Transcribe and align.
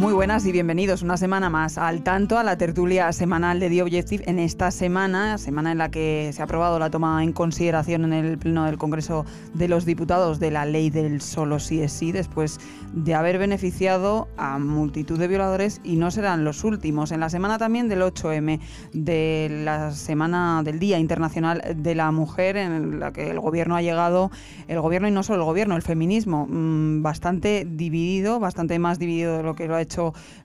Muy 0.00 0.14
buenas 0.14 0.46
y 0.46 0.52
bienvenidos 0.52 1.02
una 1.02 1.18
semana 1.18 1.50
más 1.50 1.76
al 1.76 2.02
tanto 2.02 2.38
a 2.38 2.42
la 2.42 2.56
tertulia 2.56 3.12
semanal 3.12 3.60
de 3.60 3.68
The 3.68 3.82
Objective 3.82 4.24
en 4.26 4.38
esta 4.38 4.70
semana, 4.70 5.36
semana 5.36 5.72
en 5.72 5.76
la 5.76 5.90
que 5.90 6.30
se 6.32 6.40
ha 6.40 6.46
aprobado 6.46 6.78
la 6.78 6.88
toma 6.88 7.22
en 7.22 7.34
consideración 7.34 8.06
en 8.06 8.14
el 8.14 8.38
Pleno 8.38 8.64
del 8.64 8.78
Congreso 8.78 9.26
de 9.52 9.68
los 9.68 9.84
Diputados 9.84 10.40
de 10.40 10.52
la 10.52 10.64
ley 10.64 10.88
del 10.88 11.20
solo 11.20 11.58
sí 11.58 11.82
es 11.82 11.92
sí, 11.92 12.12
después 12.12 12.60
de 12.94 13.14
haber 13.14 13.36
beneficiado 13.36 14.26
a 14.38 14.58
multitud 14.58 15.18
de 15.18 15.28
violadores 15.28 15.82
y 15.84 15.96
no 15.96 16.10
serán 16.10 16.44
los 16.44 16.64
últimos. 16.64 17.12
En 17.12 17.20
la 17.20 17.28
semana 17.28 17.58
también 17.58 17.90
del 17.90 18.00
8M, 18.00 18.58
de 18.94 19.60
la 19.64 19.90
semana 19.90 20.62
del 20.64 20.78
Día 20.78 20.98
Internacional 20.98 21.62
de 21.76 21.94
la 21.94 22.10
Mujer, 22.10 22.56
en 22.56 23.00
la 23.00 23.12
que 23.12 23.28
el 23.28 23.38
gobierno 23.38 23.76
ha 23.76 23.82
llegado, 23.82 24.30
el 24.66 24.80
gobierno 24.80 25.08
y 25.08 25.10
no 25.10 25.22
solo 25.22 25.40
el 25.40 25.44
gobierno, 25.44 25.76
el 25.76 25.82
feminismo, 25.82 26.46
mm, 26.48 27.02
bastante 27.02 27.66
dividido, 27.70 28.40
bastante 28.40 28.78
más 28.78 28.98
dividido 28.98 29.36
de 29.36 29.42
lo 29.42 29.54
que 29.54 29.68
lo 29.68 29.74
ha 29.74 29.82
hecho 29.82 29.89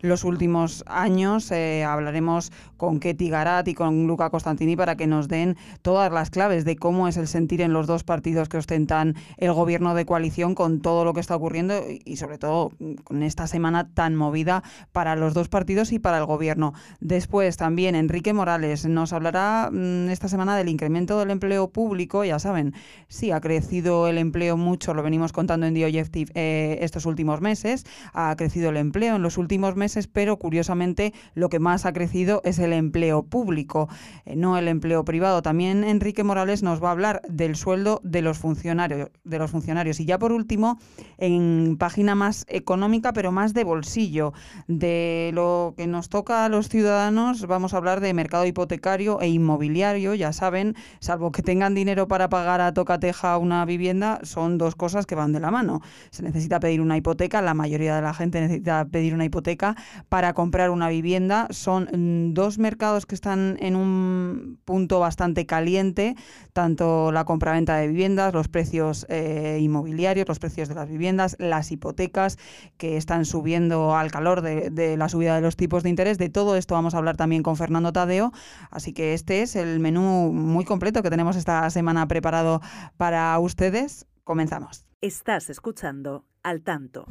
los 0.02 0.24
últimos 0.24 0.84
años. 0.88 1.52
Eh, 1.52 1.84
hablaremos 1.84 2.52
con 2.78 3.00
Ketty 3.00 3.30
Garat 3.30 3.68
y 3.68 3.74
con 3.74 4.08
Luca 4.08 4.30
Costantini 4.30 4.76
para 4.76 4.96
que 4.96 5.08
nos 5.08 5.28
den 5.28 5.58
todas 5.82 6.12
las 6.12 6.30
claves 6.30 6.66
de 6.66 6.76
cómo 6.76 7.08
es 7.08 7.18
el 7.18 7.28
sentir 7.28 7.62
en 7.62 7.74
los 7.74 7.88
dos 7.88 8.04
partidos 8.04 8.50
que 8.50 8.58
ostentan 8.58 9.16
el 9.38 9.54
gobierno 9.54 9.96
de 9.96 10.06
coalición 10.06 10.56
con 10.56 10.82
todo 10.82 11.06
lo 11.06 11.14
que 11.14 11.20
está 11.20 11.36
ocurriendo 11.36 11.82
y 12.04 12.18
sobre 12.18 12.38
todo 12.38 12.72
con 13.04 13.24
esta 13.24 13.48
semana 13.48 13.90
tan 13.94 14.16
movida 14.16 14.64
para 14.92 15.16
los 15.16 15.34
dos 15.34 15.50
partidos 15.50 15.92
y 15.92 16.00
para 16.00 16.18
el 16.18 16.26
gobierno. 16.26 16.74
Después 17.00 17.58
también 17.58 17.96
Enrique 17.96 18.34
Morales 18.34 18.86
nos 18.86 19.14
hablará 19.14 19.70
mm, 19.72 20.10
esta 20.10 20.28
semana 20.28 20.58
del 20.58 20.70
incremento 20.70 21.20
del 21.20 21.32
empleo 21.32 21.70
público. 21.70 22.24
Ya 22.24 22.40
saben, 22.40 22.74
sí, 23.08 23.32
ha 23.32 23.42
crecido 23.42 24.08
el 24.08 24.18
empleo 24.18 24.58
mucho, 24.58 24.94
lo 24.94 25.04
venimos 25.04 25.32
contando 25.32 25.66
en 25.66 25.74
The 25.74 26.30
eh, 26.36 26.80
estos 26.82 27.06
últimos 27.06 27.42
meses. 27.42 27.86
Ha 28.14 28.36
crecido 28.36 28.70
el 28.70 28.78
empleo 28.78 29.16
en 29.16 29.22
los 29.22 29.35
últimos 29.38 29.76
meses, 29.76 30.08
pero 30.08 30.38
curiosamente 30.38 31.14
lo 31.34 31.50
que 31.50 31.60
más 31.60 31.86
ha 31.86 31.94
crecido 31.94 32.42
es 32.44 32.60
el 32.60 32.74
empleo 32.74 33.24
público, 33.24 33.90
eh, 34.26 34.36
no 34.36 34.58
el 34.58 34.68
empleo 34.68 35.06
privado. 35.06 35.42
También 35.42 35.84
Enrique 35.84 36.24
Morales 36.24 36.64
nos 36.64 36.84
va 36.84 36.90
a 36.90 36.92
hablar 36.92 37.22
del 37.28 37.56
sueldo 37.56 38.02
de 38.04 38.22
los 38.22 38.38
funcionarios, 38.38 39.10
de 39.24 39.40
los 39.40 39.52
funcionarios. 39.52 40.00
Y 40.00 40.06
ya 40.06 40.20
por 40.20 40.32
último, 40.32 40.80
en 41.18 41.78
página 41.78 42.16
más 42.16 42.46
económica, 42.48 43.14
pero 43.14 43.32
más 43.32 43.54
de 43.54 43.64
bolsillo, 43.64 44.34
de 44.68 45.32
lo 45.34 45.74
que 45.78 45.88
nos 45.88 46.10
toca 46.10 46.46
a 46.46 46.50
los 46.50 46.70
ciudadanos, 46.70 47.48
vamos 47.48 47.74
a 47.74 47.78
hablar 47.78 48.00
de 48.02 48.14
mercado 48.14 48.46
hipotecario 48.46 49.22
e 49.22 49.28
inmobiliario. 49.28 50.14
Ya 50.14 50.34
saben, 50.34 50.76
salvo 51.00 51.32
que 51.32 51.42
tengan 51.42 51.76
dinero 51.76 52.08
para 52.08 52.30
pagar 52.30 52.62
a 52.62 52.74
tocateja 52.74 53.38
una 53.38 53.66
vivienda, 53.66 54.20
son 54.24 54.58
dos 54.58 54.76
cosas 54.76 55.06
que 55.06 55.16
van 55.16 55.34
de 55.34 55.40
la 55.40 55.52
mano. 55.52 55.82
Se 56.12 56.24
necesita 56.24 56.60
pedir 56.60 56.82
una 56.82 56.98
hipoteca, 56.98 57.42
la 57.42 57.54
mayoría 57.54 57.96
de 57.96 58.02
la 58.02 58.14
gente 58.14 58.42
necesita 58.42 58.86
pedir 58.86 59.14
una 59.14 59.25
hipoteca 59.26 59.76
para 60.10 60.34
comprar 60.34 60.70
una 60.70 60.90
vivienda. 60.90 61.48
Son 61.50 61.90
mm, 61.92 62.34
dos 62.34 62.58
mercados 62.58 63.06
que 63.06 63.16
están 63.16 63.58
en 63.60 63.76
un 63.76 64.60
punto 64.66 65.00
bastante 65.00 65.46
caliente, 65.46 66.16
tanto 66.54 67.12
la 67.12 67.26
compraventa 67.26 67.78
de 67.78 67.88
viviendas, 67.88 68.34
los 68.34 68.48
precios 68.48 69.06
eh, 69.10 69.60
inmobiliarios, 69.62 70.28
los 70.28 70.40
precios 70.40 70.70
de 70.70 70.76
las 70.76 70.90
viviendas, 70.90 71.36
las 71.40 71.72
hipotecas 71.72 72.38
que 72.78 72.98
están 72.98 73.26
subiendo 73.26 73.96
al 73.96 74.12
calor 74.12 74.42
de, 74.42 74.70
de 74.70 74.98
la 74.98 75.10
subida 75.10 75.36
de 75.36 75.42
los 75.42 75.56
tipos 75.56 75.84
de 75.84 75.90
interés. 75.90 76.18
De 76.18 76.30
todo 76.30 76.56
esto 76.56 76.76
vamos 76.76 76.94
a 76.94 76.98
hablar 76.98 77.18
también 77.18 77.44
con 77.44 77.58
Fernando 77.58 77.92
Tadeo. 77.92 78.32
Así 78.72 78.94
que 78.94 79.14
este 79.14 79.42
es 79.42 79.56
el 79.56 79.80
menú 79.80 80.32
muy 80.32 80.66
completo 80.66 81.02
que 81.04 81.10
tenemos 81.10 81.36
esta 81.36 81.70
semana 81.70 82.08
preparado 82.08 82.62
para 82.98 83.38
ustedes. 83.40 84.06
Comenzamos. 84.24 84.86
Estás 85.02 85.50
escuchando 85.50 86.26
al 86.44 86.62
tanto. 86.62 87.06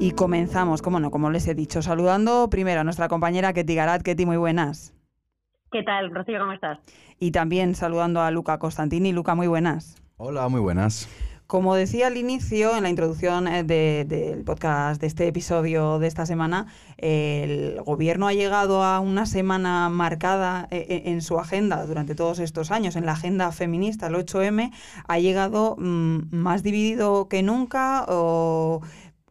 Y 0.00 0.12
comenzamos, 0.12 0.80
como 0.80 1.00
no, 1.00 1.10
como 1.10 1.28
les 1.28 1.48
he 1.48 1.56
dicho, 1.56 1.82
saludando 1.82 2.48
primero 2.50 2.80
a 2.80 2.84
nuestra 2.84 3.08
compañera 3.08 3.52
Ketty 3.52 3.74
Garat. 3.74 4.02
Ketty, 4.02 4.26
muy 4.26 4.36
buenas. 4.36 4.94
¿Qué 5.72 5.82
tal, 5.82 6.14
Rocío? 6.14 6.38
¿Cómo 6.38 6.52
estás? 6.52 6.78
Y 7.18 7.32
también 7.32 7.74
saludando 7.74 8.20
a 8.22 8.30
Luca 8.30 8.60
Costantini. 8.60 9.12
Luca, 9.12 9.34
muy 9.34 9.48
buenas. 9.48 10.00
Hola, 10.16 10.48
muy 10.48 10.60
buenas. 10.60 11.08
Como 11.48 11.74
decía 11.74 12.08
al 12.08 12.18
inicio, 12.18 12.76
en 12.76 12.82
la 12.82 12.90
introducción 12.90 13.48
eh, 13.48 13.64
del 13.64 14.44
podcast 14.44 15.00
de 15.00 15.06
este 15.06 15.26
episodio 15.26 15.98
de 15.98 16.06
esta 16.06 16.26
semana, 16.26 16.66
el 16.98 17.80
gobierno 17.86 18.28
ha 18.28 18.34
llegado 18.34 18.84
a 18.84 19.00
una 19.00 19.24
semana 19.24 19.88
marcada 19.88 20.68
eh, 20.70 20.84
eh, 20.90 21.02
en 21.06 21.22
su 21.22 21.38
agenda 21.38 21.86
durante 21.86 22.14
todos 22.14 22.38
estos 22.38 22.70
años, 22.70 22.96
en 22.96 23.06
la 23.06 23.12
agenda 23.12 23.50
feminista, 23.50 24.08
el 24.08 24.16
8M, 24.16 24.70
ha 25.08 25.18
llegado 25.18 25.74
mm, 25.78 26.36
más 26.36 26.62
dividido 26.62 27.28
que 27.30 27.42
nunca 27.42 28.04
o 28.08 28.82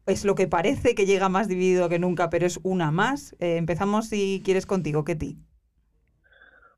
es 0.08 0.26
lo 0.26 0.36
que 0.36 0.48
parece 0.48 0.96
que 0.96 1.06
llega 1.06 1.30
más 1.30 1.48
dividido 1.48 1.90
que 1.90 2.00
nunca, 2.00 2.30
pero 2.30 2.46
es 2.46 2.60
una 2.64 2.92
más. 2.92 3.36
Eh, 3.40 3.58
empezamos, 3.58 4.08
si 4.08 4.42
quieres, 4.44 4.66
contigo, 4.66 5.04
Ketty. 5.04 5.36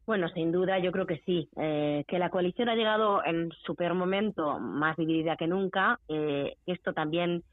Bueno, 0.06 0.28
sin 0.30 0.52
duda, 0.52 0.80
yo 0.80 0.92
creo 0.92 1.06
que 1.06 1.22
sí. 1.26 1.48
Eh, 1.56 2.04
que 2.08 2.18
la 2.18 2.32
coalición 2.32 2.68
ha 2.70 2.76
llegado 2.76 3.24
en 3.24 3.52
su 3.64 3.76
peor 3.76 3.94
momento, 3.94 4.60
más 4.60 4.98
dividida 4.98 5.38
que 5.38 5.46
nunca. 5.46 6.00
Eh, 6.08 6.56
esto 6.66 6.94
también 6.94 7.44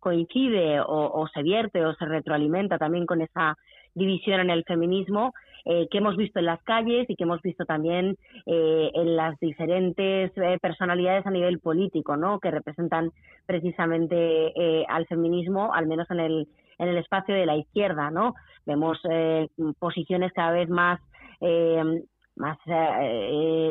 coincide 0.00 0.80
o, 0.80 1.28
se 1.32 1.44
vierte 1.44 1.86
o 1.86 1.94
se 1.94 2.04
retroalimenta 2.04 2.78
también 2.78 3.06
con 3.06 3.20
esa 3.20 3.56
división 3.94 4.40
en 4.40 4.50
el 4.50 4.64
feminismo 4.64 5.32
eh, 5.66 5.88
que 5.90 5.98
hemos 5.98 6.16
visto 6.16 6.38
en 6.38 6.46
las 6.46 6.62
calles 6.62 7.08
y 7.08 7.16
que 7.16 7.24
hemos 7.24 7.40
visto 7.40 7.64
también 7.64 8.16
eh, 8.44 8.90
en 8.94 9.16
las 9.16 9.38
diferentes 9.40 10.30
eh, 10.36 10.58
personalidades 10.60 11.26
a 11.26 11.30
nivel 11.30 11.58
político, 11.58 12.16
¿no? 12.16 12.38
Que 12.38 12.50
representan 12.50 13.10
precisamente 13.46 14.52
al 14.88 15.06
feminismo, 15.06 15.72
al 15.72 15.86
menos 15.86 16.10
en 16.10 16.20
el 16.20 16.48
en 16.76 16.88
el 16.88 16.98
espacio 16.98 17.34
de 17.34 17.46
la 17.46 17.56
izquierda, 17.56 18.10
¿no? 18.10 18.34
Vemos 18.66 19.00
posiciones 19.78 20.32
cada 20.32 20.50
vez 20.50 20.68
más 20.68 21.00
más 22.36 22.58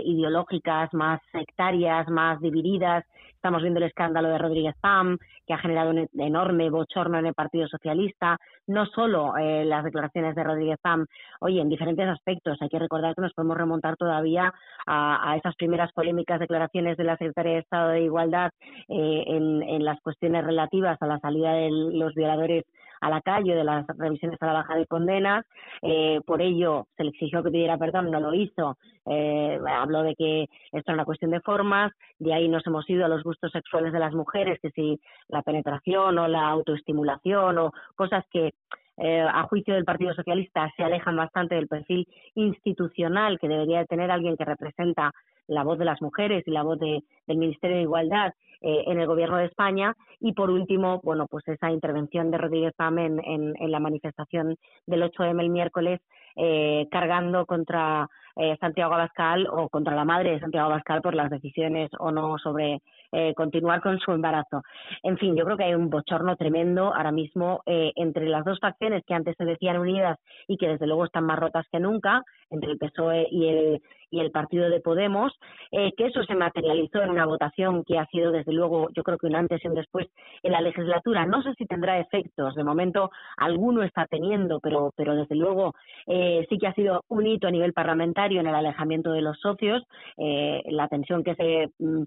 ideológicas, 0.05 0.93
más 0.93 1.21
sectarias, 1.31 2.07
más 2.09 2.39
divididas, 2.41 3.03
Estamos 3.43 3.61
viendo 3.61 3.79
el 3.79 3.87
escándalo 3.87 4.29
de 4.29 4.37
Rodríguez 4.37 4.73
Pam, 4.79 5.17
que 5.45 5.53
ha 5.53 5.57
generado 5.57 5.89
un 5.89 6.07
enorme 6.17 6.69
bochorno 6.69 7.19
en 7.19 7.25
el 7.25 7.33
Partido 7.33 7.67
Socialista. 7.67 8.37
No 8.67 8.85
solo 8.85 9.35
eh, 9.35 9.65
las 9.65 9.83
declaraciones 9.83 10.33
de 10.33 10.45
Rodríguez 10.45 10.79
Pam, 10.81 11.05
oye, 11.41 11.59
en 11.59 11.67
diferentes 11.67 12.07
aspectos. 12.07 12.57
Hay 12.61 12.69
que 12.69 12.79
recordar 12.79 13.13
que 13.13 13.21
nos 13.21 13.33
podemos 13.33 13.57
remontar 13.57 13.97
todavía 13.97 14.53
a, 14.87 15.35
esas 15.35 15.55
primeras 15.55 15.91
polémicas 15.91 16.39
declaraciones 16.39 16.95
de 16.95 17.03
la 17.03 17.17
Secretaría 17.17 17.55
de 17.55 17.59
Estado 17.59 17.89
de 17.89 18.03
Igualdad 18.03 18.51
eh, 18.87 19.25
en, 19.27 19.83
las 19.83 19.99
cuestiones 19.99 20.45
relativas 20.45 20.97
a 21.01 21.07
la 21.07 21.19
salida 21.19 21.51
de 21.51 21.69
los 21.69 22.15
violadores 22.15 22.63
a 23.03 23.09
la 23.09 23.21
calle 23.21 23.53
de 23.53 23.65
las 23.65 23.85
revisiones 23.97 24.41
a 24.41 24.45
la 24.45 24.53
baja 24.53 24.75
de 24.75 24.87
condenas. 24.87 25.45
Eh, 25.81 26.21
por 26.25 26.41
ello 26.41 26.87
se 26.95 27.03
le 27.03 27.09
exigió 27.09 27.43
que 27.43 27.51
pidiera 27.51 27.77
perdón, 27.77 28.09
no 28.09 28.19
lo 28.21 28.33
hizo. 28.33 28.77
Eh, 29.05 29.59
habló 29.67 30.03
de 30.03 30.15
que 30.15 30.43
esto 30.71 30.91
era 30.91 30.93
una 30.93 31.05
cuestión 31.05 31.31
de 31.31 31.41
formas, 31.41 31.91
de 32.19 32.33
ahí 32.33 32.47
nos 32.47 32.65
hemos 32.65 32.89
ido 32.89 33.03
a 33.03 33.09
los 33.09 33.23
gustos 33.23 33.51
sexuales 33.51 33.91
de 33.91 33.99
las 33.99 34.13
mujeres, 34.13 34.57
que 34.61 34.71
si 34.71 34.97
la 35.27 35.41
penetración 35.41 36.17
o 36.17 36.27
la 36.29 36.47
autoestimulación 36.47 37.57
o 37.57 37.71
cosas 37.95 38.23
que 38.31 38.53
eh, 38.97 39.21
a 39.21 39.43
juicio 39.43 39.73
del 39.73 39.85
Partido 39.85 40.13
Socialista 40.13 40.71
se 40.77 40.83
alejan 40.83 41.17
bastante 41.17 41.55
del 41.55 41.67
perfil 41.67 42.07
institucional 42.35 43.39
que 43.39 43.49
debería 43.49 43.85
tener 43.85 44.11
alguien 44.11 44.37
que 44.37 44.45
representa 44.45 45.11
la 45.47 45.63
voz 45.63 45.77
de 45.77 45.85
las 45.85 46.01
mujeres 46.01 46.43
y 46.47 46.51
la 46.51 46.63
voz 46.63 46.79
del 46.79 47.03
Ministerio 47.27 47.77
de 47.77 47.83
Igualdad 47.83 48.33
eh, 48.61 48.83
en 48.87 48.99
el 48.99 49.07
Gobierno 49.07 49.37
de 49.37 49.45
España. 49.45 49.93
Y 50.19 50.33
por 50.33 50.49
último, 50.49 51.01
bueno, 51.03 51.27
pues 51.27 51.45
esa 51.49 51.69
intervención 51.69 52.31
de 52.31 52.37
Rodríguez 52.37 52.73
Pam 52.75 52.97
en, 52.97 53.19
en, 53.25 53.71
la 53.71 53.79
manifestación 53.79 54.55
del 54.85 55.03
8M 55.03 55.41
el 55.41 55.49
miércoles, 55.49 55.99
eh, 56.37 56.87
cargando 56.89 57.45
contra 57.45 58.07
eh, 58.35 58.57
Santiago 58.59 58.93
Abascal 58.93 59.47
o 59.47 59.69
contra 59.69 59.95
la 59.95 60.05
madre 60.05 60.31
de 60.31 60.39
Santiago 60.39 60.67
Abascal 60.67 61.01
por 61.01 61.13
las 61.13 61.29
decisiones 61.29 61.91
o 61.99 62.11
no 62.11 62.37
sobre 62.39 62.81
eh, 63.11 63.35
continuar 63.35 63.81
con 63.81 63.99
su 63.99 64.11
embarazo. 64.11 64.63
En 65.03 65.19
fin, 65.19 65.35
yo 65.35 65.45
creo 65.45 65.55
que 65.55 65.65
hay 65.65 65.75
un 65.75 65.91
bochorno 65.91 66.35
tremendo 66.35 66.95
ahora 66.95 67.11
mismo 67.11 67.61
eh, 67.67 67.91
entre 67.95 68.27
las 68.27 68.43
dos 68.43 68.59
facciones 68.59 69.03
que 69.05 69.13
antes 69.13 69.35
se 69.37 69.45
decían 69.45 69.77
unidas 69.77 70.17
y 70.47 70.57
que 70.57 70.67
desde 70.67 70.87
luego 70.87 71.05
están 71.05 71.25
más 71.25 71.37
rotas 71.37 71.67
que 71.71 71.79
nunca, 71.79 72.23
entre 72.49 72.71
el 72.71 72.79
PSOE 72.79 73.27
y 73.29 73.47
el, 73.47 73.81
y 74.13 74.19
el 74.19 74.29
partido 74.29 74.69
de 74.69 74.79
Podemos, 74.79 75.33
eh, 75.71 75.91
que 75.97 76.05
eso 76.05 76.23
se 76.23 76.35
materializó 76.35 77.01
en 77.01 77.09
una 77.09 77.25
votación 77.25 77.83
que 77.83 77.97
ha 77.97 78.05
sido 78.05 78.31
desde 78.31 78.53
luego, 78.53 78.89
yo 78.95 79.01
creo 79.01 79.17
que 79.17 79.25
un 79.25 79.35
antes 79.35 79.59
y 79.63 79.67
un 79.67 79.73
después 79.73 80.07
en 80.43 80.51
la 80.51 80.61
legislatura. 80.61 81.25
No 81.25 81.41
sé 81.41 81.55
si 81.57 81.65
tendrá 81.65 81.97
efectos, 81.99 82.53
de 82.53 82.63
momento 82.63 83.09
alguno 83.37 83.81
está 83.81 84.05
teniendo, 84.05 84.59
pero, 84.59 84.91
pero 84.95 85.15
desde 85.15 85.35
luego 85.35 85.73
eh, 86.05 86.45
sí 86.47 86.59
que 86.59 86.67
ha 86.67 86.75
sido 86.75 87.03
un 87.07 87.25
hito 87.25 87.47
a 87.47 87.51
nivel 87.51 87.73
parlamentario 87.73 88.39
en 88.39 88.45
el 88.45 88.53
alejamiento 88.53 89.11
de 89.11 89.23
los 89.23 89.39
socios, 89.39 89.81
eh, 90.17 90.61
la 90.67 90.87
tensión 90.87 91.23
que 91.23 91.33
se 91.33 91.71
mm, 91.79 92.03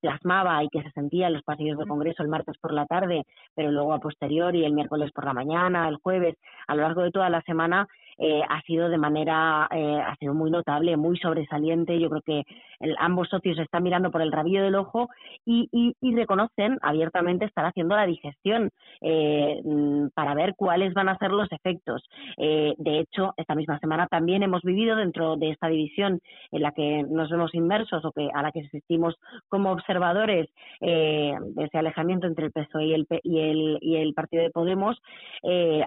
plasmaba 0.00 0.62
y 0.62 0.68
que 0.68 0.84
se 0.84 0.92
sentía 0.92 1.26
en 1.26 1.32
los 1.32 1.42
pasillos 1.42 1.76
del 1.76 1.88
Congreso 1.88 2.22
el 2.22 2.28
martes 2.28 2.56
por 2.58 2.72
la 2.72 2.86
tarde, 2.86 3.24
pero 3.56 3.72
luego 3.72 3.94
a 3.94 3.98
posteriori 3.98 4.64
el 4.64 4.74
miércoles 4.74 5.10
por 5.10 5.24
la 5.24 5.32
mañana, 5.32 5.88
el 5.88 5.96
jueves, 5.96 6.36
a 6.68 6.76
lo 6.76 6.82
largo 6.82 7.02
de 7.02 7.10
toda 7.10 7.28
la 7.30 7.42
semana, 7.42 7.88
eh, 8.18 8.42
ha 8.48 8.60
sido 8.62 8.88
de 8.88 8.98
manera, 8.98 9.68
eh, 9.70 10.00
ha 10.04 10.16
sido 10.16 10.34
muy 10.34 10.50
notable, 10.50 10.96
muy 10.96 11.16
sobresaliente. 11.18 11.98
Yo 12.00 12.10
creo 12.10 12.22
que 12.22 12.42
ambos 12.98 13.28
socios 13.28 13.58
están 13.58 13.84
mirando 13.84 14.10
por 14.10 14.22
el 14.22 14.32
rabillo 14.32 14.62
del 14.62 14.74
ojo 14.74 15.08
y, 15.44 15.94
reconocen 16.18 16.78
abiertamente 16.82 17.44
estar 17.44 17.64
haciendo 17.64 17.94
la 17.94 18.04
digestión 18.04 18.70
eh, 19.02 19.60
mm, 19.64 20.08
para 20.14 20.34
ver 20.34 20.54
cuáles 20.56 20.92
van 20.94 21.08
a 21.08 21.16
ser 21.18 21.30
los 21.30 21.50
efectos. 21.52 22.02
de 22.36 22.98
hecho, 22.98 23.34
esta 23.36 23.54
misma 23.54 23.78
semana 23.78 24.08
también 24.08 24.42
hemos 24.42 24.62
vivido 24.62 24.96
dentro 24.96 25.36
de 25.36 25.50
esta 25.50 25.68
división 25.68 26.20
en 26.50 26.62
la 26.62 26.72
que 26.72 27.04
nos 27.08 27.30
vemos 27.30 27.54
inmersos 27.54 28.04
o 28.04 28.10
que 28.10 28.28
a 28.34 28.42
la 28.42 28.50
que 28.50 28.60
asistimos 28.60 29.14
como 29.48 29.70
observadores 29.70 30.48
de 30.80 31.38
ese 31.56 31.78
alejamiento 31.78 32.26
entre 32.26 32.46
el 32.46 32.52
PSOE 32.52 32.86
y 32.86 32.94
el, 32.94 33.06
y 33.22 33.38
el, 33.38 33.78
y 33.80 33.96
el 33.96 34.12
Partido 34.14 34.42
de 34.42 34.50
Podemos 34.50 35.00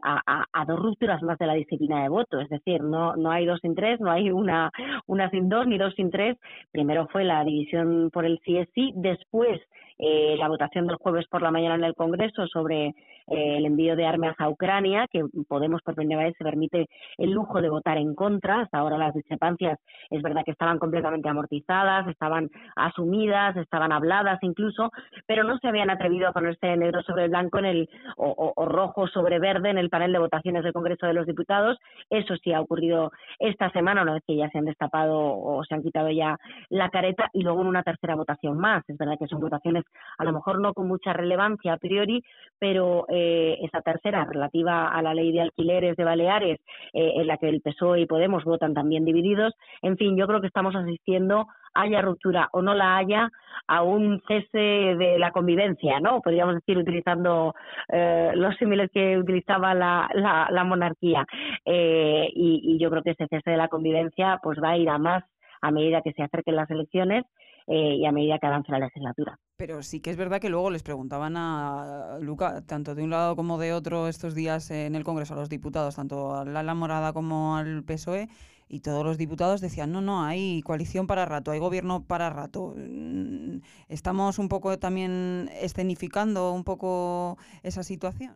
a, 0.01 0.45
a 0.54 0.66
dos 0.66 0.80
rupturas 0.80 1.22
más 1.24 1.38
de 1.38 1.48
la 1.48 1.56
disciplina 1.56 2.04
de 2.04 2.10
voto 2.10 2.20
es 2.31 2.50
decir, 2.50 2.83
no, 2.83 3.15
no 3.15 3.31
hay 3.31 3.45
dos 3.45 3.59
sin 3.62 3.75
tres, 3.75 4.00
no 4.00 4.12
hay 4.12 4.31
una, 4.31 4.71
una 5.07 5.29
sin 5.29 5.50
dos 5.50 5.68
ni 5.68 5.77
dos 5.77 5.94
sin 5.95 6.12
tres. 6.12 6.38
Primero 6.71 7.07
fue 7.07 7.23
la 7.23 7.44
división 7.44 8.09
por 8.12 8.25
el 8.25 8.39
CSI, 8.39 8.94
después 8.95 9.59
eh, 10.01 10.36
la 10.38 10.48
votación 10.48 10.88
del 10.88 10.98
jueves 10.98 11.27
por 11.30 11.44
la 11.44 11.51
mañana 11.51 11.75
en 11.75 11.83
el 11.83 11.94
Congreso 11.94 12.48
sobre 12.48 12.88
eh, 12.88 12.94
el 13.27 13.65
envío 13.65 13.95
de 13.95 14.06
armas 14.06 14.36
a 14.39 14.50
Ucrania, 14.50 15.06
que 15.09 15.21
Podemos 15.48 15.81
por 15.83 15.95
primera 15.95 16.24
vez 16.24 16.33
se 16.38 16.44
permite 16.44 16.88
el 17.18 17.31
lujo 17.31 17.62
de 17.62 17.69
votar 17.69 17.98
en 17.98 18.15
contra. 18.15 18.62
Hasta 18.62 18.80
ahora 18.80 18.98
las 18.98 19.13
discrepancias 19.13 19.80
es 20.09 20.21
verdad 20.21 20.42
que 20.44 20.51
estaban 20.51 20.80
completamente 20.80 21.30
amortizadas, 21.30 22.07
estaban 22.07 22.50
asumidas, 22.75 23.56
estaban 23.57 23.92
habladas 23.92 24.39
incluso, 24.42 24.92
pero 25.27 25.44
no 25.44 25.57
se 25.59 25.68
habían 25.68 25.89
atrevido 25.89 26.27
a 26.27 26.33
ponerse 26.33 26.75
negro 26.77 27.04
sobre 27.04 27.27
blanco 27.27 27.59
en 27.59 27.65
el 27.65 27.89
o, 28.18 28.54
o 28.56 28.65
rojo 28.65 29.07
sobre 29.07 29.39
verde 29.39 29.69
en 29.69 29.77
el 29.77 29.89
panel 29.89 30.13
de 30.13 30.19
votaciones 30.19 30.63
del 30.63 30.74
Congreso 30.74 31.06
de 31.06 31.13
los 31.13 31.27
Diputados. 31.27 31.77
Eso 32.09 32.36
sí 32.38 32.54
ha 32.54 32.62
ocurrido 32.62 33.12
esta 33.39 33.69
semana, 33.71 34.01
una 34.01 34.13
vez 34.13 34.24
que 34.25 34.36
ya 34.36 34.50
se 34.50 34.57
han 34.57 34.65
destapado 34.65 35.19
o 35.19 35.63
se 35.63 35.75
han 35.75 35.83
quitado 35.83 36.09
ya 36.09 36.38
la 36.69 36.89
careta, 36.89 37.30
y 37.33 37.44
luego 37.44 37.62
en 37.62 37.68
una 37.68 37.83
tercera 37.83 38.15
votación 38.15 38.57
más. 38.57 38.83
Es 38.89 38.97
verdad 38.97 39.18
que 39.19 39.27
son 39.27 39.39
votaciones 39.39 39.83
a 40.18 40.24
lo 40.24 40.34
mejor 40.34 40.60
no 40.60 40.74
con 40.74 40.88
mucha 40.88 41.14
relevancia 41.14 41.74
a 41.74 41.78
priori, 41.78 42.24
pero 42.60 43.06
eh, 43.10 43.58
esa 43.62 43.82
tercera 43.82 44.26
relativa 44.26 44.88
a 44.88 45.02
la 45.02 45.14
ley 45.14 45.32
de 45.32 45.42
alquileres 45.42 45.96
de 45.96 46.04
Baleares, 46.04 46.60
eh, 46.94 47.14
en 47.16 47.28
la 47.28 47.38
que 47.38 47.50
el 47.50 47.62
PSOE 47.62 48.02
y 48.02 48.06
Podemos 48.06 48.44
votan 48.44 48.74
también 48.74 49.06
divididos. 49.06 49.54
En 49.82 49.98
fin, 49.98 50.18
yo 50.18 50.28
creo 50.28 50.42
que 50.42 50.48
estamos 50.48 50.76
asistiendo 50.76 51.48
haya 51.74 52.02
ruptura 52.02 52.50
o 52.52 52.62
no 52.62 52.74
la 52.74 52.98
haya, 52.98 53.30
a 53.68 53.84
un 53.84 54.22
cese 54.28 54.58
de 54.58 55.18
la 55.18 55.32
convivencia, 55.32 56.00
¿no? 56.00 56.22
Podríamos 56.22 56.56
decir, 56.56 56.78
utilizando 56.78 57.54
eh, 57.90 58.32
los 58.36 58.56
símiles 58.58 58.90
que 58.92 59.18
utilizaba 59.18 59.74
la, 59.74 60.10
la, 60.14 60.64
monarquía. 60.64 61.26
Eh, 61.66 62.30
y, 62.34 62.62
y, 62.64 62.80
yo 62.80 62.90
creo 62.90 63.04
que 63.04 63.12
ese 63.12 63.28
cese 63.28 63.52
de 63.52 63.58
la 63.58 63.70
convivencia 63.70 64.40
pues 64.44 64.60
va 64.62 64.72
a 64.72 64.78
ir 64.78 64.90
a 64.90 64.98
más 64.98 65.24
a 65.62 65.72
medida 65.72 66.02
que 66.02 66.13
se 66.13 66.24
acerquen 66.24 66.56
las 66.56 66.69
elecciones 66.69 67.24
eh, 67.68 67.96
y 67.96 68.06
a 68.06 68.12
medida 68.12 68.40
que 68.40 68.48
avance 68.48 68.72
la 68.72 68.80
legislatura. 68.80 69.40
Pero 69.56 69.84
sí 69.84 70.02
que 70.02 70.10
es 70.10 70.18
verdad 70.18 70.42
que 70.42 70.50
luego 70.50 70.72
les 70.72 70.84
preguntaban 70.84 71.38
a 71.38 72.18
Luca, 72.19 72.66
tanto 72.66 72.96
de 72.96 73.04
un 73.04 73.12
lado 73.12 73.36
como 73.36 73.60
de 73.60 73.74
otro, 73.74 74.08
estos 74.08 74.34
días 74.34 74.72
en 74.72 74.96
el 74.96 75.04
Congreso, 75.04 75.36
a 75.36 75.38
los 75.38 75.50
diputados, 75.50 75.96
tanto 75.96 76.36
a 76.36 76.46
la 76.46 76.74
Morada 76.74 77.13
como 77.13 77.56
al 77.56 77.84
PSOE, 77.84 78.28
y 78.68 78.80
todos 78.80 79.04
los 79.04 79.18
diputados 79.18 79.60
decían, 79.60 79.92
no, 79.92 80.00
no, 80.00 80.24
hay 80.24 80.62
coalición 80.62 81.06
para 81.06 81.25
rato, 81.25 81.52
hay 81.52 81.60
gobierno 81.60 82.06
para 82.07 82.30
rato. 82.30 82.74
Mm, 82.78 83.60
¿Estamos 83.90 84.40
un 84.40 84.48
poco 84.48 84.80
también 84.80 85.50
escenificando 85.62 86.54
un 86.54 86.64
poco 86.64 87.38
esa 87.64 87.84
situación? 87.84 88.34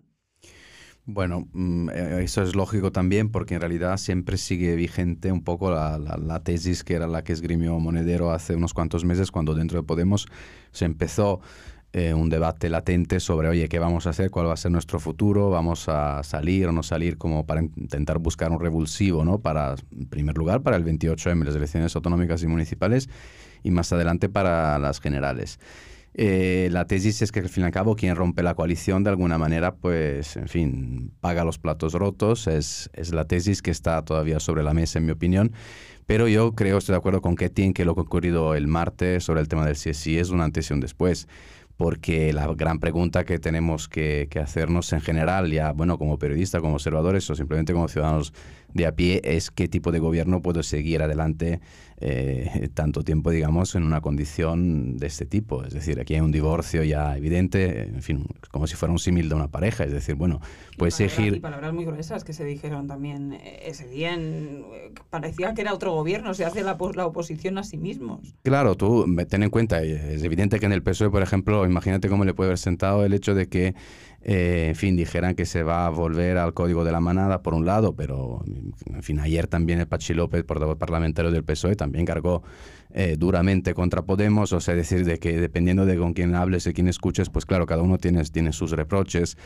Bueno, 1.07 1.47
mm, 1.53 1.89
eh, 1.89 2.23
eso 2.23 2.41
es 2.41 2.55
lógico 2.55 2.91
también 2.91 3.29
porque 3.29 3.53
en 3.53 3.61
realidad 3.61 3.97
siempre 3.97 4.37
sigue 4.37 4.75
vigente 4.75 5.31
un 5.31 5.43
poco 5.43 5.69
la, 5.69 6.41
tesis 6.43 6.83
que 6.83 6.95
era 6.95 7.05
la 7.05 7.23
que 7.23 7.31
esgrimió 7.31 7.79
Monedero 7.79 8.31
hace 8.31 8.55
unos 8.55 8.73
cuantos 8.73 9.05
meses 9.05 9.29
cuando 9.29 9.53
dentro 9.53 9.79
de 9.79 9.85
Podemos 9.85 10.25
se 10.71 10.85
empezó 10.85 11.41
eh, 11.93 12.15
un 12.15 12.29
debate 12.29 12.69
latente 12.69 13.19
sobre, 13.19 13.47
oye, 13.49 13.69
¿qué 13.69 13.77
vamos 13.77 14.07
a 14.07 14.09
hacer? 14.09 14.31
¿Cuál 14.31 14.47
va 14.47 14.53
a 14.53 14.57
ser 14.57 14.71
nuestro 14.71 14.99
futuro? 14.99 15.51
¿Vamos 15.51 15.87
a 15.89 16.23
salir 16.23 16.67
o 16.67 16.71
no 16.71 16.81
salir 16.81 17.17
como 17.17 17.45
para 17.45 17.61
intentar 17.61 18.17
buscar 18.17 18.51
un 18.51 18.59
revulsivo, 18.59 19.23
¿no? 19.23 19.37
Para, 19.39 19.75
en 19.91 20.07
primer 20.07 20.35
lugar, 20.35 20.63
para 20.63 20.75
el 20.75 20.83
28M, 20.83 21.45
las 21.45 21.55
elecciones 21.55 21.95
autonómicas 21.95 22.41
y 22.41 22.47
municipales 22.47 23.09
y 23.63 23.69
más 23.69 23.93
adelante 23.93 24.27
para 24.27 24.79
las 24.79 24.99
generales. 24.99 25.59
Eh, 26.17 26.69
la 26.71 26.87
tesis 26.87 27.21
es 27.21 27.33
que 27.33 27.41
al 27.41 27.49
fin 27.49 27.63
y 27.63 27.65
al 27.65 27.73
cabo 27.73 27.97
quien 27.97 28.15
rompe 28.15 28.41
la 28.41 28.55
coalición 28.55 29.03
de 29.03 29.09
alguna 29.09 29.37
manera, 29.37 29.75
pues, 29.75 30.37
en 30.37 30.47
fin, 30.47 31.11
paga 31.19 31.43
los 31.43 31.59
platos 31.59 31.93
rotos. 31.93 32.47
Es, 32.47 32.89
es 32.93 33.13
la 33.13 33.25
tesis 33.25 33.61
que 33.61 33.71
está 33.71 34.01
todavía 34.03 34.39
sobre 34.39 34.63
la 34.63 34.73
mesa, 34.73 34.99
en 34.99 35.05
mi 35.05 35.11
opinión. 35.11 35.51
Pero 36.05 36.29
yo 36.29 36.53
creo, 36.53 36.77
estoy 36.77 36.93
de 36.93 36.97
acuerdo 36.97 37.21
con 37.21 37.35
Ketin, 37.35 37.73
que 37.73 37.83
lo 37.83 37.95
que 37.95 38.01
ha 38.01 38.03
ocurrido 38.03 38.55
el 38.55 38.67
martes 38.67 39.25
sobre 39.25 39.41
el 39.41 39.49
tema 39.49 39.65
del 39.65 39.75
CSI 39.75 40.19
es 40.19 40.29
un 40.29 40.39
antes 40.39 40.69
y 40.69 40.73
un 40.73 40.79
después 40.79 41.27
porque 41.77 42.31
la 42.31 42.47
gran 42.53 42.79
pregunta 42.79 43.25
que 43.25 43.37
tenemos 43.37 43.89
que, 43.89 44.27
que, 44.31 44.39
hacernos 44.39 44.93
en 44.93 45.01
general, 45.01 45.51
ya 45.51 45.73
bueno, 45.73 45.97
como 45.97 46.17
periodistas, 46.17 46.61
como 46.61 46.75
observadores 46.75 47.29
o 47.29 47.35
simplemente 47.35 47.73
como 47.73 47.89
ciudadanos 47.89 48.33
de 48.75 48.85
a 48.85 48.91
pie, 48.91 49.21
es 49.23 49.51
qué 49.51 49.67
tipo 49.69 49.91
de 49.93 49.99
gobierno 49.99 50.41
puedo 50.41 50.61
seguir 50.61 51.01
adelante 51.01 51.61
eh, 51.97 52.69
tanto 52.73 53.03
tiempo, 53.03 53.31
digamos, 53.31 53.73
en 53.75 53.83
una 53.83 54.01
condición 54.01 54.97
de 54.97 55.07
este 55.07 55.25
tipo. 55.25 55.63
Es 55.63 55.73
decir, 55.73 55.97
aquí 55.97 56.13
hay 56.13 56.19
un 56.19 56.33
divorcio 56.33 56.83
ya 56.83 57.15
evidente, 57.15 57.83
en 57.83 58.01
fin, 58.01 58.25
como 58.51 58.67
si 58.67 58.75
fuera 58.75 58.91
un 58.91 58.99
símil 58.99 59.29
de 59.29 59.35
una 59.35 59.47
pareja. 59.47 59.85
Es 59.85 59.93
decir, 59.93 60.15
bueno, 60.15 60.41
puedes 60.77 60.95
seguir... 60.95 61.35
Y 61.35 61.39
palabras 61.39 61.73
muy 61.73 61.85
gruesas 61.85 62.25
que 62.25 62.33
se 62.33 62.43
dijeron 62.43 62.85
también 62.87 63.31
eh, 63.31 63.61
ese 63.65 63.87
día. 63.87 64.13
En, 64.13 64.65
parecía 65.09 65.53
que 65.53 65.61
era 65.61 65.73
otro 65.73 65.93
gobierno, 65.93 66.33
se 66.33 66.43
hace 66.43 66.61
la, 66.61 66.77
la 66.95 67.05
oposición 67.05 67.57
a 67.57 67.63
sí 67.63 67.77
mismos. 67.77 68.35
Claro, 68.43 68.75
tú 68.75 69.05
ten 69.29 69.43
en 69.43 69.49
cuenta, 69.49 69.81
es 69.81 70.21
evidente 70.21 70.59
que 70.59 70.65
en 70.65 70.73
el 70.73 70.83
PSOE, 70.83 71.09
por 71.09 71.23
ejemplo, 71.23 71.65
imagínate 71.65 72.09
cómo 72.09 72.25
le 72.25 72.33
puede 72.33 72.49
haber 72.49 72.57
sentado 72.57 73.05
el 73.05 73.13
hecho 73.13 73.35
de 73.35 73.47
que 73.47 73.73
eh, 74.27 74.69
en 74.69 74.75
fin, 74.75 74.95
dijeran 74.95 75.35
que 75.35 75.45
se 75.45 75.61
va 75.61 75.85
a 75.85 75.89
volver 75.91 76.39
al 76.39 76.55
código 76.55 76.83
de 76.83 76.91
la 76.91 76.99
manada, 76.99 77.43
por 77.43 77.53
un 77.53 77.63
lado, 77.63 77.95
pero, 77.95 78.43
en 78.87 79.03
fin, 79.03 79.19
ayer 79.19 79.45
también 79.45 79.79
el 79.79 79.87
Pachi 79.87 80.15
López, 80.15 80.43
portavoz 80.43 80.79
parlamentario 80.79 81.29
del 81.29 81.43
PSOE, 81.43 81.75
también 81.75 82.05
cargó 82.05 82.41
eh, 82.91 83.17
duramente 83.19 83.75
contra 83.75 84.01
Podemos, 84.01 84.51
o 84.51 84.59
sea, 84.59 84.73
decir, 84.73 85.05
de 85.05 85.19
que 85.19 85.39
dependiendo 85.39 85.85
de 85.85 85.95
con 85.97 86.13
quién 86.13 86.33
hables 86.33 86.65
y 86.65 86.73
quién 86.73 86.87
escuches, 86.87 87.29
pues 87.29 87.45
claro, 87.45 87.67
cada 87.67 87.83
uno 87.83 87.99
tiene, 87.99 88.23
tiene 88.23 88.51
sus 88.51 88.71
reproches. 88.71 89.37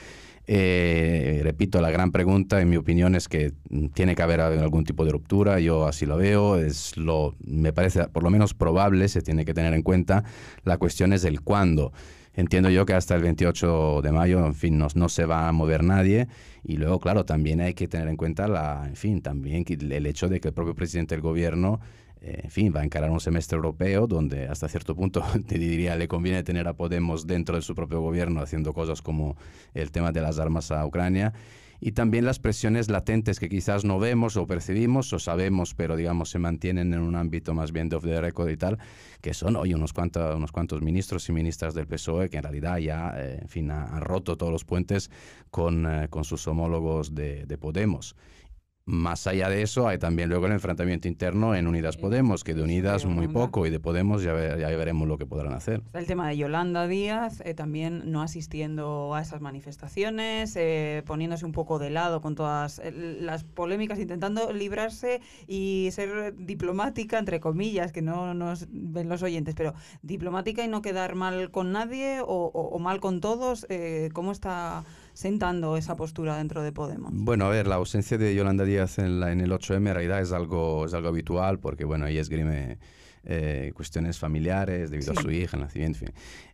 Eh, 0.47 1.41
repito, 1.43 1.81
la 1.81 1.91
gran 1.91 2.13
pregunta, 2.13 2.61
en 2.61 2.69
mi 2.69 2.77
opinión, 2.77 3.15
es 3.15 3.27
que 3.27 3.51
tiene 3.93 4.15
que 4.15 4.21
haber 4.21 4.39
algún 4.39 4.85
tipo 4.85 5.03
de 5.03 5.11
ruptura. 5.11 5.59
Yo 5.59 5.87
así 5.87 6.05
lo 6.05 6.17
veo. 6.17 6.57
Es 6.57 6.97
lo, 6.97 7.35
me 7.45 7.71
parece 7.73 8.07
por 8.07 8.23
lo 8.23 8.29
menos 8.29 8.53
probable. 8.53 9.09
Se 9.09 9.21
tiene 9.21 9.45
que 9.45 9.53
tener 9.53 9.73
en 9.73 9.83
cuenta. 9.83 10.23
La 10.63 10.77
cuestión 10.77 11.13
es 11.13 11.23
el 11.23 11.41
cuándo. 11.41 11.91
Entiendo 12.33 12.69
yo 12.69 12.85
que 12.85 12.93
hasta 12.93 13.15
el 13.15 13.21
28 13.23 14.01
de 14.01 14.11
mayo, 14.11 14.45
en 14.45 14.55
fin, 14.55 14.77
no, 14.77 14.87
no, 14.95 15.09
se 15.09 15.25
va 15.25 15.47
a 15.47 15.51
mover 15.51 15.83
nadie. 15.83 16.27
Y 16.63 16.77
luego, 16.77 16.99
claro, 16.99 17.25
también 17.25 17.61
hay 17.61 17.73
que 17.73 17.87
tener 17.87 18.07
en 18.07 18.17
cuenta, 18.17 18.47
la, 18.47 18.85
en 18.87 18.95
fin, 18.95 19.21
también 19.21 19.65
el 19.67 20.05
hecho 20.05 20.27
de 20.27 20.39
que 20.39 20.49
el 20.49 20.53
propio 20.53 20.75
presidente 20.75 21.15
del 21.15 21.21
gobierno, 21.21 21.79
eh, 22.21 22.41
en 22.43 22.51
fin, 22.51 22.73
va 22.75 22.81
a 22.81 22.83
encarar 22.83 23.09
un 23.11 23.19
semestre 23.19 23.55
europeo 23.55 24.07
donde 24.07 24.47
hasta 24.47 24.67
cierto 24.67 24.95
punto, 24.95 25.23
te 25.47 25.57
diría, 25.57 25.95
le 25.95 26.07
conviene 26.07 26.43
tener 26.43 26.67
a 26.67 26.73
Podemos 26.73 27.27
dentro 27.27 27.55
de 27.55 27.61
su 27.61 27.75
propio 27.75 28.01
gobierno 28.01 28.41
haciendo 28.41 28.73
cosas 28.73 29.01
como 29.01 29.35
el 29.73 29.91
tema 29.91 30.11
de 30.11 30.21
las 30.21 30.39
armas 30.39 30.71
a 30.71 30.85
Ucrania 30.85 31.33
y 31.81 31.91
también 31.93 32.25
las 32.25 32.39
presiones 32.39 32.89
latentes 32.89 33.39
que 33.39 33.49
quizás 33.49 33.85
no 33.85 33.99
vemos 33.99 34.37
o 34.37 34.47
percibimos 34.47 35.11
o 35.13 35.19
sabemos, 35.19 35.73
pero 35.73 35.95
digamos 35.95 36.29
se 36.29 36.39
mantienen 36.39 36.93
en 36.93 36.99
un 36.99 37.15
ámbito 37.15 37.53
más 37.53 37.71
bien 37.71 37.89
de 37.89 37.95
off 37.95 38.03
the 38.03 38.21
record 38.21 38.49
y 38.49 38.57
tal, 38.57 38.77
que 39.21 39.33
son 39.33 39.55
hoy 39.55 39.73
unos 39.73 39.93
cuantos, 39.93 40.35
unos 40.35 40.51
cuantos 40.51 40.81
ministros 40.81 41.27
y 41.29 41.33
ministras 41.33 41.73
del 41.73 41.87
PSOE 41.87 42.29
que 42.29 42.37
en 42.37 42.43
realidad 42.43 42.77
ya, 42.77 43.13
eh, 43.17 43.45
han 43.69 44.01
roto 44.01 44.37
todos 44.37 44.51
los 44.51 44.65
puentes 44.65 45.11
con, 45.51 45.85
eh, 45.85 46.07
con 46.09 46.23
sus 46.23 46.47
homólogos 46.47 47.13
de, 47.13 47.45
de 47.45 47.57
Podemos 47.57 48.15
más 48.89 49.27
allá 49.27 49.49
de 49.49 49.61
eso, 49.61 49.87
hay 49.87 49.99
también 49.99 50.29
luego 50.29 50.47
el 50.47 50.51
enfrentamiento 50.53 51.07
interno 51.07 51.53
en 51.53 51.67
Unidas 51.67 51.95
Podemos, 51.95 52.43
que 52.43 52.55
de 52.55 52.63
Unidas 52.63 53.05
muy 53.05 53.27
poco 53.27 53.67
y 53.67 53.69
de 53.69 53.79
Podemos 53.79 54.23
ya, 54.23 54.57
ya 54.57 54.67
veremos 54.69 55.07
lo 55.07 55.19
que 55.19 55.27
podrán 55.27 55.53
hacer. 55.53 55.83
el 55.93 56.07
tema 56.07 56.27
de 56.27 56.37
Yolanda 56.37 56.87
Díaz, 56.87 57.41
eh, 57.45 57.53
también 57.53 58.11
no 58.11 58.23
asistiendo 58.23 59.13
a 59.13 59.21
esas 59.21 59.41
manifestaciones, 59.41 60.55
eh, 60.55 61.03
poniéndose 61.05 61.45
un 61.45 61.51
poco 61.51 61.77
de 61.77 61.91
lado 61.91 62.21
con 62.21 62.33
todas 62.33 62.79
eh, 62.79 62.91
las 63.21 63.43
polémicas, 63.43 63.99
intentando 63.99 64.51
librarse 64.53 65.21
y 65.47 65.89
ser 65.91 66.35
diplomática, 66.35 67.19
entre 67.19 67.39
comillas, 67.39 67.91
que 67.91 68.01
no 68.01 68.33
nos 68.33 68.67
ven 68.71 69.07
los 69.07 69.21
oyentes, 69.21 69.53
pero 69.55 69.75
diplomática 70.01 70.63
y 70.63 70.67
no 70.67 70.81
quedar 70.81 71.13
mal 71.13 71.51
con 71.51 71.71
nadie 71.71 72.21
o, 72.25 72.79
mal 72.79 72.99
con 72.99 73.21
todos. 73.21 73.67
¿Cómo 74.13 74.31
está 74.31 74.83
sentando 75.19 75.75
esa 75.75 75.97
postura 75.97 76.37
dentro 76.37 76.63
de 76.63 76.71
Podemos? 76.71 77.11
Bueno, 77.13 77.45
a 77.45 77.49
ver, 77.49 77.67
la 77.67 77.75
ausencia 77.75 78.17
de 78.17 78.33
Yolanda 78.33 78.63
Díaz 78.63 78.99
en, 78.99 79.19
la, 79.19 79.33
en 79.33 79.41
el 79.41 79.51
8M 79.51 79.75
en 79.75 79.93
realidad 79.93 80.21
es 80.21 80.31
algo, 80.31 80.85
es 80.85 80.93
algo 80.93 81.09
habitual 81.09 81.59
porque, 81.59 81.83
bueno, 81.83 82.07
ella 82.07 82.21
esgrime 82.21 82.77
eh, 83.25 83.73
cuestiones 83.75 84.17
familiares 84.17 84.91
debido 84.91 85.11
a 85.11 85.21
su 85.21 85.29
hija, 85.29 85.57
el 85.57 85.63
nacimiento, 85.63 86.05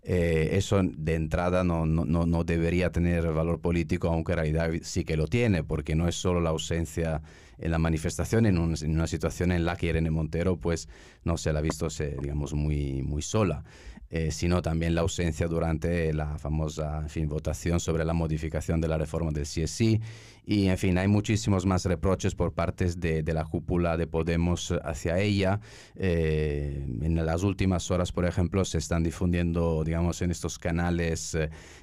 eh, 0.01 0.49
eso 0.53 0.81
de 0.83 1.13
entrada 1.13 1.63
no, 1.63 1.85
no, 1.85 2.05
no, 2.05 2.43
debería 2.43 2.91
tener 2.91 3.31
valor 3.33 3.61
político, 3.61 4.07
aunque 4.07 4.31
en 4.31 4.37
realidad 4.37 4.71
sí 4.81 5.05
que 5.05 5.15
lo 5.15 5.27
tiene, 5.27 5.63
porque 5.63 5.93
no 5.93 6.07
es 6.07 6.15
solo 6.15 6.41
la 6.41 6.49
ausencia 6.49 7.21
en 7.59 7.69
la 7.69 7.77
manifestación, 7.77 8.47
en, 8.47 8.57
en 8.57 8.91
una 8.91 9.05
situación 9.05 9.51
en 9.51 9.63
la 9.63 9.75
que 9.75 9.85
Irene 9.85 10.09
Montero, 10.09 10.57
pues, 10.57 10.89
no 11.23 11.37
se 11.37 11.53
la 11.53 11.59
ha 11.59 11.61
visto, 11.61 11.91
se, 11.91 12.17
digamos, 12.19 12.55
muy, 12.55 13.03
muy 13.03 13.21
sola. 13.21 13.63
Eh, 14.11 14.31
sino 14.31 14.61
también 14.61 14.93
la 14.93 15.01
ausencia 15.01 15.47
durante 15.47 16.13
la 16.13 16.37
famosa 16.37 17.09
fin, 17.09 17.27
votación 17.27 17.79
sobre 17.79 18.05
la 18.05 18.13
modificación 18.13 18.79
de 18.79 18.87
la 18.87 18.97
reforma 18.97 19.31
del 19.31 19.43
CSI. 19.43 19.99
Y, 20.47 20.67
en 20.67 20.77
fin, 20.77 20.95
hay 20.99 21.07
muchísimos 21.07 21.65
más 21.65 21.85
reproches 21.85 22.35
por 22.35 22.53
partes 22.53 22.99
de, 22.99 23.23
de 23.23 23.33
la 23.33 23.45
cúpula 23.45 23.97
de 23.97 24.05
Podemos 24.05 24.71
hacia 24.83 25.17
ella. 25.17 25.59
Eh, 25.95 26.85
en 27.01 27.25
las 27.25 27.41
últimas 27.41 27.89
horas, 27.89 28.11
por 28.11 28.25
ejemplo, 28.25 28.63
se 28.63 28.77
están 28.77 29.01
difundiendo, 29.01 29.83
digamos, 29.83 30.21
en 30.21 30.29
estos 30.29 30.59
canales 30.59 31.35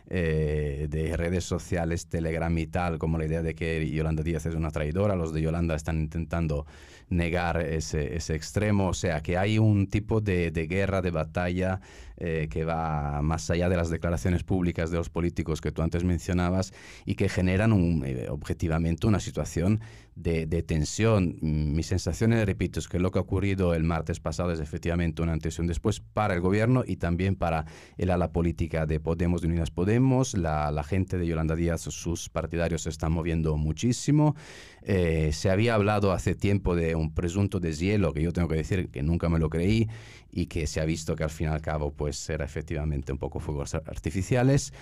eh, 0.09 0.87
de 0.89 1.17
redes 1.17 1.43
sociales, 1.43 2.07
Telegram 2.07 2.57
y 2.57 2.69
tal, 2.69 2.99
como 2.99 3.19
la 3.19 3.27
idea 3.27 3.43
de 3.43 3.57
que 3.57 3.91
Yolanda 3.91 4.23
Díaz 4.23 4.47
es 4.47 4.55
una 4.55 4.71
traidora. 4.71 5.17
Los 5.17 5.33
de 5.33 5.43
Yolanda 5.43 5.75
están 5.75 5.99
intentando 5.99 6.65
negar 7.09 7.61
ese, 7.61 8.15
ese 8.15 8.37
extremo. 8.37 8.91
O 8.91 8.95
sea, 8.95 9.23
que 9.23 9.37
hay 9.37 9.59
un 9.59 9.89
tipo 9.89 10.21
de, 10.21 10.53
de 10.53 10.69
guerra, 10.69 11.03
de 11.03 11.11
batalla 11.11 11.81
eh, 12.25 12.47
que 12.49 12.65
va 12.65 13.21
más 13.21 13.51
allá 13.51 13.69
de 13.69 13.77
las 13.77 13.91
declaraciones 13.91 14.45
públicas 14.45 14.93
de 14.93 14.97
los 14.97 15.11
políticos 15.11 15.61
que 15.61 15.73
tú 15.73 15.83
antes 15.83 16.05
mencionabas 16.05 16.73
y 17.05 17.17
que 17.17 17.29
generan 17.29 17.73
eh, 18.05 18.29
objetivamente 18.31 19.09
una 19.09 19.19
situación 19.19 19.81
de, 20.15 20.47
tensión. 20.63 21.37
Mi 21.41 21.83
sensación, 21.83 22.31
repito, 22.31 22.79
es 22.79 22.87
que 22.87 23.01
lo 23.01 23.11
que 23.11 23.19
ha 23.19 23.23
ocurrido 23.23 23.75
el 23.75 23.83
martes 23.83 24.21
pasado 24.21 24.53
es 24.53 24.61
efectivamente 24.61 25.21
una 25.21 25.33
antes 25.33 25.59
y 25.59 25.63
un 25.63 25.67
después 25.67 25.99
para 25.99 26.35
el 26.35 26.41
gobierno 26.41 26.85
y 26.87 26.97
también 26.97 27.35
para 27.35 27.65
el 27.99 28.11
ala 28.11 28.31
política 28.31 28.87
de 28.87 29.01
Podemos, 29.01 29.41
de 29.41 29.49
Unidas 29.49 29.73
Podemos. 29.73 30.37
La, 30.37 30.71
la 30.71 30.85
gente 30.85 31.19
de 31.19 31.27
Yolanda 31.27 31.57
Díaz, 31.57 31.81
sus 31.81 32.29
partidarios 32.29 32.83
se 32.83 32.91
están 32.91 33.11
moviendo 33.11 33.57
muchísimo. 33.57 34.37
Eh, 34.85 35.31
se 35.33 35.51
había 35.51 35.75
hablado 35.75 36.13
hace 36.13 36.35
tiempo 36.35 36.75
de 36.75 36.95
un 36.95 37.15
presunto 37.15 37.61
deshielo, 37.61 38.13
que 38.13 38.23
yo 38.23 38.33
tengo 38.33 38.49
que 38.49 38.57
decir 38.57 38.91
que 38.91 39.03
nunca 39.03 39.29
me 39.29 39.39
lo 39.39 39.49
creí 39.49 39.89
y 40.33 40.47
que 40.47 40.67
se 40.67 40.81
ha 40.81 40.85
visto 40.85 41.15
que 41.15 41.25
al 41.25 41.31
fin 41.31 41.49
y 41.49 41.51
al 41.51 41.61
cabo 41.61 41.93
pues 41.93 42.29
era 42.31 42.45
efectivamente 42.45 43.13
un 43.13 43.19
poco 43.19 43.39
fuegos 43.39 43.75
artificiales. 43.75 44.73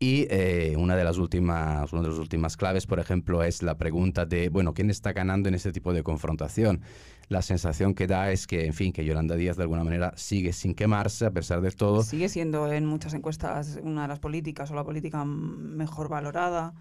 Y 0.00 0.28
eh, 0.30 0.76
una, 0.78 0.94
de 0.94 1.02
las 1.02 1.18
últimas, 1.18 1.92
una 1.92 2.02
de 2.02 2.08
las 2.08 2.18
últimas 2.18 2.56
claves, 2.56 2.86
por 2.86 3.00
ejemplo, 3.00 3.42
es 3.42 3.64
la 3.64 3.76
pregunta 3.76 4.26
de, 4.26 4.48
bueno, 4.48 4.72
¿quién 4.72 4.90
está 4.90 5.12
ganando 5.12 5.48
en 5.48 5.56
este 5.56 5.72
tipo 5.72 5.92
de 5.92 6.04
confrontación? 6.04 6.82
La 7.28 7.42
sensación 7.42 7.94
que 7.94 8.06
da 8.06 8.30
es 8.30 8.46
que, 8.46 8.64
en 8.64 8.74
fin, 8.74 8.92
que 8.92 9.04
Yolanda 9.04 9.34
Díaz 9.34 9.56
de 9.56 9.64
alguna 9.64 9.82
manera 9.82 10.12
sigue 10.16 10.52
sin 10.52 10.74
quemarse 10.74 11.26
a 11.26 11.32
pesar 11.32 11.62
de 11.62 11.72
todo. 11.72 12.04
Sigue 12.04 12.28
siendo 12.28 12.72
en 12.72 12.86
muchas 12.86 13.12
encuestas 13.12 13.80
una 13.82 14.02
de 14.02 14.08
las 14.08 14.20
políticas 14.20 14.70
o 14.70 14.74
la 14.74 14.84
política 14.84 15.24
mejor 15.24 16.08
valorada. 16.08 16.74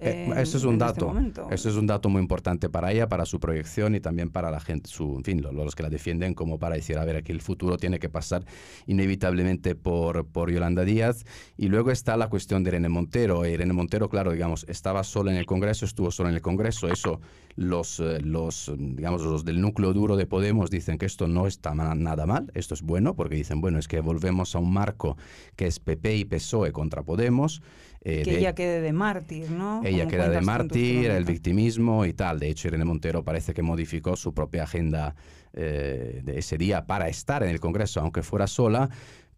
Eh, 0.00 0.32
eso 0.36 0.56
es 0.56 0.64
un 0.64 0.74
este 0.74 0.84
dato. 0.84 1.14
eso 1.50 1.68
es 1.68 1.76
un 1.76 1.86
dato 1.86 2.08
muy 2.08 2.22
importante 2.22 2.70
para 2.70 2.90
ella, 2.90 3.08
para 3.08 3.26
su 3.26 3.38
proyección 3.38 3.94
y 3.94 4.00
también 4.00 4.30
para 4.30 4.50
la 4.50 4.60
gente, 4.60 4.88
su, 4.88 5.16
en 5.16 5.24
fin, 5.24 5.42
los, 5.42 5.74
que 5.74 5.82
la 5.82 5.90
defienden, 5.90 6.34
como 6.34 6.58
para 6.58 6.76
decir, 6.76 6.96
a 6.98 7.04
ver, 7.04 7.16
aquí 7.16 7.32
el 7.32 7.42
futuro 7.42 7.76
tiene 7.76 7.98
que 7.98 8.08
pasar 8.08 8.44
inevitablemente 8.86 9.74
por, 9.74 10.26
por 10.26 10.50
Yolanda 10.50 10.84
Díaz. 10.84 11.24
Y 11.56 11.68
luego 11.68 11.90
está 11.90 12.16
la 12.16 12.28
cuestión 12.28 12.64
de 12.64 12.70
Irene 12.70 12.88
Montero. 12.88 13.44
Irene 13.46 13.72
Montero, 13.72 14.08
claro, 14.08 14.32
digamos, 14.32 14.64
estaba 14.68 15.04
sola 15.04 15.30
en 15.32 15.36
el 15.36 15.46
Congreso, 15.46 15.84
estuvo 15.84 16.10
sola 16.10 16.30
en 16.30 16.36
el 16.36 16.42
Congreso. 16.42 16.88
Eso, 16.88 17.20
los, 17.56 18.00
eh, 18.00 18.20
los, 18.22 18.72
digamos, 18.78 19.22
los 19.22 19.44
del 19.44 19.60
núcleo 19.60 19.92
duro 19.92 20.16
de 20.16 20.26
Podemos 20.26 20.70
dicen 20.70 20.96
que 20.96 21.06
esto 21.06 21.28
no 21.28 21.46
está 21.46 21.74
nada 21.74 22.26
mal, 22.26 22.50
esto 22.54 22.74
es 22.74 22.82
bueno, 22.82 23.14
porque 23.14 23.34
dicen, 23.34 23.60
bueno, 23.60 23.78
es 23.78 23.88
que 23.88 24.00
volvemos 24.00 24.54
a 24.54 24.58
un 24.58 24.72
marco 24.72 25.16
que 25.56 25.66
es 25.66 25.78
PP 25.78 26.16
y 26.16 26.24
PSOE 26.24 26.72
contra 26.72 27.02
Podemos. 27.02 27.60
Eh, 28.02 28.22
que 28.22 28.38
ella 28.38 28.54
quede 28.54 28.80
de 28.80 28.92
mártir, 28.92 29.50
¿no? 29.50 29.82
Ella 29.84 30.08
queda 30.08 30.30
de 30.30 30.40
mártir, 30.40 31.10
el 31.10 31.24
victimismo 31.24 32.06
y 32.06 32.14
tal. 32.14 32.38
De 32.38 32.48
hecho, 32.48 32.68
Irene 32.68 32.86
Montero 32.86 33.22
parece 33.22 33.52
que 33.52 33.62
modificó 33.62 34.16
su 34.16 34.32
propia 34.32 34.62
agenda 34.62 35.14
eh, 35.52 36.22
de 36.24 36.38
ese 36.38 36.56
día 36.56 36.86
para 36.86 37.08
estar 37.08 37.42
en 37.42 37.50
el 37.50 37.60
Congreso, 37.60 38.00
aunque 38.00 38.22
fuera 38.22 38.46
sola. 38.46 38.88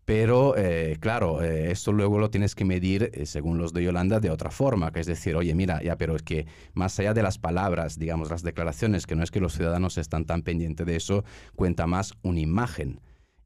Pero, 0.04 0.57
eh, 0.57 0.97
claro, 0.99 1.42
esto 1.42 1.92
luego 1.92 2.19
lo 2.19 2.28
tienes 2.28 2.57
que 2.57 2.64
medir, 2.64 3.12
según 3.25 3.59
los 3.59 3.73
de 3.73 3.85
Yolanda, 3.85 4.19
de 4.19 4.31
otra 4.31 4.50
forma, 4.50 4.92
que 4.92 4.99
es 4.99 5.07
decir, 5.07 5.37
oye, 5.37 5.54
mira, 5.54 5.81
ya, 5.81 5.97
pero 5.97 6.16
es 6.16 6.23
que 6.23 6.47
más 6.75 6.99
allá 6.99 7.14
de 7.14 7.23
las 7.23 7.38
palabras, 7.38 8.00
digamos, 8.00 8.28
las 8.28 8.42
declaraciones, 8.42 9.07
que 9.07 9.14
no 9.14 9.23
es 9.23 9.31
que 9.31 9.38
los 9.38 9.54
ciudadanos 9.54 9.99
están 9.99 10.25
tan 10.25 10.42
pendientes 10.42 10.87
de 10.87 10.97
eso, 10.97 11.25
cuenta 11.54 11.87
más 11.87 12.14
una 12.23 12.40
imagen 12.40 13.00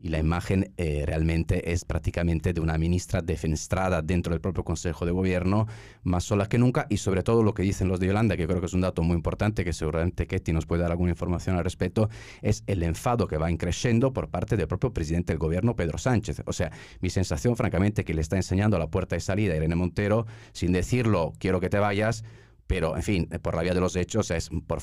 y 0.06 0.08
la 0.08 0.18
imagen 0.18 0.72
eh, 0.76 1.02
realmente 1.04 1.72
es 1.72 1.84
prácticamente 1.84 2.52
de 2.52 2.60
una 2.60 2.78
ministra 2.78 3.22
defenestrada 3.22 4.02
dentro 4.02 4.32
del 4.32 4.40
propio 4.40 4.62
Consejo 4.62 5.04
de 5.04 5.10
Gobierno, 5.10 5.66
más 6.04 6.22
sola 6.22 6.48
que 6.48 6.58
nunca, 6.58 6.86
y 6.88 6.98
sobre 6.98 7.24
todo 7.24 7.42
lo 7.42 7.54
que 7.54 7.64
dicen 7.64 7.88
los 7.88 7.98
de 7.98 8.06
Yolanda, 8.06 8.36
que 8.36 8.46
creo 8.46 8.60
que 8.60 8.66
es 8.66 8.72
un 8.72 8.82
dato 8.82 9.02
muy 9.02 9.16
importante, 9.16 9.64
que 9.64 9.72
seguramente 9.72 10.28
Ketty 10.28 10.52
nos 10.52 10.64
puede 10.64 10.82
dar 10.82 10.92
alguna 10.92 11.10
información 11.10 11.56
al 11.56 11.64
respecto, 11.64 12.08
es 12.40 12.62
el 12.68 12.84
enfado 12.84 13.26
que 13.26 13.36
va 13.36 13.50
increciendo 13.50 14.12
por 14.12 14.28
parte 14.28 14.56
del 14.56 14.68
propio 14.68 14.92
presidente 14.92 15.32
del 15.32 15.40
Gobierno, 15.40 15.74
Pedro 15.74 15.98
Sánchez. 15.98 16.42
O 16.46 16.52
sea, 16.52 16.70
mi 17.00 17.10
sensación, 17.10 17.56
francamente, 17.56 18.04
que 18.04 18.14
le 18.14 18.20
está 18.20 18.36
enseñando 18.36 18.78
la 18.78 18.86
puerta 18.86 19.16
de 19.16 19.20
salida 19.20 19.54
a 19.54 19.56
Irene 19.56 19.74
Montero, 19.74 20.26
sin 20.52 20.70
decirlo, 20.70 21.32
quiero 21.40 21.58
que 21.58 21.68
te 21.68 21.80
vayas, 21.80 22.22
pero, 22.68 22.94
en 22.96 23.02
fin, 23.02 23.28
por 23.42 23.56
la 23.56 23.62
vía 23.62 23.74
de 23.74 23.80
los 23.80 23.96
hechos, 23.96 24.30
es, 24.30 24.50
por, 24.68 24.78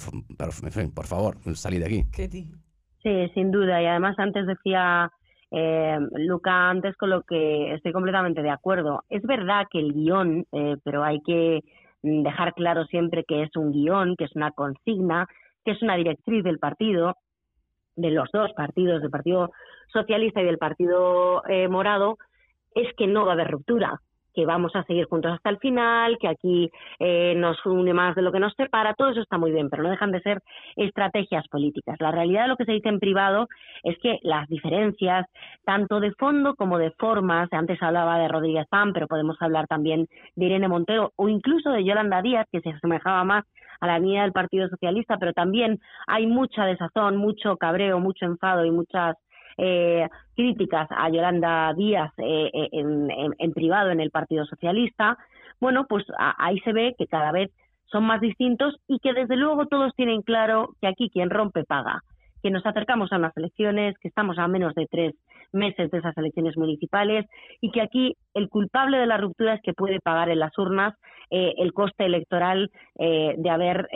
por 0.93 1.07
favor, 1.07 1.37
salí 1.55 1.79
de 1.79 1.85
aquí. 1.85 2.03
Ketty. 2.11 2.49
Sí, 3.03 3.29
sin 3.33 3.51
duda. 3.51 3.81
Y 3.81 3.85
además 3.85 4.17
antes 4.17 4.47
decía 4.47 5.11
eh, 5.51 5.99
Luca 6.15 6.69
antes 6.69 6.95
con 6.95 7.09
lo 7.09 7.23
que 7.23 7.73
estoy 7.73 7.91
completamente 7.91 8.41
de 8.41 8.49
acuerdo. 8.49 9.03
Es 9.09 9.21
verdad 9.23 9.67
que 9.69 9.79
el 9.79 9.93
guion, 9.93 10.45
eh, 10.51 10.77
pero 10.83 11.03
hay 11.03 11.21
que 11.21 11.61
dejar 12.01 12.53
claro 12.53 12.85
siempre 12.85 13.23
que 13.23 13.43
es 13.43 13.55
un 13.55 13.71
guion, 13.71 14.15
que 14.15 14.25
es 14.25 14.35
una 14.35 14.51
consigna, 14.51 15.27
que 15.63 15.71
es 15.71 15.81
una 15.81 15.95
directriz 15.95 16.43
del 16.43 16.59
partido, 16.59 17.15
de 17.95 18.11
los 18.11 18.29
dos 18.31 18.51
partidos, 18.53 19.01
del 19.01 19.11
Partido 19.11 19.51
Socialista 19.91 20.41
y 20.41 20.45
del 20.45 20.57
Partido 20.57 21.43
eh, 21.47 21.67
Morado, 21.67 22.17
es 22.73 22.91
que 22.95 23.05
no 23.05 23.25
va 23.25 23.31
a 23.31 23.35
haber 23.35 23.51
ruptura 23.51 24.01
que 24.33 24.45
vamos 24.45 24.75
a 24.75 24.83
seguir 24.83 25.05
juntos 25.05 25.31
hasta 25.31 25.49
el 25.49 25.57
final, 25.59 26.17
que 26.19 26.27
aquí 26.27 26.71
eh, 26.99 27.33
nos 27.35 27.63
une 27.65 27.93
más 27.93 28.15
de 28.15 28.21
lo 28.21 28.31
que 28.31 28.39
nos 28.39 28.53
separa, 28.55 28.93
todo 28.93 29.09
eso 29.09 29.21
está 29.21 29.37
muy 29.37 29.51
bien, 29.51 29.69
pero 29.69 29.83
no 29.83 29.89
dejan 29.89 30.11
de 30.11 30.21
ser 30.21 30.41
estrategias 30.75 31.47
políticas. 31.47 31.97
La 31.99 32.11
realidad 32.11 32.43
de 32.43 32.47
lo 32.49 32.57
que 32.57 32.65
se 32.65 32.73
dice 32.73 32.89
en 32.89 32.99
privado 32.99 33.47
es 33.83 33.97
que 33.99 34.19
las 34.23 34.47
diferencias, 34.47 35.27
tanto 35.65 35.99
de 35.99 36.11
fondo 36.13 36.55
como 36.55 36.77
de 36.77 36.91
formas, 36.91 37.47
antes 37.51 37.81
hablaba 37.81 38.19
de 38.19 38.27
Rodríguez 38.27 38.67
Pam, 38.69 38.93
pero 38.93 39.07
podemos 39.07 39.37
hablar 39.41 39.67
también 39.67 40.07
de 40.35 40.45
Irene 40.45 40.67
Montero 40.67 41.11
o 41.15 41.29
incluso 41.29 41.71
de 41.71 41.83
Yolanda 41.83 42.21
Díaz, 42.21 42.47
que 42.51 42.61
se 42.61 42.69
asemejaba 42.69 43.23
más 43.23 43.45
a 43.79 43.87
la 43.87 43.99
línea 43.99 44.23
del 44.23 44.31
Partido 44.31 44.69
Socialista, 44.69 45.17
pero 45.17 45.33
también 45.33 45.79
hay 46.07 46.25
mucha 46.25 46.65
desazón, 46.65 47.17
mucho 47.17 47.57
cabreo, 47.57 47.99
mucho 47.99 48.25
enfado 48.25 48.65
y 48.65 48.71
muchas 48.71 49.17
eh, 49.57 50.07
críticas 50.35 50.87
a 50.89 51.09
Yolanda 51.09 51.73
Díaz 51.75 52.11
eh, 52.17 52.49
eh, 52.53 52.69
en, 52.71 53.53
privado 53.53 53.91
en 53.91 53.99
el 53.99 54.09
Partido 54.09 54.45
Socialista, 54.45 55.17
bueno, 55.59 55.85
pues 55.87 56.05
ahí 56.17 56.59
se 56.61 56.73
ve 56.73 56.95
que 56.97 57.07
cada 57.07 57.31
vez 57.31 57.51
son 57.85 58.05
más 58.05 58.19
distintos 58.19 58.75
y 58.87 58.99
que 58.99 59.13
desde 59.13 59.35
luego 59.35 59.67
todos 59.67 59.93
tienen 59.95 60.23
claro 60.23 60.69
que 60.81 60.87
aquí 60.87 61.09
quien 61.11 61.29
rompe 61.29 61.63
paga, 61.63 62.01
que 62.41 62.49
nos 62.49 62.65
acercamos 62.65 63.13
a 63.13 63.17
unas 63.17 63.37
elecciones, 63.37 63.95
que 63.99 64.07
estamos 64.07 64.39
a 64.39 64.47
menos 64.47 64.73
de 64.73 64.87
tres 64.87 65.13
meses 65.51 65.91
de 65.91 65.99
esas 65.99 66.17
elecciones 66.17 66.57
municipales 66.57 67.27
y 67.61 67.69
que 67.69 67.81
aquí 67.81 68.17
el 68.33 68.49
culpable 68.49 68.97
de 68.97 69.05
la 69.05 69.17
ruptura 69.17 69.53
es 69.53 69.61
que 69.61 69.73
puede 69.73 69.99
pagar 69.99 70.29
en 70.29 70.39
las 70.39 70.57
urnas 70.57 70.95
el 71.29 71.73
coste 71.73 72.05
electoral 72.05 72.69
de 72.95 73.49
haber 73.49 73.87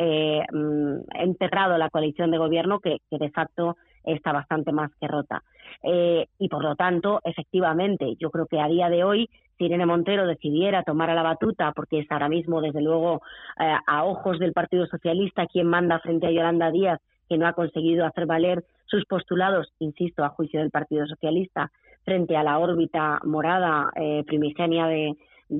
mm, 0.51 1.01
enterrado 1.19 1.77
la 1.77 1.89
coalición 1.89 2.31
de 2.31 2.39
gobierno 2.39 2.79
que 2.79 2.99
de 3.11 3.29
facto 3.29 3.75
está 4.07 4.31
bastante 4.31 4.71
más 4.71 4.91
que 4.99 5.07
rota. 5.07 5.43
Eh, 5.83 6.27
y 6.39 6.49
por 6.49 6.63
lo 6.63 6.75
tanto, 6.75 7.21
efectivamente, 7.23 8.15
yo 8.19 8.31
creo 8.31 8.47
que 8.47 8.59
a 8.59 8.67
día 8.67 8.89
de 8.89 9.03
hoy 9.03 9.29
si 9.57 9.65
Irene 9.65 9.85
Montero 9.85 10.27
decidiera 10.27 10.83
tomar 10.83 11.09
a 11.09 11.15
la 11.15 11.23
batuta, 11.23 11.71
porque 11.75 11.99
es 11.99 12.11
ahora 12.11 12.29
mismo, 12.29 12.61
desde 12.61 12.81
luego, 12.81 13.21
eh, 13.59 13.75
a 13.85 14.03
ojos 14.05 14.39
del 14.39 14.53
Partido 14.53 14.85
Socialista 14.85 15.47
quien 15.47 15.67
manda 15.67 15.99
frente 15.99 16.27
a 16.27 16.31
Yolanda 16.31 16.71
Díaz, 16.71 16.99
que 17.27 17.37
no 17.37 17.47
ha 17.47 17.53
conseguido 17.53 18.05
hacer 18.05 18.25
valer 18.25 18.63
sus 18.85 19.05
postulados, 19.05 19.73
insisto, 19.79 20.23
a 20.23 20.29
juicio 20.29 20.59
del 20.59 20.71
Partido 20.71 21.05
Socialista, 21.07 21.71
frente 22.05 22.37
a 22.37 22.43
la 22.43 22.59
órbita 22.59 23.19
morada 23.23 23.91
eh, 23.95 24.23
primigenia 24.25 24.85
de, 24.87 25.15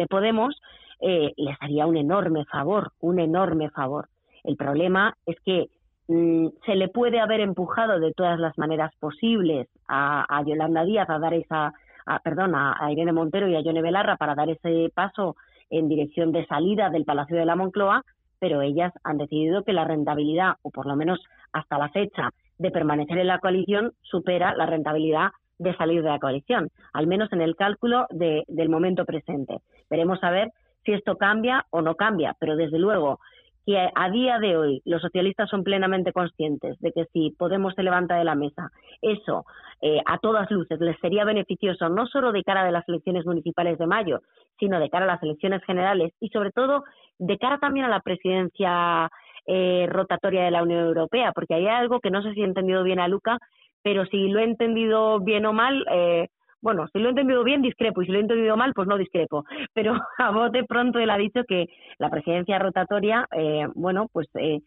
Podemos, 0.10 0.62
eh, 1.00 1.34
les 1.38 1.56
haría 1.62 1.86
un 1.86 1.96
enorme 1.96 2.46
favor, 2.46 2.92
un 3.00 3.20
enorme 3.20 3.70
favor. 3.70 4.10
El 4.44 4.58
problema 4.58 5.16
es 5.26 5.38
que 5.46 5.70
se 6.08 6.76
le 6.76 6.88
puede 6.88 7.20
haber 7.20 7.42
empujado 7.42 8.00
de 8.00 8.14
todas 8.14 8.40
las 8.40 8.58
maneras 8.58 8.94
posibles 9.00 9.68
a, 9.88 10.42
Yolanda 10.46 10.86
Díaz 10.86 11.10
a 11.10 11.20
dar 11.20 11.34
esa 11.34 11.74
a, 12.06 12.20
perdón, 12.20 12.56
a, 12.56 12.90
Irene 12.90 13.12
Montero 13.12 13.50
y 13.50 13.56
a 13.56 13.62
Yone 13.62 13.82
Belarra 13.82 14.16
para 14.16 14.34
dar 14.34 14.50
ese 14.50 14.90
paso 14.94 15.36
en 15.70 15.90
dirección 15.90 16.32
de 16.32 16.46
salida 16.46 16.90
del 16.90 17.04
Palacio 17.04 17.36
de 17.36 17.46
la 17.46 17.58
Moncloa, 17.58 18.04
pero 18.40 18.62
ellas 18.62 18.94
han 19.04 19.18
decidido 19.18 19.64
que 19.64 19.74
la 19.74 19.84
rentabilidad, 19.84 20.54
o 20.62 20.72
por 20.72 20.86
lo 20.86 20.96
menos 20.96 21.20
hasta 21.52 21.78
la 21.78 21.90
fecha 21.90 22.30
de 22.58 22.72
permanecer 22.72 23.18
en 23.18 23.28
la 23.28 23.40
coalición, 23.40 23.92
supera 24.04 24.56
la 24.56 24.66
rentabilidad 24.66 25.32
de 25.60 25.76
salir 25.76 26.04
de 26.04 26.10
la 26.10 26.20
coalición, 26.20 26.70
al 26.94 27.08
menos 27.08 27.34
en 27.34 27.42
el 27.42 27.58
cálculo 27.58 28.06
del 28.10 28.70
momento 28.70 29.04
presente. 29.06 29.60
Veremos 29.90 30.24
a 30.24 30.32
ver 30.32 30.52
si 30.86 30.94
esto 30.94 31.18
cambia 31.18 31.66
o 31.72 31.82
no 31.82 31.96
cambia, 31.96 32.36
pero 32.40 32.56
desde 32.56 32.80
luego 32.80 33.20
que 33.68 33.78
a 33.94 34.10
día 34.10 34.40
de 34.40 34.56
hoy 34.56 34.82
los 34.86 35.02
socialistas 35.02 35.50
son 35.50 35.66
plenamente 35.66 36.14
conscientes 36.14 36.80
de 36.80 36.94
que 36.94 37.04
si 37.12 37.32
Podemos 37.38 37.76
se 37.76 37.84
levanta 37.84 38.16
de 38.16 38.24
la 38.24 38.34
mesa, 38.34 38.72
eso 39.02 39.44
eh, 39.82 40.00
a 40.06 40.20
todas 40.20 40.50
luces 40.50 40.80
les 40.80 40.98
sería 41.02 41.26
beneficioso 41.26 41.90
no 41.90 42.08
solo 42.08 42.32
de 42.32 42.44
cara 42.44 42.62
a 42.62 42.72
las 42.72 42.88
elecciones 42.88 43.26
municipales 43.26 43.78
de 43.78 43.86
mayo, 43.86 44.22
sino 44.58 44.80
de 44.80 44.90
cara 44.90 45.04
a 45.04 45.16
las 45.16 45.22
elecciones 45.22 45.62
generales 45.66 46.14
y 46.22 46.30
sobre 46.30 46.52
todo 46.52 46.86
de 47.20 47.38
cara 47.38 47.58
también 47.58 47.86
a 47.86 47.90
la 47.90 48.00
presidencia 48.00 49.12
eh, 49.46 49.86
rotatoria 49.90 50.46
de 50.46 50.52
la 50.52 50.64
Unión 50.64 50.86
Europea, 50.86 51.34
porque 51.36 51.56
hay 51.56 51.68
algo 51.68 52.00
que 52.00 52.10
no 52.10 52.24
sé 52.24 52.34
si 52.34 52.42
he 52.44 52.46
entendido 52.46 52.84
bien 52.84 53.02
a 53.02 53.10
Luca, 53.10 53.38
pero 53.84 54.06
si 54.06 54.30
lo 54.30 54.40
he 54.40 54.46
entendido 54.46 55.20
bien 55.20 55.46
o 55.46 55.52
mal, 55.52 55.86
eh, 55.92 56.30
bueno, 56.62 56.88
si 56.92 57.00
lo 57.00 57.08
he 57.08 57.10
entendido 57.10 57.44
bien, 57.44 57.62
discrepo, 57.62 58.02
y 58.02 58.06
si 58.06 58.12
lo 58.12 58.18
he 58.18 58.22
entendido 58.22 58.58
mal, 58.58 58.74
pues 58.74 58.88
no 58.88 58.98
discrepo. 58.98 59.46
Pero 59.74 59.96
a 60.18 60.32
bote 60.32 60.64
pronto 60.64 61.00
él 61.00 61.10
ha 61.10 61.18
dicho 61.18 61.44
que 61.48 61.68
la 62.00 62.10
presidencia 62.10 62.60
rotatoria, 62.60 63.28
eh, 63.32 63.68
bueno, 63.76 64.08
pues 64.12 64.28
eh, 64.36 64.62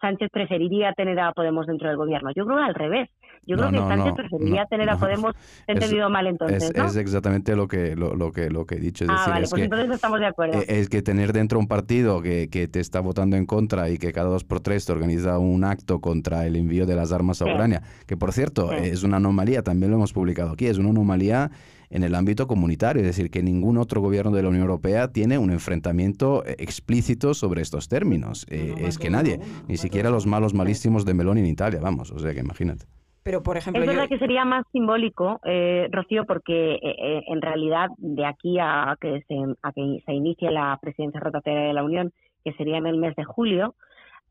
Sánchez 0.00 0.28
preferiría 0.30 0.92
tener 0.92 1.18
a 1.18 1.32
Podemos 1.32 1.66
dentro 1.66 1.88
del 1.88 1.96
gobierno. 1.96 2.30
Yo 2.34 2.44
creo 2.44 2.58
al 2.58 2.74
revés. 2.74 3.08
Yo 3.46 3.56
creo 3.56 3.70
que 3.70 3.78
Sánchez 3.78 4.12
preferiría 4.14 4.66
tener 4.66 4.90
a 4.90 4.96
Podemos, 4.96 5.34
he 5.66 5.72
entendido 5.72 6.10
mal 6.10 6.26
entonces. 6.26 6.70
Es, 6.74 6.84
es 6.84 6.96
exactamente 6.96 7.54
lo 7.54 7.68
que, 7.68 7.94
lo, 7.94 8.32
que, 8.32 8.50
lo 8.50 8.66
que 8.66 8.74
he 8.74 8.80
dicho. 8.80 9.04
Es 9.04 9.10
ah, 9.10 9.26
vale, 9.28 9.46
pues 9.48 9.62
entonces 9.62 9.90
estamos 9.90 10.20
de 10.20 10.26
acuerdo. 10.26 10.60
E, 10.60 10.80
es 10.80 10.88
que 10.88 11.00
tener 11.00 11.32
dentro 11.32 11.58
un 11.58 11.68
partido 11.68 12.22
que, 12.22 12.48
que, 12.50 12.68
te 12.68 12.80
está 12.80 13.00
votando 13.00 13.36
en 13.36 13.46
contra 13.46 13.88
y 13.88 13.98
que 13.98 14.12
cada 14.12 14.28
dos 14.28 14.44
por 14.44 14.60
tres 14.60 14.84
te 14.84 14.92
organiza 14.92 15.38
un 15.38 15.64
acto 15.64 16.00
contra 16.00 16.46
el 16.46 16.56
envío 16.56 16.86
de 16.86 16.96
las 16.96 17.12
armas 17.12 17.40
a 17.40 17.44
Ucrania, 17.44 17.82
que 18.06 18.16
por 18.16 18.32
cierto 18.32 18.72
es 18.72 19.04
una 19.04 19.18
anomalía, 19.18 19.62
también 19.62 19.90
lo 19.90 19.96
hemos 19.96 20.12
publicado 20.12 20.52
aquí, 20.52 20.66
es 20.66 20.78
una 20.78 20.90
anomalía 20.90 21.50
en 21.90 22.02
el 22.02 22.14
ámbito 22.14 22.46
comunitario, 22.46 23.00
es 23.00 23.06
decir, 23.06 23.30
que 23.30 23.42
ningún 23.42 23.78
otro 23.78 24.00
gobierno 24.00 24.30
de 24.32 24.42
la 24.42 24.48
Unión 24.48 24.62
Europea 24.62 25.08
tiene 25.08 25.38
un 25.38 25.50
enfrentamiento 25.50 26.44
eh, 26.44 26.56
explícito 26.58 27.34
sobre 27.34 27.62
estos 27.62 27.88
términos. 27.88 28.46
Eh, 28.50 28.74
es 28.78 28.98
que 28.98 29.10
nadie, 29.10 29.40
ni 29.68 29.76
siquiera 29.76 30.10
los 30.10 30.26
malos 30.26 30.54
malísimos 30.54 31.04
de 31.04 31.14
Meloni 31.14 31.40
en 31.40 31.46
Italia, 31.46 31.80
vamos, 31.82 32.10
o 32.10 32.18
sea 32.18 32.34
que 32.34 32.40
imagínate. 32.40 32.86
Pero, 33.22 33.42
por 33.42 33.56
ejemplo, 33.56 33.82
es 33.82 33.88
verdad 33.88 34.08
que 34.08 34.18
sería 34.18 34.44
más 34.44 34.64
simbólico, 34.70 35.40
eh, 35.44 35.88
Rocío, 35.90 36.24
porque 36.26 36.78
en 36.80 37.42
realidad 37.42 37.88
de 37.98 38.24
aquí 38.24 38.56
a 38.60 38.96
que, 39.00 39.24
se, 39.26 39.34
a 39.62 39.72
que 39.72 40.00
se 40.06 40.12
inicie 40.12 40.50
la 40.52 40.78
presidencia 40.80 41.18
rotatoria 41.18 41.62
de 41.62 41.72
la 41.72 41.82
Unión, 41.82 42.12
que 42.44 42.52
sería 42.52 42.78
en 42.78 42.86
el 42.86 42.98
mes 42.98 43.16
de 43.16 43.24
julio, 43.24 43.74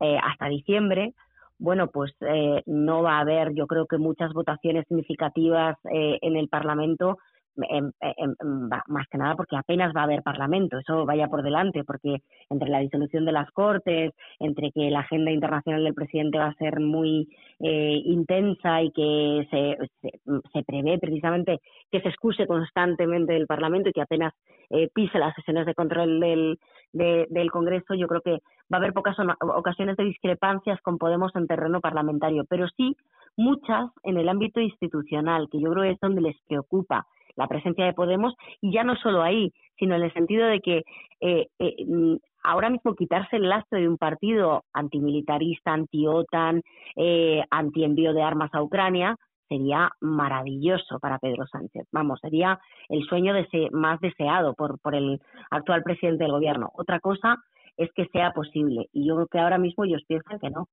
hasta 0.00 0.48
diciembre, 0.48 1.12
bueno, 1.58 1.88
pues 1.88 2.12
eh, 2.20 2.62
no 2.66 3.02
va 3.02 3.18
a 3.18 3.20
haber, 3.20 3.54
yo 3.54 3.66
creo 3.66 3.86
que 3.86 3.98
muchas 3.98 4.32
votaciones 4.32 4.86
significativas 4.88 5.76
eh, 5.92 6.18
en 6.20 6.36
el 6.36 6.48
Parlamento, 6.48 7.18
más 7.56 9.06
que 9.08 9.18
nada 9.18 9.34
porque 9.34 9.56
apenas 9.56 9.94
va 9.94 10.02
a 10.02 10.04
haber 10.04 10.22
Parlamento, 10.22 10.78
eso 10.78 11.06
vaya 11.06 11.28
por 11.28 11.42
delante, 11.42 11.84
porque 11.84 12.22
entre 12.50 12.68
la 12.68 12.80
disolución 12.80 13.24
de 13.24 13.32
las 13.32 13.50
Cortes, 13.52 14.12
entre 14.38 14.72
que 14.72 14.90
la 14.90 15.00
agenda 15.00 15.30
internacional 15.30 15.84
del 15.84 15.94
presidente 15.94 16.38
va 16.38 16.46
a 16.46 16.54
ser 16.54 16.80
muy 16.80 17.28
eh, 17.60 18.00
intensa 18.04 18.82
y 18.82 18.90
que 18.90 19.46
se, 19.50 20.10
se, 20.52 20.62
prevé 20.64 20.98
precisamente 20.98 21.60
que 21.90 22.00
se 22.00 22.08
excuse 22.08 22.46
constantemente 22.46 23.32
del 23.32 23.46
Parlamento 23.46 23.88
y 23.88 23.92
que 23.92 24.02
apenas 24.02 24.34
pise 24.94 25.18
las 25.20 25.32
sesiones 25.36 25.64
de 25.64 25.74
control 25.74 26.18
del, 26.18 26.58
del 26.92 27.50
Congreso, 27.50 27.94
yo 27.94 28.08
creo 28.08 28.20
que 28.20 28.40
va 28.72 28.76
a 28.76 28.76
haber 28.78 28.92
pocas 28.92 29.16
ocasiones 29.40 29.96
de 29.96 30.04
discrepancias 30.04 30.80
con 30.82 30.98
Podemos 30.98 31.34
en 31.36 31.46
terreno 31.46 31.80
parlamentario, 31.80 32.44
pero 32.48 32.66
sí 32.76 32.96
muchas 33.36 33.90
en 34.02 34.16
el 34.16 34.28
ámbito 34.28 34.60
institucional, 34.60 35.48
que 35.50 35.60
yo 35.60 35.70
creo 35.70 35.84
que 35.84 35.90
es 35.90 36.00
donde 36.00 36.22
les 36.22 36.36
preocupa 36.48 37.06
la 37.36 37.46
presencia 37.46 37.84
de 37.84 37.92
Podemos, 37.92 38.34
y 38.60 38.72
ya 38.72 38.84
no 38.84 38.96
solo 38.96 39.22
ahí, 39.22 39.52
sino 39.78 39.94
en 39.94 40.02
el 40.02 40.12
sentido 40.12 40.46
de 40.46 40.60
que 40.60 40.82
eh, 41.20 41.48
eh, 41.58 41.84
mm, 41.86 42.16
ahora 42.42 42.70
mismo 42.70 42.94
quitarse 42.94 43.36
el 43.36 43.48
lastre 43.48 43.80
de 43.80 43.88
un 43.88 43.98
partido 43.98 44.64
antimilitarista, 44.72 45.72
anti-OTAN, 45.72 46.62
eh, 46.96 47.42
anti-envío 47.50 48.12
de 48.12 48.22
armas 48.22 48.50
a 48.54 48.62
Ucrania, 48.62 49.16
sería 49.48 49.90
maravilloso 50.00 50.98
para 50.98 51.18
Pedro 51.18 51.46
Sánchez. 51.46 51.86
Vamos, 51.92 52.18
sería 52.20 52.58
el 52.88 53.04
sueño 53.04 53.32
más 53.72 54.00
deseado 54.00 54.54
por, 54.54 54.80
por 54.80 54.94
el 54.94 55.20
actual 55.50 55.82
presidente 55.82 56.24
del 56.24 56.32
gobierno. 56.32 56.70
Otra 56.74 57.00
cosa 57.00 57.36
es 57.76 57.90
que 57.94 58.06
sea 58.06 58.32
posible. 58.32 58.88
Y 58.92 59.06
yo 59.06 59.14
creo 59.14 59.26
que 59.28 59.38
ahora 59.38 59.58
mismo 59.58 59.84
ellos 59.84 60.02
piensan 60.08 60.38
que 60.38 60.50
no. 60.50 60.68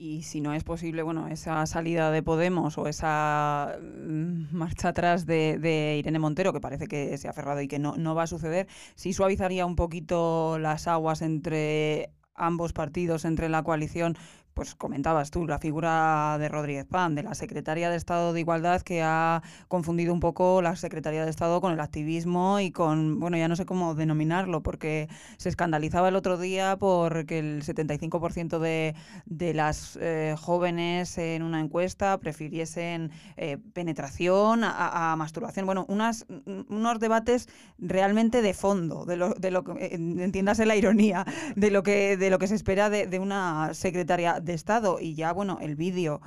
Y 0.00 0.22
si 0.22 0.40
no 0.40 0.54
es 0.54 0.62
posible, 0.62 1.02
bueno, 1.02 1.26
esa 1.26 1.66
salida 1.66 2.12
de 2.12 2.22
Podemos 2.22 2.78
o 2.78 2.86
esa 2.86 3.76
mm, 3.82 4.54
marcha 4.56 4.90
atrás 4.90 5.26
de, 5.26 5.96
Irene 5.98 6.20
Montero, 6.20 6.52
que 6.52 6.60
parece 6.60 6.86
que 6.86 7.18
se 7.18 7.26
ha 7.26 7.32
cerrado 7.32 7.60
y 7.60 7.66
que 7.66 7.80
no, 7.80 7.96
no 7.96 8.14
va 8.14 8.22
a 8.22 8.26
suceder, 8.28 8.68
sí 8.94 9.12
suavizaría 9.12 9.66
un 9.66 9.74
poquito 9.74 10.60
las 10.60 10.86
aguas 10.86 11.20
entre 11.20 12.12
ambos 12.36 12.72
partidos, 12.72 13.24
entre 13.24 13.48
la 13.48 13.64
coalición, 13.64 14.16
pues 14.58 14.74
comentabas 14.74 15.30
tú, 15.30 15.46
la 15.46 15.60
figura 15.60 16.36
de 16.40 16.48
Rodríguez 16.48 16.84
Pan, 16.84 17.14
de 17.14 17.22
la 17.22 17.36
Secretaria 17.36 17.90
de 17.90 17.96
Estado 17.96 18.32
de 18.32 18.40
Igualdad, 18.40 18.82
que 18.82 19.04
ha 19.04 19.40
confundido 19.68 20.12
un 20.12 20.18
poco 20.18 20.62
la 20.62 20.74
Secretaría 20.74 21.24
de 21.24 21.30
Estado 21.30 21.60
con 21.60 21.72
el 21.72 21.78
activismo 21.78 22.58
y 22.58 22.72
con, 22.72 23.20
bueno, 23.20 23.36
ya 23.36 23.46
no 23.46 23.54
sé 23.54 23.66
cómo 23.66 23.94
denominarlo, 23.94 24.60
porque 24.60 25.08
se 25.36 25.48
escandalizaba 25.48 26.08
el 26.08 26.16
otro 26.16 26.38
día 26.38 26.76
porque 26.76 27.38
el 27.38 27.62
75% 27.62 28.58
de, 28.58 28.96
de 29.26 29.54
las 29.54 29.96
eh, 30.02 30.34
jóvenes 30.36 31.18
en 31.18 31.44
una 31.44 31.60
encuesta 31.60 32.18
prefiriesen 32.18 33.12
eh, 33.36 33.58
penetración 33.74 34.62
a, 34.64 35.14
masturbación. 35.16 35.66
Bueno, 35.66 35.86
unas, 35.88 36.26
unos 36.68 36.98
debates 36.98 37.48
realmente 37.78 38.42
de 38.42 38.54
fondo, 38.54 39.04
de 39.04 39.16
lo, 39.16 39.34
de 39.34 39.52
lo 39.52 39.62
eh, 39.78 39.90
entiéndase 39.92 40.66
la 40.66 40.74
ironía, 40.74 41.24
de 41.54 41.70
lo 41.70 41.84
que, 41.84 42.16
de 42.16 42.28
lo 42.28 42.40
que 42.40 42.48
se 42.48 42.56
espera 42.56 42.90
de, 42.90 43.06
de 43.06 43.20
una 43.20 43.72
secretaria 43.72 44.40
de 44.48 44.54
Estado 44.54 44.98
y 45.00 45.14
ya, 45.14 45.32
bueno, 45.32 45.58
el 45.60 45.76
vídeo 45.76 46.20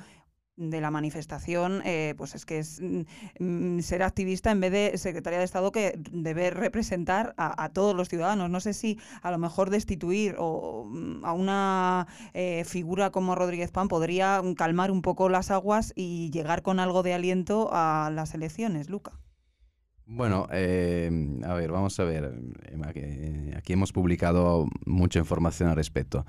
de 0.56 0.80
la 0.80 0.90
manifestación, 0.90 1.82
eh, 1.84 2.14
pues 2.16 2.34
es 2.34 2.44
que 2.44 2.58
es 2.58 2.80
mm, 2.80 3.02
mm, 3.38 3.80
ser 3.80 4.02
activista 4.02 4.50
en 4.50 4.60
vez 4.60 4.72
de 4.72 4.98
secretaria 4.98 5.38
de 5.38 5.44
Estado 5.44 5.72
que 5.72 5.98
debe 6.12 6.50
representar 6.50 7.34
a, 7.36 7.68
todos 7.70 7.94
los 7.94 8.08
ciudadanos. 8.08 8.50
No 8.50 8.60
sé 8.60 8.74
si 8.74 8.98
a 9.22 9.30
lo 9.30 9.38
mejor 9.38 9.70
destituir 9.70 10.36
o, 10.38 10.84
mm, 10.88 11.24
a 11.24 11.32
una 11.32 12.06
eh, 12.34 12.64
figura 12.64 13.10
como 13.10 13.34
Rodríguez 13.34 13.70
Pan 13.70 13.88
podría 13.88 14.42
calmar 14.56 14.90
un 14.90 15.02
poco 15.02 15.28
las 15.28 15.50
aguas 15.50 15.92
y 15.96 16.30
llegar 16.30 16.62
con 16.62 16.80
algo 16.80 17.02
de 17.02 17.14
aliento 17.14 17.70
a 17.72 18.10
las 18.12 18.34
elecciones, 18.34 18.90
Luca. 18.90 19.18
Bueno, 20.04 20.48
eh, 20.52 21.10
a 21.44 21.54
ver, 21.54 21.72
vamos 21.72 21.98
a 21.98 22.04
ver. 22.04 22.34
Aquí 23.56 23.72
hemos 23.72 23.92
publicado 23.92 24.66
mucha 24.84 25.20
información 25.20 25.70
al 25.70 25.76
respecto. 25.76 26.26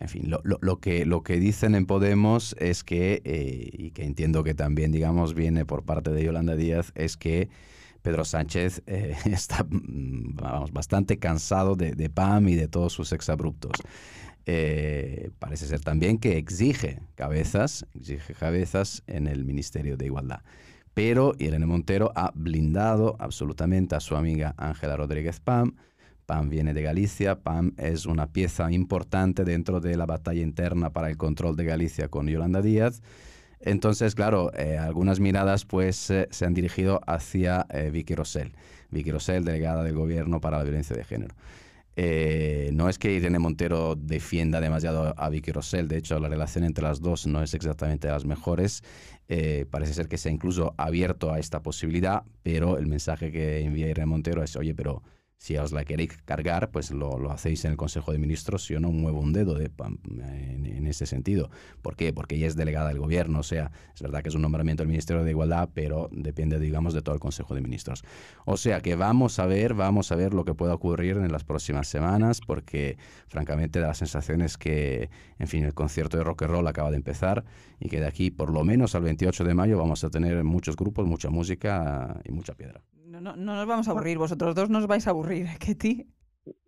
En 0.00 0.08
fin, 0.08 0.30
lo, 0.30 0.80
que, 0.80 1.04
lo 1.04 1.22
que 1.22 1.38
dicen 1.38 1.74
en 1.74 1.84
Podemos 1.84 2.56
es 2.58 2.82
que, 2.84 3.20
eh, 3.22 3.68
y 3.70 3.90
que 3.90 4.04
entiendo 4.04 4.42
que 4.42 4.54
también, 4.54 4.92
digamos, 4.92 5.34
viene 5.34 5.66
por 5.66 5.84
parte 5.84 6.10
de 6.10 6.24
Yolanda 6.24 6.56
Díaz, 6.56 6.90
es 6.94 7.18
que 7.18 7.50
Pedro 8.00 8.24
Sánchez 8.24 8.82
eh, 8.86 9.14
está 9.26 9.62
mm, 9.64 10.36
vamos, 10.36 10.72
bastante 10.72 11.18
cansado 11.18 11.76
de, 11.76 12.08
PAM 12.08 12.48
y 12.48 12.54
de 12.54 12.66
todos 12.66 12.94
sus 12.94 13.12
exabruptos. 13.12 13.72
Eh, 14.46 15.30
parece 15.38 15.66
ser 15.66 15.80
también 15.80 16.16
que 16.16 16.38
exige 16.38 17.02
cabezas, 17.14 17.86
exige 17.94 18.32
cabezas 18.32 19.02
en 19.06 19.26
el 19.26 19.44
Ministerio 19.44 19.98
de 19.98 20.06
Igualdad. 20.06 20.40
Pero 20.94 21.34
Irene 21.38 21.66
Montero 21.66 22.10
ha 22.16 22.32
blindado 22.34 23.16
absolutamente 23.18 23.96
a 23.96 24.00
su 24.00 24.16
amiga 24.16 24.54
Ángela 24.56 24.96
Rodríguez 24.96 25.40
Pam, 25.40 25.76
PAM 26.30 26.48
viene 26.48 26.74
de 26.74 26.82
Galicia, 26.82 27.40
PAM 27.40 27.74
es 27.76 28.06
una 28.06 28.28
pieza 28.28 28.70
importante 28.70 29.42
dentro 29.42 29.80
de 29.80 29.96
la 29.96 30.06
batalla 30.06 30.40
interna 30.40 30.90
para 30.90 31.10
el 31.10 31.16
control 31.16 31.56
de 31.56 31.64
Galicia 31.64 32.06
con 32.06 32.28
Yolanda 32.28 32.62
Díaz. 32.62 33.02
Entonces, 33.58 34.14
claro, 34.14 34.52
eh, 34.54 34.78
algunas 34.78 35.18
miradas 35.18 35.64
pues 35.64 36.08
eh, 36.08 36.28
se 36.30 36.46
han 36.46 36.54
dirigido 36.54 37.00
hacia 37.04 37.66
eh, 37.70 37.90
Vicky 37.90 38.14
Rosell. 38.14 38.52
Vicky 38.92 39.10
Rosell, 39.10 39.44
delegada 39.44 39.82
del 39.82 39.96
Gobierno 39.96 40.40
para 40.40 40.58
la 40.58 40.62
Violencia 40.62 40.94
de 40.94 41.02
Género. 41.02 41.34
no 42.74 42.88
es 42.88 43.00
que 43.00 43.12
Irene 43.12 43.40
Montero 43.40 43.96
defienda 43.96 44.60
demasiado 44.60 45.12
a 45.16 45.28
Vicky 45.30 45.50
Rosell, 45.50 45.88
de 45.88 45.96
hecho 45.96 46.20
la 46.20 46.28
relación 46.28 46.62
entre 46.62 46.84
las 46.84 47.00
dos 47.00 47.26
no 47.26 47.42
es 47.42 47.54
exactamente 47.54 48.06
de 48.06 48.12
las 48.12 48.24
mejores. 48.24 48.84
parece 49.68 49.94
ser 49.94 50.06
que 50.06 50.16
se 50.16 50.28
ha 50.28 50.32
incluso 50.32 50.74
abierto 50.76 51.32
a 51.32 51.40
esta 51.40 51.60
posibilidad, 51.60 52.22
pero 52.44 52.78
el 52.78 52.86
mensaje 52.86 53.32
que 53.32 53.62
envía 53.62 53.88
Irene 53.88 54.06
Montero 54.06 54.44
es, 54.44 54.54
oye, 54.54 54.76
pero 54.76 55.02
si 55.40 55.56
os 55.56 55.72
la 55.72 55.86
queréis 55.86 56.18
cargar, 56.26 56.70
pues 56.70 56.90
lo, 56.90 57.18
lo, 57.18 57.32
hacéis 57.32 57.64
en 57.64 57.70
el 57.70 57.78
Consejo 57.78 58.12
de 58.12 58.18
Ministros. 58.18 58.68
Yo 58.68 58.78
no 58.78 58.92
muevo 58.92 59.20
un 59.20 59.32
dedo 59.32 59.54
de, 59.54 59.70
en, 60.04 60.66
en, 60.66 60.86
ese 60.86 61.06
sentido. 61.06 61.48
¿Por 61.80 61.96
qué? 61.96 62.12
Porque 62.12 62.34
ella 62.34 62.46
es 62.46 62.56
delegada 62.56 62.88
del 62.88 62.98
gobierno. 62.98 63.38
O 63.38 63.42
sea, 63.42 63.72
es 63.94 64.02
verdad 64.02 64.22
que 64.22 64.28
es 64.28 64.34
un 64.34 64.42
nombramiento 64.42 64.82
del 64.82 64.88
Ministerio 64.88 65.24
de 65.24 65.30
Igualdad, 65.30 65.70
pero 65.72 66.10
depende, 66.12 66.60
digamos, 66.60 66.92
de 66.92 67.00
todo 67.00 67.14
el 67.14 67.22
Consejo 67.22 67.54
de 67.54 67.62
Ministros. 67.62 68.04
O 68.44 68.58
sea 68.58 68.82
que 68.82 68.96
vamos 68.96 69.38
a 69.38 69.46
ver, 69.46 69.72
vamos 69.72 70.12
a 70.12 70.16
ver 70.16 70.34
lo 70.34 70.44
que 70.44 70.52
pueda 70.52 70.74
ocurrir 70.74 71.16
en 71.16 71.32
las 71.32 71.42
próximas 71.42 71.88
semanas, 71.88 72.42
porque 72.46 72.98
francamente 73.26 73.80
da 73.80 73.88
la 73.88 73.94
sensación 73.94 74.42
es 74.42 74.58
que, 74.58 75.08
en 75.38 75.48
fin, 75.48 75.64
el 75.64 75.72
concierto 75.72 76.18
de 76.18 76.24
rock 76.24 76.42
and 76.42 76.52
roll 76.52 76.68
acaba 76.68 76.90
de 76.90 76.96
empezar 76.96 77.46
y 77.78 77.88
que 77.88 77.98
de 77.98 78.06
aquí 78.06 78.30
por 78.30 78.52
lo 78.52 78.62
menos 78.62 78.94
al 78.94 79.04
28 79.04 79.44
de 79.44 79.54
mayo 79.54 79.78
vamos 79.78 80.04
a 80.04 80.10
tener 80.10 80.44
muchos 80.44 80.76
grupos, 80.76 81.06
mucha 81.06 81.30
música 81.30 82.20
y 82.26 82.32
mucha 82.32 82.52
piedra 82.52 82.82
no, 83.20 83.36
no 83.36 83.54
nos 83.54 83.66
vamos 83.66 83.88
a 83.88 83.92
aburrir, 83.92 84.18
vosotros 84.18 84.54
dos 84.54 84.70
nos 84.70 84.86
vais 84.86 85.06
a 85.06 85.10
aburrir, 85.10 85.46
Ketty. 85.58 86.06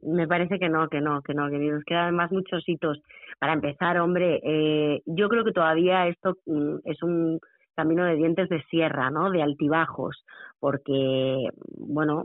Me 0.02 0.26
parece 0.28 0.58
que 0.58 0.68
no, 0.68 0.88
que 0.88 1.00
no, 1.00 1.22
que 1.22 1.34
no, 1.34 1.48
que 1.48 1.58
nos 1.58 1.84
quedan 1.84 2.04
además 2.04 2.32
muchos 2.32 2.62
hitos. 2.68 3.00
Para 3.38 3.54
empezar, 3.54 3.98
hombre, 3.98 4.40
eh, 4.44 5.02
yo 5.06 5.28
creo 5.28 5.44
que 5.44 5.52
todavía 5.52 6.06
esto 6.06 6.36
mm, 6.46 6.76
es 6.84 7.02
un 7.02 7.40
camino 7.74 8.04
de 8.04 8.16
dientes 8.16 8.48
de 8.48 8.62
sierra, 8.64 9.10
¿no? 9.10 9.30
De 9.30 9.42
altibajos, 9.42 10.24
porque, 10.60 11.48
bueno, 11.78 12.24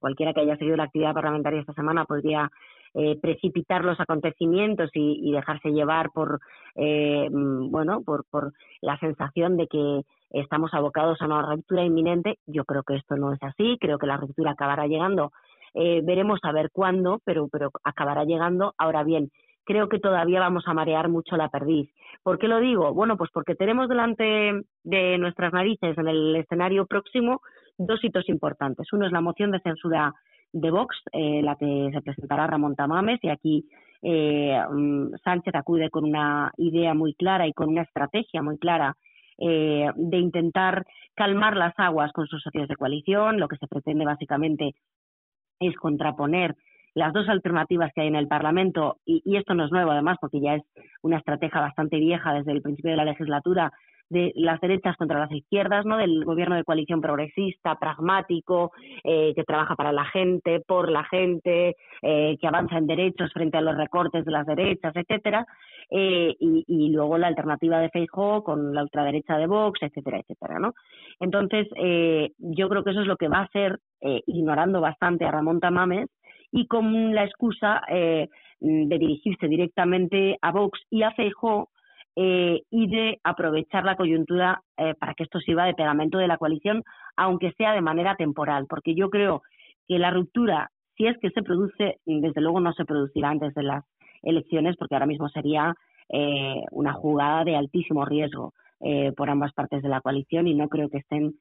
cualquiera 0.00 0.32
que 0.32 0.40
haya 0.40 0.56
seguido 0.56 0.76
la 0.76 0.84
actividad 0.84 1.14
parlamentaria 1.14 1.60
esta 1.60 1.72
semana 1.72 2.04
podría 2.04 2.50
eh, 2.94 3.18
precipitar 3.20 3.84
los 3.84 3.98
acontecimientos 4.00 4.90
y, 4.92 5.32
dejarse 5.32 5.70
llevar 5.70 6.10
por, 6.10 6.40
eh, 6.74 7.28
mm, 7.30 7.70
bueno, 7.70 8.02
por, 8.02 8.24
por 8.28 8.52
la 8.80 8.98
sensación 8.98 9.56
de 9.56 9.66
que 9.68 10.02
estamos 10.32 10.72
abocados 10.74 11.20
a 11.20 11.26
una 11.26 11.42
ruptura 11.42 11.84
inminente. 11.84 12.38
Yo 12.46 12.64
creo 12.64 12.82
que 12.82 12.96
esto 12.96 13.16
no 13.16 13.32
es 13.32 13.42
así, 13.42 13.78
creo 13.80 13.98
que 13.98 14.06
la 14.06 14.16
ruptura 14.16 14.52
acabará 14.52 14.86
llegando. 14.86 15.32
Eh, 15.74 16.00
veremos 16.04 16.40
a 16.42 16.52
ver 16.52 16.70
cuándo, 16.72 17.20
pero, 17.24 17.48
pero 17.48 17.70
acabará 17.84 18.24
llegando. 18.24 18.74
Ahora 18.78 19.04
bien, 19.04 19.30
creo 19.64 19.88
que 19.88 19.98
todavía 19.98 20.40
vamos 20.40 20.64
a 20.66 20.74
marear 20.74 21.08
mucho 21.08 21.36
la 21.36 21.48
perdiz. 21.48 21.90
¿Por 22.22 22.38
qué 22.38 22.48
lo 22.48 22.60
digo? 22.60 22.92
Bueno, 22.92 23.16
pues 23.16 23.30
porque 23.32 23.54
tenemos 23.54 23.88
delante 23.88 24.62
de 24.84 25.18
nuestras 25.18 25.52
narices 25.52 25.96
en 25.96 26.08
el 26.08 26.36
escenario 26.36 26.86
próximo 26.86 27.40
dos 27.78 28.02
hitos 28.04 28.28
importantes. 28.28 28.92
Uno 28.92 29.06
es 29.06 29.12
la 29.12 29.20
moción 29.20 29.50
de 29.50 29.60
censura 29.60 30.14
de 30.52 30.70
Vox, 30.70 30.96
eh, 31.12 31.40
la 31.42 31.56
que 31.56 31.90
se 31.92 32.02
presentará 32.02 32.46
Ramón 32.46 32.76
Tamames, 32.76 33.18
y 33.22 33.28
aquí 33.28 33.66
eh, 34.02 34.60
mm, 34.70 35.14
Sánchez 35.24 35.54
acude 35.54 35.90
con 35.90 36.04
una 36.04 36.52
idea 36.58 36.94
muy 36.94 37.14
clara 37.14 37.46
y 37.46 37.52
con 37.52 37.68
una 37.68 37.82
estrategia 37.82 38.42
muy 38.42 38.58
clara 38.58 38.96
eh, 39.44 39.90
de 39.96 40.18
intentar 40.18 40.86
calmar 41.14 41.56
las 41.56 41.74
aguas 41.76 42.12
con 42.12 42.26
sus 42.26 42.42
socios 42.42 42.68
de 42.68 42.76
coalición. 42.76 43.40
Lo 43.40 43.48
que 43.48 43.56
se 43.56 43.66
pretende 43.66 44.04
básicamente 44.04 44.74
es 45.58 45.74
contraponer 45.76 46.54
las 46.94 47.12
dos 47.12 47.28
alternativas 47.28 47.90
que 47.94 48.02
hay 48.02 48.08
en 48.08 48.16
el 48.16 48.28
Parlamento, 48.28 48.98
y, 49.04 49.22
y, 49.24 49.36
esto 49.36 49.54
no 49.54 49.64
es 49.64 49.72
nuevo 49.72 49.92
además, 49.92 50.18
porque 50.20 50.40
ya 50.40 50.56
es 50.56 50.62
una 51.02 51.16
estrategia 51.16 51.60
bastante 51.60 51.96
vieja 51.96 52.34
desde 52.34 52.52
el 52.52 52.60
principio 52.60 52.90
de 52.90 52.98
la 52.98 53.06
legislatura, 53.06 53.72
de 54.10 54.32
las 54.36 54.60
derechas 54.60 54.96
contra 54.96 55.18
las 55.18 55.32
izquierdas, 55.32 55.84
¿no? 55.86 55.96
Del 55.96 56.24
gobierno 56.24 56.54
de 56.54 56.64
coalición 56.64 57.00
progresista, 57.00 57.76
pragmático, 57.76 58.72
eh, 59.04 59.32
que 59.34 59.44
trabaja 59.44 59.74
para 59.74 59.92
la 59.92 60.04
gente, 60.04 60.60
por 60.60 60.90
la 60.90 61.04
gente, 61.04 61.76
eh, 62.02 62.36
que 62.40 62.46
avanza 62.46 62.78
en 62.78 62.86
derechos 62.86 63.32
frente 63.32 63.56
a 63.56 63.62
los 63.62 63.76
recortes 63.76 64.24
de 64.24 64.30
las 64.30 64.46
derechas, 64.46 64.94
etcétera, 64.94 65.46
eh, 65.90 66.34
y, 66.38 66.90
luego 66.92 67.16
la 67.16 67.28
alternativa 67.28 67.78
de 67.80 67.88
Feijóo 67.88 68.44
con 68.44 68.74
la 68.74 68.82
ultraderecha 68.82 69.38
de 69.38 69.46
Vox, 69.46 69.82
etcétera, 69.82 70.18
etcétera, 70.18 70.58
¿no? 70.58 70.74
Entonces, 71.20 71.68
yo 72.38 72.68
creo 72.68 72.84
que 72.84 72.90
eso 72.90 73.00
es 73.00 73.06
lo 73.06 73.16
que 73.16 73.28
va 73.28 73.40
a 73.40 73.48
ser, 73.48 73.78
ignorando 74.26 74.80
bastante 74.80 75.24
a 75.24 75.30
Ramón 75.30 75.60
Tamames, 75.60 76.08
y 76.50 76.66
con 76.66 77.14
la 77.14 77.24
excusa 77.24 77.80
de 77.88 78.28
dirigirse 78.60 79.48
directamente 79.48 80.38
a 80.42 80.52
Vox 80.52 80.80
y 80.90 81.02
a 81.02 81.12
Feijóo, 81.12 81.70
eh, 82.14 82.62
y 82.70 82.88
de 82.88 83.20
aprovechar 83.24 83.84
la 83.84 83.96
coyuntura 83.96 84.62
eh, 84.76 84.94
para 84.94 85.14
que 85.14 85.22
esto 85.22 85.40
sirva 85.40 85.64
de 85.64 85.72
pegamento 85.72 86.18
de 86.18 86.28
la 86.28 86.36
coalición, 86.36 86.82
aunque 87.16 87.52
sea 87.52 87.72
de 87.72 87.80
manera 87.80 88.16
temporal, 88.16 88.66
porque 88.68 88.94
yo 88.94 89.08
creo 89.08 89.42
que 89.88 89.98
la 89.98 90.10
ruptura, 90.10 90.70
si 90.96 91.06
es 91.06 91.16
que 91.18 91.30
se 91.30 91.42
produce, 91.42 92.00
desde 92.04 92.40
luego 92.42 92.60
no 92.60 92.74
se 92.74 92.84
producirá 92.84 93.30
antes 93.30 93.54
de 93.54 93.62
las 93.62 93.84
elecciones, 94.22 94.76
porque 94.76 94.94
ahora 94.94 95.06
mismo 95.06 95.30
sería 95.30 95.74
eh, 96.10 96.62
una 96.70 96.92
jugada 96.92 97.44
de 97.44 97.56
altísimo 97.56 98.04
riesgo 98.04 98.52
por 99.16 99.30
ambas 99.30 99.52
partes 99.52 99.80
de 99.80 99.88
la 99.88 100.00
coalición 100.00 100.48
y 100.48 100.54
no 100.54 100.68
creo 100.68 100.88
que 100.88 100.98
estén, 100.98 101.36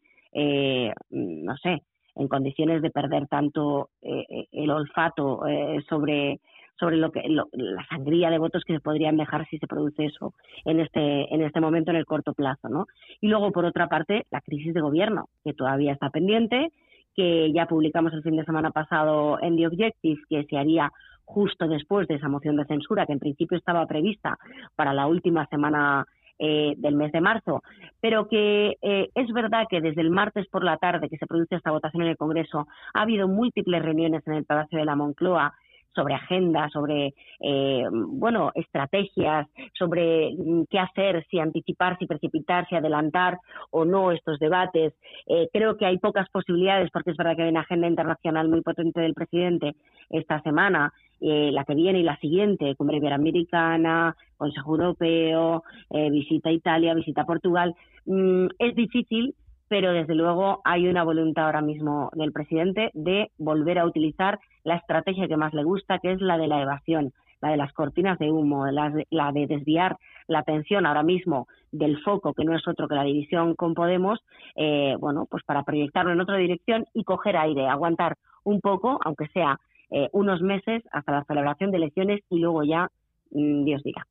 no 1.10 1.58
sé, 1.58 1.82
en 2.14 2.28
condiciones 2.28 2.84
de 2.84 2.92
perder 2.92 3.26
tanto 3.26 3.90
el 4.00 4.70
olfato 4.70 5.42
sobre 5.90 6.40
sobre 6.82 6.98
lo 6.98 7.12
que 7.12 7.22
la 7.30 7.86
sangría 7.88 8.32
de 8.32 8.40
votos 8.40 8.64
que 8.66 8.74
se 8.74 8.80
podrían 8.80 9.16
dejar 9.16 9.48
si 9.48 9.60
se 9.60 9.68
produce 9.68 10.06
eso 10.06 10.34
en 10.66 10.80
este 10.80 11.34
en 11.34 11.44
este 11.44 11.62
momento 11.62 11.92
en 11.92 11.98
el 11.98 12.06
corto 12.06 12.34
plazo, 12.34 12.70
¿no? 12.70 12.88
Y 13.22 13.28
luego 13.28 13.52
por 13.52 13.66
otra 13.66 13.88
parte 13.88 14.26
la 14.32 14.42
crisis 14.42 14.74
de 14.74 14.82
gobierno 14.82 15.30
que 15.44 15.54
todavía 15.54 15.94
está 15.94 16.10
pendiente, 16.10 16.72
que 17.16 17.54
ya 17.54 17.68
publicamos 17.68 18.14
el 18.14 18.24
fin 18.24 18.36
de 18.36 18.46
semana 18.46 18.72
pasado 18.72 19.38
en 19.42 19.58
The 19.58 19.68
Objective 19.68 20.22
que 20.28 20.44
se 20.46 20.58
haría 20.58 20.92
justo 21.24 21.68
después 21.68 22.08
de 22.08 22.16
esa 22.16 22.30
moción 22.30 22.58
de 22.58 22.66
censura 22.66 23.06
que 23.06 23.14
en 23.14 23.20
principio 23.20 23.60
estaba 23.60 23.86
prevista 23.86 24.40
para 24.76 24.92
la 24.94 25.06
última 25.06 25.46
semana 25.48 26.06
eh, 26.40 26.74
del 26.78 26.96
mes 26.96 27.12
de 27.12 27.22
marzo, 27.22 27.62
pero 28.00 28.28
que 28.28 28.76
eh, 28.82 29.10
es 29.14 29.32
verdad 29.32 29.68
que 29.70 29.82
desde 29.82 30.02
el 30.02 30.10
martes 30.10 30.48
por 30.48 30.64
la 30.64 30.78
tarde 30.78 31.10
que 31.10 31.18
se 31.18 31.28
produce 31.28 31.56
esta 31.56 31.70
votación 31.70 32.02
en 32.02 32.10
el 32.10 32.18
Congreso 32.18 32.68
ha 32.96 33.04
habido 33.04 33.28
múltiples 33.28 33.84
reuniones 33.84 34.26
en 34.26 34.34
el 34.34 34.46
Palacio 34.46 34.80
de 34.80 34.86
la 34.86 34.96
Moncloa 34.96 35.54
sobre 35.94 36.14
agenda, 36.14 36.70
sobre 36.70 37.14
eh, 37.40 37.84
bueno 37.92 38.52
estrategias, 38.56 39.48
sobre 39.74 40.34
mm, 40.38 40.64
qué 40.70 40.80
hacer, 40.80 41.26
si 41.30 41.40
anticipar, 41.40 41.98
si 41.98 42.06
precipitar, 42.06 42.68
si 42.68 42.76
adelantar 42.76 43.40
o 43.72 43.86
no 43.86 44.12
estos 44.12 44.40
debates. 44.40 44.94
Eh, 45.28 45.50
creo 45.52 45.78
que 45.78 45.86
hay 45.86 45.98
pocas 45.98 46.30
posibilidades 46.30 46.90
porque 46.92 47.12
es 47.12 47.18
verdad 47.18 47.36
que 47.36 47.44
hay 47.44 47.50
una 47.50 47.62
agenda 47.62 47.88
internacional 47.88 48.48
muy 48.48 48.62
potente 48.62 49.02
del 49.02 49.14
presidente 49.14 49.76
esta 50.10 50.42
semana. 50.42 50.94
Eh, 51.24 51.52
la 51.52 51.66
que 51.66 51.76
viene 51.76 52.00
y 52.00 52.04
la 52.04 52.18
siguiente, 52.18 52.76
Cumbre 52.76 52.98
Iberoamericana, 52.98 54.16
Consejo 54.38 54.72
Europeo, 54.72 55.64
visita 56.10 56.50
a 56.50 56.52
Italia, 56.54 56.96
visita 56.96 57.22
a 57.22 57.26
Portugal. 57.26 57.76
Mm, 58.06 58.48
es 58.58 58.76
difícil 58.76 59.36
pero 59.72 59.94
desde 59.94 60.16
luego 60.16 60.60
hay 60.66 60.90
una 60.90 61.06
voluntad 61.06 61.46
ahora 61.46 61.62
mismo 61.62 62.10
del 62.14 62.34
presidente 62.34 62.92
de 62.94 63.32
volver 63.38 63.80
a 63.80 63.86
utilizar 63.86 64.38
la 64.66 64.76
estrategia 64.76 65.30
que 65.30 65.38
más 65.38 65.54
le 65.54 65.64
gusta, 65.64 66.00
que 66.00 66.12
es 66.12 66.20
la 66.20 66.38
de 66.38 66.50
la 66.50 66.62
evasión, 66.62 67.14
la 67.40 67.52
de 67.52 67.56
las 67.56 67.72
cortinas 67.72 68.20
de 68.20 68.30
humo, 68.30 68.66
la 68.66 69.32
de, 69.32 69.48
desviar 69.48 69.96
la 70.28 70.40
atención 70.40 70.86
ahora 70.86 71.04
mismo 71.04 71.48
del 71.72 71.98
foco, 72.02 72.34
que 72.34 72.44
no 72.44 72.54
es 72.54 72.68
otro 72.68 72.90
que 72.90 72.96
la 72.96 73.06
división 73.06 73.56
con 73.56 73.74
Podemos, 73.74 74.20
eh, 74.58 74.98
bueno, 75.00 75.26
pues 75.32 75.42
para 75.46 75.64
proyectarlo 75.64 76.12
en 76.12 76.20
otra 76.20 76.36
dirección 76.36 76.86
y 76.94 77.06
coger 77.06 77.38
aire, 77.38 77.70
aguantar 77.70 78.18
un 78.44 78.60
poco, 78.60 79.00
aunque 79.06 79.28
sea 79.28 79.58
eh, 79.90 80.10
unos 80.12 80.42
meses, 80.42 80.84
hasta 80.92 81.14
la 81.14 81.24
celebración 81.24 81.72
de 81.72 81.78
elecciones 81.78 82.20
y 82.30 82.40
luego 82.40 82.66
ya, 82.66 82.90
mm, 83.32 83.64
Dios 83.64 83.82
diga. 83.84 84.06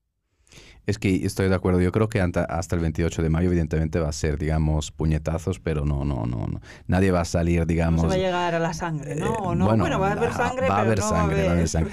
Es 0.86 0.98
que 0.98 1.24
estoy 1.24 1.48
de 1.48 1.54
acuerdo. 1.54 1.80
Yo 1.80 1.92
creo 1.92 2.08
que 2.08 2.20
hasta 2.20 2.74
el 2.74 2.80
28 2.80 3.22
de 3.22 3.28
mayo, 3.28 3.48
evidentemente, 3.48 4.00
va 4.00 4.08
a 4.08 4.12
ser, 4.12 4.38
digamos, 4.38 4.90
puñetazos, 4.90 5.60
pero 5.60 5.84
no, 5.84 6.04
no, 6.04 6.26
no, 6.26 6.46
no. 6.46 6.60
Nadie 6.86 7.10
va 7.10 7.20
a 7.20 7.24
salir, 7.24 7.66
digamos. 7.66 8.02
No 8.04 8.10
se 8.10 8.16
va 8.18 8.24
a 8.24 8.26
llegar 8.26 8.54
a 8.54 8.58
la 8.58 8.72
sangre, 8.72 9.14
¿no? 9.14 9.54
no? 9.54 9.76
Bueno, 9.76 10.00
va 10.00 10.08
a 10.08 10.12
haber 10.12 10.32
sangre. 10.32 10.68
Va 10.68 10.78
a 10.78 10.80
haber 10.80 11.00
sangre, 11.00 11.44
va 11.44 11.50
a 11.50 11.52
haber 11.52 11.68
sangre. 11.68 11.92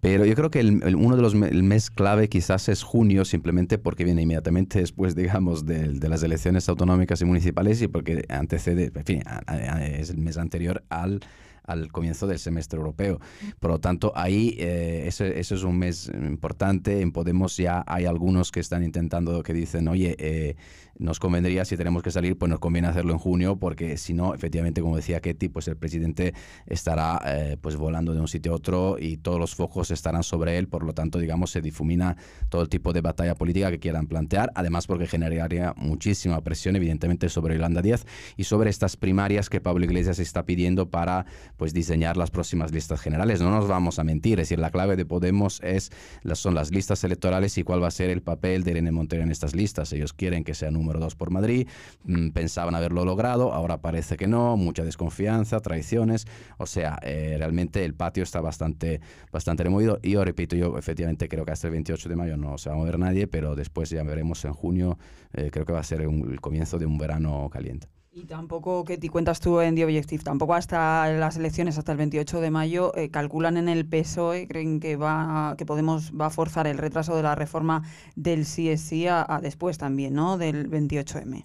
Pero 0.00 0.24
yo 0.24 0.34
creo 0.34 0.50
que 0.50 0.60
el, 0.60 0.94
uno 0.94 1.16
de 1.16 1.22
los 1.22 1.34
el 1.34 1.62
mes 1.62 1.90
clave 1.90 2.28
quizás 2.28 2.68
es 2.68 2.82
junio, 2.82 3.24
simplemente 3.24 3.78
porque 3.78 4.04
viene 4.04 4.22
inmediatamente 4.22 4.78
después, 4.78 5.14
digamos, 5.14 5.66
de, 5.66 5.88
de 5.88 6.08
las 6.08 6.22
elecciones 6.22 6.68
autonómicas 6.68 7.20
y 7.20 7.24
municipales 7.24 7.82
y 7.82 7.88
porque 7.88 8.24
antecede, 8.28 8.92
en 8.94 9.04
fin, 9.04 9.22
es 9.82 10.10
el 10.10 10.18
mes 10.18 10.38
anterior 10.38 10.84
al 10.88 11.20
al 11.68 11.92
comienzo 11.92 12.26
del 12.26 12.38
semestre 12.38 12.78
europeo. 12.78 13.20
Por 13.60 13.70
lo 13.70 13.78
tanto, 13.78 14.12
ahí 14.16 14.56
eh, 14.58 15.04
ese, 15.06 15.38
es 15.38 15.50
un 15.62 15.78
mes 15.78 16.10
importante. 16.12 17.00
En 17.00 17.12
Podemos 17.12 17.56
ya 17.56 17.84
hay 17.86 18.06
algunos 18.06 18.50
que 18.50 18.60
están 18.60 18.82
intentando, 18.82 19.42
que 19.42 19.52
dicen, 19.52 19.86
oye, 19.86 20.16
eh, 20.18 20.56
nos 20.98 21.20
convendría, 21.20 21.64
si 21.64 21.76
tenemos 21.76 22.02
que 22.02 22.10
salir, 22.10 22.36
pues 22.36 22.50
nos 22.50 22.58
conviene 22.58 22.88
hacerlo 22.88 23.12
en 23.12 23.18
junio, 23.18 23.56
porque 23.56 23.96
si 23.96 24.14
no, 24.14 24.34
efectivamente, 24.34 24.80
como 24.80 24.96
decía 24.96 25.20
Ketty, 25.20 25.48
pues 25.48 25.68
el 25.68 25.76
presidente 25.76 26.34
estará 26.66 27.20
eh, 27.24 27.56
pues 27.60 27.76
volando 27.76 28.12
de 28.14 28.20
un 28.20 28.28
sitio 28.28 28.52
a 28.52 28.56
otro 28.56 28.96
y 28.98 29.16
todos 29.18 29.38
los 29.38 29.54
focos 29.54 29.90
estarán 29.90 30.22
sobre 30.22 30.58
él, 30.58 30.68
por 30.68 30.84
lo 30.84 30.94
tanto, 30.94 31.18
digamos, 31.18 31.50
se 31.50 31.60
difumina 31.60 32.16
todo 32.48 32.62
el 32.62 32.68
tipo 32.68 32.92
de 32.92 33.00
batalla 33.00 33.34
política 33.36 33.70
que 33.70 33.78
quieran 33.78 34.06
plantear, 34.06 34.50
además 34.54 34.86
porque 34.86 35.06
generaría 35.06 35.72
muchísima 35.76 36.40
presión, 36.40 36.74
evidentemente, 36.76 37.28
sobre 37.28 37.54
Yolanda 37.54 37.80
Díaz 37.80 38.04
y 38.36 38.44
sobre 38.44 38.70
estas 38.70 38.96
primarias 38.96 39.48
que 39.48 39.60
Pablo 39.60 39.84
Iglesias 39.84 40.18
está 40.18 40.44
pidiendo 40.44 40.90
para 40.90 41.26
pues 41.58 41.74
diseñar 41.74 42.16
las 42.16 42.30
próximas 42.30 42.72
listas 42.72 43.00
generales. 43.00 43.42
No 43.42 43.50
nos 43.50 43.68
vamos 43.68 43.98
a 43.98 44.04
mentir, 44.04 44.40
es 44.40 44.48
decir, 44.48 44.58
la 44.58 44.70
clave 44.70 44.96
de 44.96 45.04
Podemos 45.04 45.60
es, 45.62 45.90
son 46.34 46.54
las 46.54 46.70
listas 46.70 47.04
electorales 47.04 47.58
y 47.58 47.64
cuál 47.64 47.82
va 47.82 47.88
a 47.88 47.90
ser 47.90 48.08
el 48.08 48.22
papel 48.22 48.64
de 48.64 48.70
Irene 48.70 48.92
Montero 48.92 49.22
en 49.22 49.30
estas 49.30 49.54
listas. 49.54 49.92
Ellos 49.92 50.12
quieren 50.12 50.44
que 50.44 50.54
sea 50.54 50.70
número 50.70 51.00
dos 51.00 51.16
por 51.16 51.30
Madrid, 51.30 51.68
mm, 52.04 52.30
pensaban 52.30 52.74
haberlo 52.74 53.04
logrado, 53.04 53.52
ahora 53.52 53.82
parece 53.82 54.16
que 54.16 54.28
no, 54.28 54.56
mucha 54.56 54.84
desconfianza, 54.84 55.60
traiciones, 55.60 56.26
o 56.56 56.66
sea, 56.66 56.98
eh, 57.02 57.34
realmente 57.36 57.84
el 57.84 57.94
patio 57.94 58.22
está 58.22 58.40
bastante, 58.40 59.00
bastante 59.32 59.64
removido 59.64 59.98
y 60.02 60.12
yo 60.12 60.24
repito, 60.24 60.56
yo 60.56 60.78
efectivamente 60.78 61.28
creo 61.28 61.44
que 61.44 61.52
hasta 61.52 61.66
el 61.66 61.72
28 61.72 62.08
de 62.08 62.16
mayo 62.16 62.36
no 62.36 62.56
se 62.56 62.70
va 62.70 62.76
a 62.76 62.78
mover 62.78 62.98
nadie, 62.98 63.26
pero 63.26 63.56
después 63.56 63.90
ya 63.90 64.02
veremos 64.04 64.44
en 64.44 64.52
junio, 64.52 64.98
eh, 65.32 65.50
creo 65.50 65.66
que 65.66 65.72
va 65.72 65.80
a 65.80 65.84
ser 65.84 66.02
el 66.02 66.40
comienzo 66.40 66.78
de 66.78 66.86
un 66.86 66.98
verano 66.98 67.50
caliente. 67.50 67.88
Y 68.10 68.24
tampoco, 68.24 68.84
que 68.84 68.96
te 68.96 69.10
cuentas 69.10 69.38
tú 69.38 69.60
en 69.60 69.74
The 69.74 69.84
Objective, 69.84 70.24
tampoco 70.24 70.54
hasta 70.54 71.08
las 71.12 71.36
elecciones, 71.36 71.76
hasta 71.78 71.92
el 71.92 71.98
28 71.98 72.40
de 72.40 72.50
mayo, 72.50 72.92
eh, 72.96 73.10
calculan 73.10 73.56
en 73.58 73.68
el 73.68 73.86
PSOE, 73.86 74.48
creen 74.48 74.80
que 74.80 74.96
va 74.96 75.54
que 75.58 75.66
Podemos 75.66 76.12
va 76.18 76.26
a 76.26 76.30
forzar 76.30 76.66
el 76.66 76.78
retraso 76.78 77.16
de 77.16 77.22
la 77.22 77.34
reforma 77.34 77.82
del 78.16 78.40
CSI 78.40 79.08
a, 79.08 79.40
después 79.42 79.76
también, 79.76 80.14
¿no? 80.14 80.38
Del 80.38 80.70
28M. 80.70 81.44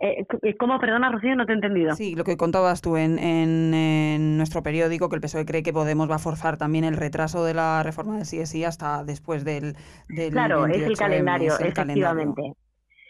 Eh, 0.00 0.24
eh, 0.42 0.56
¿Cómo, 0.56 0.78
perdona, 0.78 1.10
Rocío? 1.10 1.34
No 1.34 1.46
te 1.46 1.52
he 1.52 1.54
entendido. 1.56 1.96
Sí, 1.96 2.14
lo 2.14 2.22
que 2.22 2.36
contabas 2.36 2.80
tú 2.80 2.96
en, 2.96 3.18
en, 3.18 4.36
nuestro 4.36 4.62
periódico, 4.62 5.08
que 5.08 5.16
el 5.16 5.22
PSOE 5.22 5.46
cree 5.46 5.62
que 5.62 5.72
Podemos 5.72 6.08
va 6.08 6.16
a 6.16 6.20
forzar 6.20 6.58
también 6.58 6.84
el 6.84 6.96
retraso 6.96 7.44
de 7.44 7.54
la 7.54 7.82
reforma 7.82 8.18
del 8.18 8.26
CSI 8.26 8.64
hasta 8.64 9.02
después 9.02 9.44
del, 9.44 9.74
del 10.08 10.30
Claro, 10.30 10.66
es 10.66 10.82
el 10.82 10.96
calendario, 10.96 11.58
efectivamente 11.58 12.54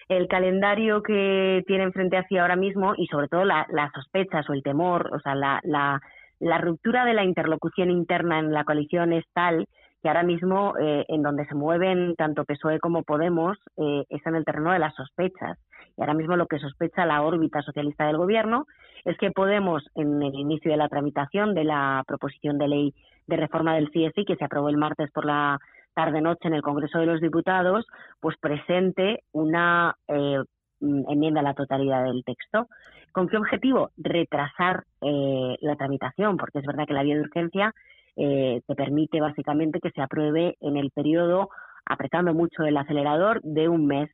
el 0.09 0.29
calendario 0.29 1.03
que 1.03 1.63
tienen 1.67 1.93
frente 1.93 2.17
a 2.17 2.27
sí 2.29 2.37
ahora 2.37 2.57
mismo 2.57 2.95
y 2.97 3.07
sobre 3.07 3.29
todo 3.29 3.45
las 3.45 3.93
sospechas 3.95 4.49
o 4.49 4.53
el 4.53 4.63
temor, 4.63 5.11
o 5.15 5.21
sea, 5.21 5.35
la, 5.35 5.61
la, 5.65 6.01
la, 6.41 6.59
ruptura 6.59 7.05
de 7.05 7.15
la 7.15 7.25
interlocución 7.25 7.91
interna 7.91 8.39
en 8.39 8.53
la 8.53 8.65
coalición 8.65 9.13
es 9.13 9.25
tal 9.33 9.67
que 10.03 10.09
ahora 10.09 10.23
mismo 10.23 10.75
eh, 10.79 11.07
en 11.09 11.23
donde 11.23 11.47
se 11.47 11.55
mueven 11.55 12.15
tanto 12.17 12.45
PSOE 12.45 12.79
como 12.79 13.05
Podemos 13.05 13.57
eh, 13.79 14.05
es 14.11 14.25
en 14.27 14.35
el 14.35 14.45
terreno 14.45 14.73
de 14.73 14.79
las 14.79 14.95
sospechas. 14.95 15.59
Y 15.97 16.03
ahora 16.03 16.13
mismo 16.13 16.37
lo 16.37 16.47
que 16.47 16.59
sospecha 16.59 17.07
la 17.07 17.23
órbita 17.23 17.63
socialista 17.63 18.07
del 18.07 18.19
gobierno 18.19 18.67
es 19.07 19.17
que 19.17 19.31
Podemos, 19.31 19.83
en 19.95 20.23
el 20.23 20.35
inicio 20.35 20.71
de 20.71 20.77
la 20.77 20.91
tramitación 20.91 21.55
de 21.55 21.65
la 21.65 22.05
proposición 22.07 22.59
de 22.59 22.69
ley 22.69 22.95
de 23.27 23.37
reforma 23.37 23.75
del 23.75 23.89
CSI, 23.89 24.27
que 24.27 24.37
se 24.37 24.45
aprobó 24.45 24.69
el 24.69 24.77
martes 24.77 25.11
por 25.11 25.25
la 25.25 25.59
tarde-noche 25.95 26.49
en 26.49 26.55
el 26.55 26.63
Congreso 26.63 26.99
de 26.99 27.07
los 27.07 27.21
Diputados, 27.21 27.87
pues 28.21 28.37
presente 28.39 29.23
una 29.33 29.97
eh, 30.09 30.39
mm, 30.81 31.11
enmienda 31.11 31.41
a 31.41 31.45
la 31.45 31.55
totalidad 31.55 32.05
del 32.05 32.25
texto. 32.25 32.69
¿Con 33.13 33.29
qué 33.29 33.37
objetivo? 33.37 33.91
Retrasar 33.97 34.85
eh, 35.01 35.57
la 35.61 35.77
tramitación, 35.77 36.37
porque 36.37 36.59
es 36.59 36.67
verdad 36.67 36.87
que 36.87 36.95
la 36.95 37.03
vía 37.03 37.15
de 37.15 37.23
urgencia 37.23 37.75
eh, 38.17 38.61
te 38.67 38.75
permite 38.75 39.21
básicamente 39.21 39.81
que 39.81 39.91
se 39.91 40.03
apruebe 40.03 40.57
en 40.61 40.77
el 40.77 40.91
periodo, 40.91 41.49
apretando 41.87 42.35
mucho 42.35 42.65
el 42.65 42.77
acelerador, 42.77 43.41
de 43.43 43.69
un 43.69 43.87
mes, 43.87 44.11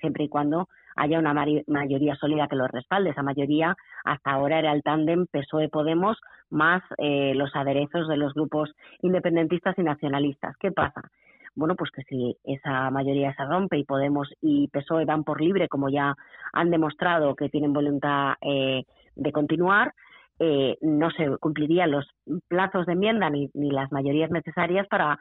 siempre 0.00 0.24
y 0.24 0.28
cuando 0.28 0.66
haya 0.98 1.18
una 1.18 1.32
mayoría 1.32 2.16
sólida 2.16 2.48
que 2.48 2.56
lo 2.56 2.66
respalde. 2.66 3.10
Esa 3.10 3.22
mayoría 3.22 3.76
hasta 4.04 4.32
ahora 4.32 4.58
era 4.58 4.72
el 4.72 4.82
tándem 4.82 5.26
PSOE-Podemos 5.30 6.18
más 6.50 6.82
eh, 6.98 7.32
los 7.34 7.54
aderezos 7.54 8.08
de 8.08 8.16
los 8.16 8.34
grupos 8.34 8.74
independentistas 9.02 9.78
y 9.78 9.82
nacionalistas. 9.82 10.56
¿Qué 10.58 10.72
pasa? 10.72 11.02
Bueno, 11.54 11.76
pues 11.76 11.90
que 11.90 12.02
si 12.02 12.36
esa 12.44 12.90
mayoría 12.90 13.34
se 13.34 13.44
rompe 13.44 13.78
y 13.78 13.84
Podemos 13.84 14.28
y 14.40 14.68
PSOE 14.68 15.04
van 15.04 15.24
por 15.24 15.40
libre, 15.40 15.68
como 15.68 15.88
ya 15.88 16.14
han 16.52 16.70
demostrado 16.70 17.34
que 17.34 17.48
tienen 17.48 17.72
voluntad 17.72 18.34
eh, 18.40 18.84
de 19.14 19.32
continuar, 19.32 19.92
eh, 20.40 20.76
no 20.82 21.10
se 21.10 21.36
cumplirían 21.38 21.90
los 21.90 22.06
plazos 22.48 22.86
de 22.86 22.92
enmienda 22.92 23.28
ni, 23.30 23.50
ni 23.54 23.70
las 23.70 23.90
mayorías 23.90 24.30
necesarias 24.30 24.86
para 24.88 25.18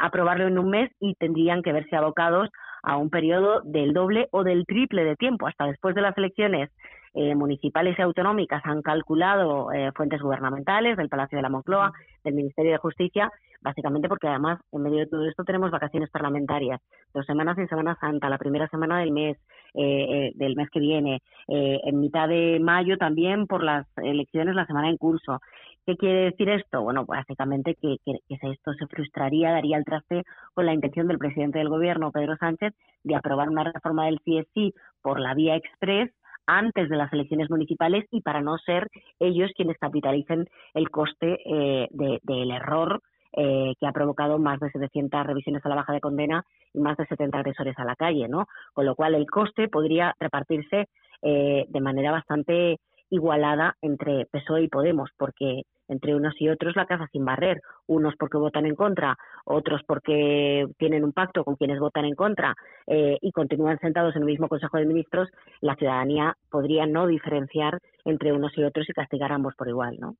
aprobarlo 0.00 0.48
en 0.48 0.58
un 0.58 0.70
mes 0.70 0.90
y 0.98 1.14
tendrían 1.14 1.62
que 1.62 1.72
verse 1.72 1.94
abocados 1.94 2.50
a 2.88 2.96
un 2.96 3.10
periodo 3.10 3.60
del 3.64 3.92
doble 3.92 4.28
o 4.30 4.42
del 4.44 4.64
triple 4.64 5.04
de 5.04 5.14
tiempo. 5.14 5.46
Hasta 5.46 5.66
después 5.66 5.94
de 5.94 6.00
las 6.00 6.16
elecciones 6.16 6.70
eh, 7.14 7.34
municipales 7.34 7.98
y 7.98 8.02
autonómicas 8.02 8.62
han 8.64 8.82
calculado 8.82 9.72
eh, 9.72 9.90
fuentes 9.94 10.20
gubernamentales 10.20 10.96
del 10.96 11.08
Palacio 11.08 11.36
de 11.36 11.42
la 11.42 11.48
Moncloa, 11.48 11.92
del 12.24 12.34
Ministerio 12.34 12.72
de 12.72 12.78
Justicia, 12.78 13.30
básicamente 13.60 14.08
porque 14.08 14.28
además 14.28 14.60
en 14.72 14.82
medio 14.82 14.98
de 14.98 15.06
todo 15.06 15.26
esto 15.26 15.44
tenemos 15.44 15.70
vacaciones 15.70 16.10
parlamentarias, 16.10 16.80
dos 17.14 17.26
semanas 17.26 17.58
en 17.58 17.68
Semana 17.68 17.96
Santa, 18.00 18.28
la 18.28 18.38
primera 18.38 18.68
semana 18.68 19.00
del 19.00 19.12
mes, 19.12 19.38
eh, 19.74 20.32
del 20.34 20.56
mes 20.56 20.68
que 20.70 20.80
viene, 20.80 21.22
en 21.48 22.00
mitad 22.00 22.28
de 22.28 22.58
mayo 22.60 22.98
también 22.98 23.46
por 23.46 23.62
las 23.64 23.86
elecciones 23.96 24.54
la 24.54 24.66
semana 24.66 24.90
en 24.90 24.96
curso. 24.96 25.40
¿Qué 25.88 25.96
quiere 25.96 26.24
decir 26.24 26.50
esto? 26.50 26.82
Bueno, 26.82 27.06
básicamente 27.06 27.74
que, 27.74 27.96
esto 28.28 28.74
se 28.74 28.86
frustraría, 28.88 29.52
daría 29.52 29.78
el 29.78 29.86
traste 29.86 30.22
con 30.52 30.66
la 30.66 30.74
intención 30.74 31.08
del 31.08 31.16
presidente 31.16 31.60
del 31.60 31.70
gobierno, 31.70 32.12
Pedro 32.12 32.36
Sánchez, 32.36 32.74
de 33.04 33.16
aprobar 33.16 33.48
una 33.48 33.64
reforma 33.64 34.04
del 34.04 34.20
CSI 34.20 34.74
por 35.00 35.18
la 35.18 35.32
vía 35.32 35.56
express 35.56 36.10
antes 36.48 36.88
de 36.88 36.96
las 36.96 37.12
elecciones 37.12 37.50
municipales 37.50 38.06
y 38.10 38.22
para 38.22 38.40
no 38.40 38.58
ser 38.58 38.88
ellos 39.20 39.52
quienes 39.54 39.78
capitalicen 39.78 40.48
el 40.74 40.90
coste 40.90 41.38
eh, 41.44 41.88
del 41.90 42.50
error 42.50 43.02
eh, 43.34 43.74
que 43.78 43.86
ha 43.86 43.92
provocado 43.92 44.38
más 44.38 44.58
de 44.58 44.70
700 44.70 45.26
revisiones 45.26 45.64
a 45.64 45.68
la 45.68 45.76
baja 45.76 45.92
de 45.92 46.00
condena 46.00 46.44
y 46.72 46.80
más 46.80 46.96
de 46.96 47.06
70 47.06 47.38
agresores 47.38 47.78
a 47.78 47.84
la 47.84 47.94
calle, 47.94 48.26
¿no? 48.26 48.46
Con 48.72 48.86
lo 48.86 48.94
cual 48.94 49.14
el 49.14 49.26
coste 49.26 49.68
podría 49.68 50.14
repartirse 50.18 50.88
eh, 51.20 51.66
de 51.68 51.80
manera 51.80 52.10
bastante 52.10 52.78
igualada 53.10 53.76
entre 53.82 54.26
PSOE 54.26 54.64
y 54.64 54.68
Podemos, 54.68 55.10
porque 55.16 55.62
entre 55.88 56.14
unos 56.14 56.34
y 56.40 56.48
otros 56.48 56.76
la 56.76 56.86
casa 56.86 57.08
sin 57.12 57.24
barrer, 57.24 57.62
unos 57.86 58.14
porque 58.16 58.36
votan 58.36 58.66
en 58.66 58.74
contra, 58.74 59.16
otros 59.44 59.80
porque 59.86 60.66
tienen 60.78 61.04
un 61.04 61.12
pacto 61.12 61.44
con 61.44 61.56
quienes 61.56 61.80
votan 61.80 62.04
en 62.04 62.14
contra 62.14 62.54
eh, 62.86 63.16
y 63.20 63.32
continúan 63.32 63.78
sentados 63.78 64.14
en 64.14 64.22
el 64.22 64.26
mismo 64.26 64.48
Consejo 64.48 64.76
de 64.76 64.86
Ministros, 64.86 65.28
la 65.60 65.76
ciudadanía 65.76 66.36
podría 66.50 66.86
no 66.86 67.06
diferenciar 67.06 67.80
entre 68.04 68.32
unos 68.32 68.56
y 68.56 68.64
otros 68.64 68.88
y 68.88 68.92
castigar 68.92 69.32
a 69.32 69.36
ambos 69.36 69.54
por 69.54 69.68
igual, 69.68 69.96
¿no? 69.98 70.16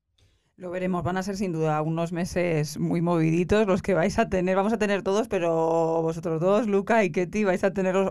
Lo 0.58 0.72
veremos, 0.72 1.04
van 1.04 1.16
a 1.16 1.22
ser 1.22 1.36
sin 1.36 1.52
duda 1.52 1.80
unos 1.82 2.10
meses 2.10 2.80
muy 2.80 3.00
moviditos 3.00 3.64
los 3.68 3.80
que 3.80 3.94
vais 3.94 4.18
a 4.18 4.28
tener, 4.28 4.56
vamos 4.56 4.72
a 4.72 4.76
tener 4.76 5.02
todos, 5.02 5.28
pero 5.28 6.02
vosotros 6.02 6.40
dos, 6.40 6.66
Luca 6.66 7.04
y 7.04 7.12
Ketty, 7.12 7.44
vais 7.44 7.62
a 7.62 7.72
tener, 7.72 7.94
os, 7.94 8.10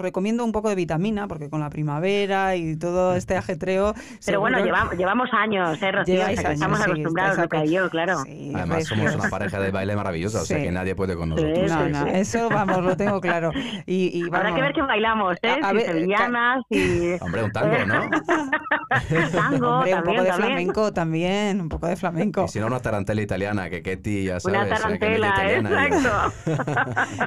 recomiendo 0.00 0.44
un 0.44 0.52
poco 0.52 0.68
de 0.68 0.76
vitamina, 0.76 1.26
porque 1.26 1.50
con 1.50 1.58
la 1.58 1.68
primavera 1.68 2.54
y 2.54 2.76
todo 2.76 3.16
este 3.16 3.36
ajetreo... 3.36 3.94
Pero 4.24 4.38
bueno, 4.38 4.58
llevamos, 4.96 5.30
años, 5.32 5.82
¿eh, 5.82 5.90
Rocío? 5.90 6.24
estamos 6.28 6.80
acostumbrados, 6.80 7.38
Luca 7.38 7.64
y 7.64 7.72
yo, 7.72 7.90
claro. 7.90 8.18
Además 8.20 8.84
somos 8.84 9.12
una 9.12 9.28
pareja 9.28 9.58
de 9.58 9.72
baile 9.72 9.96
maravillosa, 9.96 10.42
o 10.42 10.44
sea 10.44 10.58
que 10.58 10.70
nadie 10.70 10.94
puede 10.94 11.16
con 11.16 11.30
nosotros. 11.30 11.72
no, 11.72 11.88
no, 11.88 12.06
eso 12.06 12.48
vamos, 12.50 12.84
lo 12.84 12.96
tengo 12.96 13.20
claro. 13.20 13.50
Y, 13.86 14.22
Habrá 14.32 14.54
que 14.54 14.60
ver 14.60 14.72
que 14.74 14.82
bailamos, 14.82 15.38
¿eh? 15.42 15.56
A, 15.60 15.72
ver, 15.72 15.86
sevillanas 15.86 16.64
y... 16.70 17.14
Hombre, 17.20 17.42
un 17.42 17.50
tango, 17.50 17.84
¿no? 17.84 18.10
tango, 19.32 19.68
Hombre, 19.78 19.94
un 19.94 20.02
poco 20.04 20.22
de 20.22 20.32
flamenco 20.32 20.92
también, 20.92 21.60
un 21.60 21.68
poco 21.68 21.79
de 21.88 21.96
flamenco. 21.96 22.44
Y 22.44 22.48
si 22.48 22.60
no, 22.60 22.66
una 22.66 22.80
tarantela 22.80 23.22
italiana, 23.22 23.70
que 23.70 23.82
Ketty 23.82 24.24
ya 24.24 24.40
sabes. 24.40 24.58
Una 24.58 24.68
tarantela, 24.68 25.52
exacto. 25.52 26.32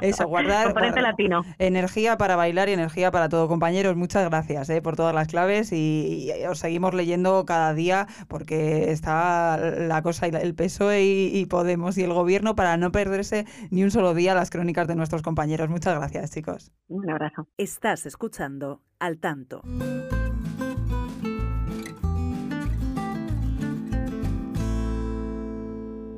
Eso, 0.02 0.26
guardar 0.26 0.74
latino. 0.74 1.42
energía 1.58 2.16
para 2.16 2.36
bailar 2.36 2.68
y 2.68 2.72
energía 2.72 3.10
para 3.10 3.28
todo. 3.28 3.48
Compañeros, 3.48 3.96
muchas 3.96 4.28
gracias 4.28 4.70
eh, 4.70 4.82
por 4.82 4.96
todas 4.96 5.14
las 5.14 5.28
claves 5.28 5.72
y, 5.72 6.30
os 6.48 6.58
seguimos 6.58 6.94
leyendo 6.94 7.44
cada 7.44 7.74
día 7.74 8.06
porque 8.28 8.90
está 8.90 9.56
la 9.56 10.02
cosa, 10.02 10.28
y 10.28 10.30
el 10.30 10.54
peso 10.54 10.90
y, 10.94 11.46
Podemos 11.50 11.96
y 11.98 12.02
el 12.02 12.12
gobierno 12.12 12.56
para 12.56 12.76
no 12.76 12.90
perderse 12.90 13.46
ni 13.70 13.84
un 13.84 13.90
solo 13.90 14.14
día 14.14 14.34
las 14.34 14.50
crónicas 14.50 14.88
de 14.88 14.96
nuestros 14.96 15.22
compañeros. 15.22 15.68
Muchas 15.68 15.94
gracias, 15.96 16.30
chicos. 16.30 16.72
Un 16.88 17.10
abrazo. 17.10 17.48
Estás 17.56 18.06
escuchando 18.06 18.82
Al 18.98 19.18
Tanto. 19.18 19.62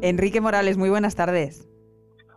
Enrique 0.08 0.40
Morales, 0.40 0.76
muy 0.76 0.88
buenas 0.88 1.16
tardes. 1.16 1.68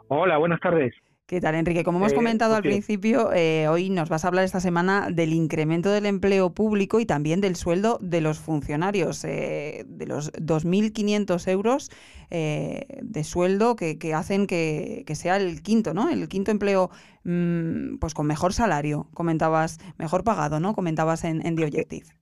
Hola, 0.08 0.38
buenas 0.38 0.60
tardes. 0.60 0.94
¿Qué 1.28 1.40
tal, 1.40 1.54
Enrique? 1.54 1.84
Como 1.84 2.00
hemos 2.00 2.14
Eh, 2.14 2.16
comentado 2.16 2.56
al 2.56 2.64
principio, 2.64 3.32
eh, 3.32 3.68
hoy 3.68 3.92
nos 3.92 4.10
vas 4.10 4.26
a 4.26 4.30
hablar 4.30 4.44
esta 4.44 4.60
semana 4.60 5.10
del 5.12 5.34
incremento 5.34 5.92
del 5.92 6.08
empleo 6.08 6.56
público 6.56 7.00
y 7.00 7.06
también 7.06 7.42
del 7.42 7.56
sueldo 7.56 8.00
de 8.02 8.22
los 8.22 8.40
funcionarios, 8.40 9.24
eh, 9.24 9.86
de 9.88 10.08
los 10.08 10.32
2.500 10.34 11.48
euros 11.48 11.92
eh, 12.32 12.88
de 13.04 13.24
sueldo 13.24 13.76
que, 13.76 14.00
que 14.00 14.16
hacen 14.16 14.48
que, 14.48 15.04
que 15.06 15.14
sea 15.14 15.38
el 15.38 15.62
quinto, 15.62 15.94
¿no? 15.94 16.10
El 16.10 16.28
quinto 16.28 16.50
empleo, 16.50 16.90
mm, 17.24 17.98
pues 18.00 18.16
con 18.16 18.26
mejor 18.26 18.52
salario, 18.54 19.08
comentabas, 19.14 19.78
mejor 20.00 20.24
pagado, 20.24 20.60
¿no? 20.60 20.74
Comentabas 20.74 21.24
en, 21.24 21.46
en 21.46 21.56
The 21.56 21.66
Objective. 21.66 22.19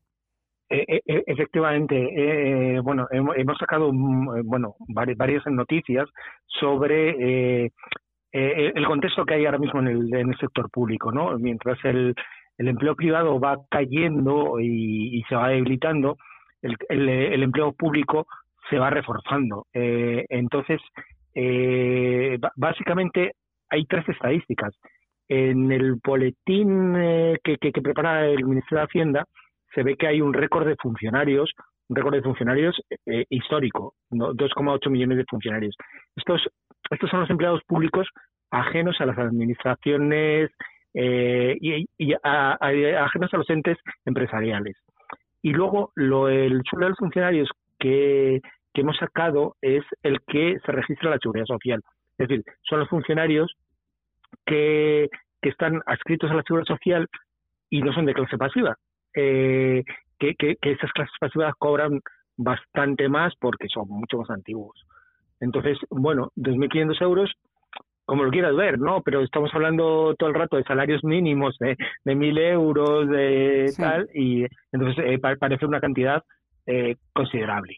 Eh, 0.69 0.83
eh, 0.87 1.01
eh, 1.05 1.23
efectivamente, 1.27 1.95
eh, 1.95 2.79
bueno, 2.81 3.07
hemos, 3.11 3.57
sacado 3.57 3.91
mm, 3.93 4.41
bueno 4.45 4.75
vari- 4.89 5.15
varias 5.15 5.45
noticias 5.47 6.09
sobre 6.45 7.65
eh, 7.65 7.71
el 8.33 8.85
contexto 8.85 9.25
que 9.25 9.35
hay 9.35 9.45
ahora 9.45 9.57
mismo 9.59 9.79
en 9.79 9.87
el, 9.87 10.13
en 10.13 10.29
el 10.29 10.37
sector 10.37 10.69
público, 10.69 11.11
¿no? 11.11 11.37
Mientras 11.39 11.77
el, 11.85 12.13
el 12.57 12.67
empleo 12.67 12.95
privado 12.95 13.39
va 13.39 13.57
cayendo 13.69 14.59
y, 14.59 15.17
y 15.17 15.23
se 15.23 15.35
va 15.35 15.47
debilitando, 15.49 16.17
el, 16.61 16.75
el, 16.89 17.43
empleo 17.43 17.71
público 17.71 18.27
se 18.69 18.77
va 18.77 18.89
reforzando. 18.89 19.65
Eh, 19.73 20.25
entonces, 20.29 20.81
eh, 21.33 22.37
básicamente 22.57 23.31
hay 23.69 23.85
tres 23.85 24.07
estadísticas. 24.09 24.73
En 25.29 25.71
el 25.71 25.95
boletín 26.03 26.93
que, 27.43 27.57
que 27.57 27.81
prepara 27.81 28.25
el 28.27 28.43
Ministerio 28.45 28.79
de 28.79 28.85
Hacienda 28.85 29.25
se 29.77 29.83
ve 29.83 29.95
que 29.95 30.07
hay 30.07 30.21
un 30.21 30.33
récord 30.33 30.65
de 30.65 30.75
funcionarios, 30.75 31.51
un 31.87 31.95
récord 31.95 32.15
de 32.15 32.23
funcionarios 32.23 32.75
eh, 33.05 33.25
histórico, 33.29 33.93
¿no? 34.09 34.33
2,8 34.33 34.89
millones 34.89 35.19
de 35.19 35.25
funcionarios. 35.29 35.75
Estos, 36.15 36.41
estos 36.89 37.07
son 37.11 37.19
los 37.19 37.29
empleados 37.29 37.61
públicos 37.67 38.07
ajenos 38.49 38.99
a 38.99 39.05
las 39.05 39.19
administraciones 39.19 40.49
eh, 40.95 41.55
y, 41.61 42.13
a- 42.23 42.57
ajenos 43.05 43.31
a 43.31 43.37
los 43.37 43.49
entes 43.51 43.77
empresariales. 44.05 44.75
Y 45.43 45.51
luego 45.51 45.91
lo, 45.93 46.27
el 46.27 46.63
sueldo 46.67 46.85
de 46.85 46.89
los 46.89 46.97
funcionarios 46.97 47.49
que, 47.77 48.41
que 48.73 48.81
hemos 48.81 48.97
sacado 48.97 49.57
es 49.61 49.83
el 50.01 50.21
que 50.25 50.57
se 50.65 50.71
registra 50.71 51.11
la 51.11 51.19
seguridad 51.19 51.45
social. 51.45 51.81
Es 52.17 52.27
decir, 52.27 52.43
son 52.63 52.79
los 52.79 52.89
funcionarios 52.89 53.53
que, 54.43 55.07
que 55.39 55.49
están 55.49 55.81
adscritos 55.85 56.31
a 56.31 56.33
la 56.33 56.41
seguridad 56.41 56.65
social 56.65 57.07
y 57.69 57.81
no 57.81 57.93
son 57.93 58.05
de 58.07 58.15
clase 58.15 58.39
pasiva. 58.39 58.75
Eh, 59.19 59.83
que, 60.19 60.35
que, 60.35 60.55
que 60.61 60.71
esas 60.73 60.91
clases 60.91 61.13
pasivas 61.19 61.53
cobran 61.57 61.99
bastante 62.37 63.09
más 63.09 63.33
porque 63.39 63.67
son 63.67 63.87
mucho 63.89 64.17
más 64.19 64.29
antiguos. 64.29 64.85
Entonces, 65.39 65.77
bueno, 65.89 66.31
2.500 66.35 67.01
euros, 67.01 67.31
como 68.05 68.23
lo 68.23 68.31
quieras 68.31 68.55
ver, 68.55 68.79
¿no? 68.79 69.01
Pero 69.01 69.21
estamos 69.21 69.49
hablando 69.53 70.13
todo 70.17 70.29
el 70.29 70.35
rato 70.35 70.55
de 70.57 70.63
salarios 70.63 71.03
mínimos 71.03 71.57
de, 71.59 71.75
de 72.05 72.15
1.000 72.15 72.37
euros, 72.37 73.09
de 73.09 73.73
Sí. 73.75 73.81
tal, 73.81 74.07
y 74.13 74.45
entonces 74.71 75.03
eh, 75.05 75.19
pa- 75.19 75.35
parece 75.35 75.65
una 75.65 75.81
cantidad 75.81 76.23
eh, 76.67 76.95
considerable. 77.13 77.77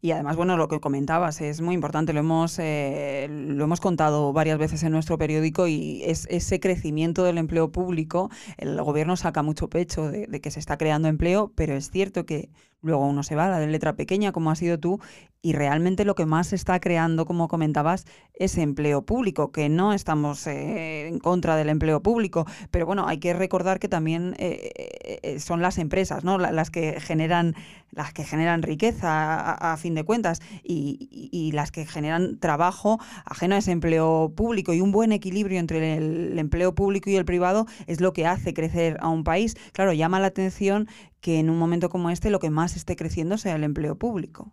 Y 0.00 0.12
además, 0.12 0.36
bueno, 0.36 0.56
lo 0.56 0.68
que 0.68 0.80
comentabas 0.80 1.40
es 1.40 1.60
muy 1.60 1.74
importante, 1.74 2.12
lo 2.12 2.20
hemos, 2.20 2.58
eh, 2.58 3.26
lo 3.30 3.64
hemos 3.64 3.80
contado 3.80 4.32
varias 4.32 4.58
veces 4.58 4.82
en 4.82 4.92
nuestro 4.92 5.18
periódico 5.18 5.66
y 5.66 6.02
es 6.04 6.26
ese 6.30 6.58
crecimiento 6.58 7.22
del 7.24 7.36
empleo 7.36 7.70
público, 7.70 8.30
el 8.56 8.80
gobierno 8.82 9.16
saca 9.16 9.42
mucho 9.42 9.68
pecho 9.68 10.10
de, 10.10 10.26
de 10.26 10.40
que 10.40 10.50
se 10.50 10.60
está 10.60 10.78
creando 10.78 11.08
empleo, 11.08 11.52
pero 11.54 11.74
es 11.74 11.90
cierto 11.90 12.24
que 12.24 12.48
luego 12.82 13.06
uno 13.06 13.22
se 13.22 13.34
va 13.34 13.46
a 13.46 13.60
la 13.60 13.66
letra 13.66 13.94
pequeña, 13.94 14.32
como 14.32 14.50
has 14.50 14.58
sido 14.58 14.78
tú, 14.78 15.00
y 15.42 15.52
realmente 15.54 16.04
lo 16.04 16.14
que 16.14 16.26
más 16.26 16.52
está 16.52 16.80
creando, 16.80 17.24
como 17.24 17.48
comentabas, 17.48 18.04
es 18.34 18.58
empleo 18.58 19.02
público, 19.02 19.52
que 19.52 19.68
no 19.68 19.92
estamos 19.92 20.46
eh, 20.46 21.08
en 21.08 21.18
contra 21.18 21.56
del 21.56 21.68
empleo 21.70 22.02
público, 22.02 22.46
pero 22.70 22.86
bueno, 22.86 23.06
hay 23.06 23.18
que 23.18 23.32
recordar 23.32 23.78
que 23.78 23.88
también 23.88 24.34
eh, 24.38 25.18
eh, 25.22 25.40
son 25.40 25.62
las 25.62 25.78
empresas, 25.78 26.24
¿no? 26.24 26.38
La- 26.38 26.52
Las 26.52 26.70
que 26.70 27.00
generan, 27.00 27.54
las 27.90 28.12
que 28.12 28.24
generan 28.24 28.62
riqueza 28.62 29.50
a, 29.52 29.76
fin 29.76 29.94
de 29.94 30.04
cuentas 30.04 30.40
y, 30.62 31.50
las 31.54 31.70
que 31.72 31.86
generan 31.86 32.38
trabajo 32.38 32.98
ajeno 33.24 33.54
a 33.54 33.58
ese 33.58 33.72
empleo 33.72 34.32
público 34.36 34.72
y 34.72 34.80
un 34.80 34.92
buen 34.92 35.12
equilibrio 35.12 35.58
entre 35.58 35.96
el 35.96 36.38
empleo 36.38 36.74
público 36.74 37.10
y 37.10 37.16
el 37.16 37.24
privado 37.24 37.66
es 37.86 38.00
lo 38.00 38.12
que 38.12 38.26
hace 38.26 38.54
crecer 38.54 38.96
a 39.00 39.08
un 39.08 39.24
país. 39.24 39.56
Claro, 39.72 39.92
llama 39.92 40.20
la 40.20 40.28
atención 40.28 40.88
que 41.20 41.38
en 41.38 41.50
un 41.50 41.58
momento 41.58 41.88
como 41.88 42.10
este 42.10 42.30
lo 42.30 42.38
que 42.40 42.50
más 42.50 42.76
esté 42.76 42.96
creciendo 42.96 43.38
sea 43.38 43.56
el 43.56 43.64
empleo 43.64 43.96
público. 43.96 44.52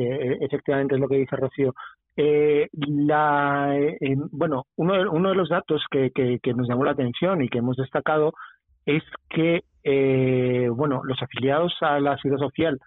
Sí, 0.00 0.06
e- 0.08 0.38
efectivamente 0.40 0.94
es 0.94 1.00
lo 1.00 1.08
que 1.08 1.16
dice 1.16 1.36
Rocío. 1.36 1.74
Eh, 2.16 2.68
la, 2.72 3.76
eh, 3.78 3.96
eh, 4.00 4.16
bueno, 4.32 4.64
uno 4.76 4.94
de, 4.94 5.06
uno 5.08 5.30
de 5.30 5.34
los 5.36 5.48
datos 5.48 5.84
que, 5.90 6.10
que, 6.10 6.38
que 6.42 6.54
nos 6.54 6.68
llamó 6.68 6.84
la 6.84 6.92
atención 6.92 7.42
y 7.42 7.48
que 7.48 7.58
hemos 7.58 7.76
destacado 7.76 8.32
es 8.86 9.02
que, 9.28 9.62
eh, 9.84 10.68
bueno, 10.72 11.02
los 11.04 11.20
afiliados 11.22 11.74
a 11.80 12.00
la 12.00 12.16
seguridad 12.18 12.44
social 12.46 12.78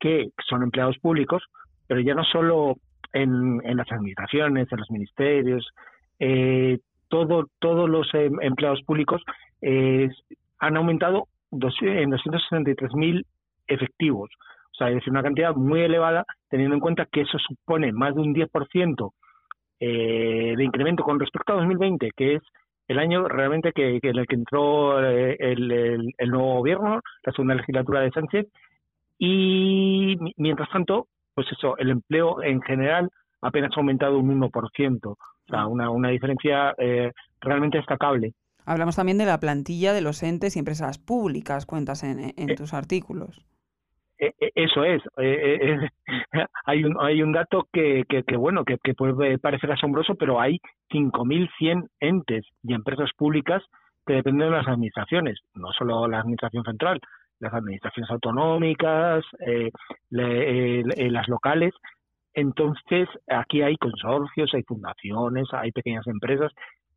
que 0.00 0.30
son 0.48 0.62
empleados 0.62 0.98
públicos, 0.98 1.42
pero 1.86 2.00
ya 2.00 2.14
no 2.14 2.24
solo 2.24 2.76
en, 3.12 3.60
en 3.64 3.76
las 3.76 3.90
administraciones, 3.92 4.70
en 4.70 4.78
los 4.78 4.90
ministerios, 4.90 5.68
eh, 6.18 6.78
todo, 7.08 7.48
todos 7.58 7.88
los 7.88 8.12
em- 8.14 8.40
empleados 8.40 8.82
públicos 8.82 9.22
eh, 9.62 10.08
han 10.58 10.76
aumentado 10.76 11.28
dos- 11.50 11.76
en 11.82 12.10
263.000 12.10 13.24
efectivos. 13.66 14.30
O 14.74 14.76
sea, 14.76 14.88
es 14.88 14.96
decir, 14.96 15.12
una 15.12 15.22
cantidad 15.22 15.54
muy 15.54 15.82
elevada, 15.82 16.24
teniendo 16.50 16.74
en 16.74 16.80
cuenta 16.80 17.06
que 17.06 17.20
eso 17.20 17.38
supone 17.38 17.92
más 17.92 18.14
de 18.14 18.20
un 18.22 18.34
10% 18.34 19.12
eh, 19.80 20.54
de 20.56 20.64
incremento 20.64 21.04
con 21.04 21.20
respecto 21.20 21.52
a 21.52 21.56
2020, 21.56 22.10
que 22.16 22.34
es 22.36 22.42
el 22.88 22.98
año 22.98 23.28
realmente 23.28 23.72
que, 23.72 24.00
que 24.00 24.10
en 24.10 24.18
el 24.18 24.26
que 24.26 24.34
entró 24.34 25.02
eh, 25.02 25.36
el, 25.38 25.70
el- 25.70 26.12
el 26.18 26.28
nuevo 26.30 26.56
gobierno, 26.56 27.00
la 27.24 27.32
segunda 27.32 27.54
legislatura 27.54 28.00
de 28.00 28.10
Sánchez, 28.10 28.46
y 29.18 30.16
mi- 30.20 30.32
mientras 30.36 30.68
tanto, 30.70 31.06
pues 31.34 31.46
eso, 31.52 31.76
el 31.78 31.90
empleo 31.90 32.42
en 32.42 32.60
general 32.62 33.10
apenas 33.40 33.70
ha 33.76 33.80
aumentado 33.80 34.18
un 34.18 34.40
1%, 34.40 35.06
o 35.06 35.16
sea, 35.48 35.66
una, 35.66 35.90
una 35.90 36.08
diferencia 36.10 36.74
eh, 36.78 37.12
realmente 37.40 37.78
destacable. 37.78 38.32
Hablamos 38.66 38.96
también 38.96 39.18
de 39.18 39.26
la 39.26 39.38
plantilla 39.40 39.92
de 39.92 40.00
los 40.00 40.22
entes 40.22 40.56
y 40.56 40.58
empresas 40.58 40.98
públicas, 40.98 41.66
cuentas 41.66 42.02
en, 42.02 42.32
en 42.36 42.50
Eh, 42.50 42.54
tus 42.54 42.72
artículos. 42.74 43.44
Eh, 44.26 44.32
eh, 44.40 44.52
Eso 44.54 44.84
es. 44.84 45.02
eh, 45.18 45.88
hay 46.66 46.84
un 46.84 46.96
hay 47.00 47.22
un 47.22 47.32
dato 47.32 47.68
que, 47.72 48.04
que, 48.08 48.22
que, 48.22 48.36
bueno 48.36 48.64
que, 48.64 48.78
que 48.82 48.94
puede 48.94 49.38
parecer 49.38 49.70
asombroso, 49.72 50.14
pero 50.14 50.40
hay 50.40 50.60
5.100 50.90 51.88
entes 52.00 52.44
y 52.62 52.74
empresas 52.74 53.10
públicas 53.16 53.62
que 54.06 54.14
dependen 54.14 54.50
de 54.50 54.56
las 54.56 54.68
administraciones, 54.68 55.40
no 55.54 55.72
solo 55.72 56.06
la 56.08 56.20
administración 56.20 56.64
central, 56.64 57.00
las 57.40 57.54
administraciones 57.54 58.10
autonómicas, 58.10 59.24
eh, 59.46 59.70
le- 60.10 60.80
eh, 60.80 60.84
eh, 60.96 61.10
las 61.10 61.28
locales. 61.28 61.72
Entonces 62.34 63.08
aquí 63.28 63.62
hay 63.62 63.76
consorcios, 63.76 64.52
hay 64.54 64.62
fundaciones, 64.64 65.46
hay 65.52 65.70
pequeñas 65.72 66.06
empresas, 66.06 66.52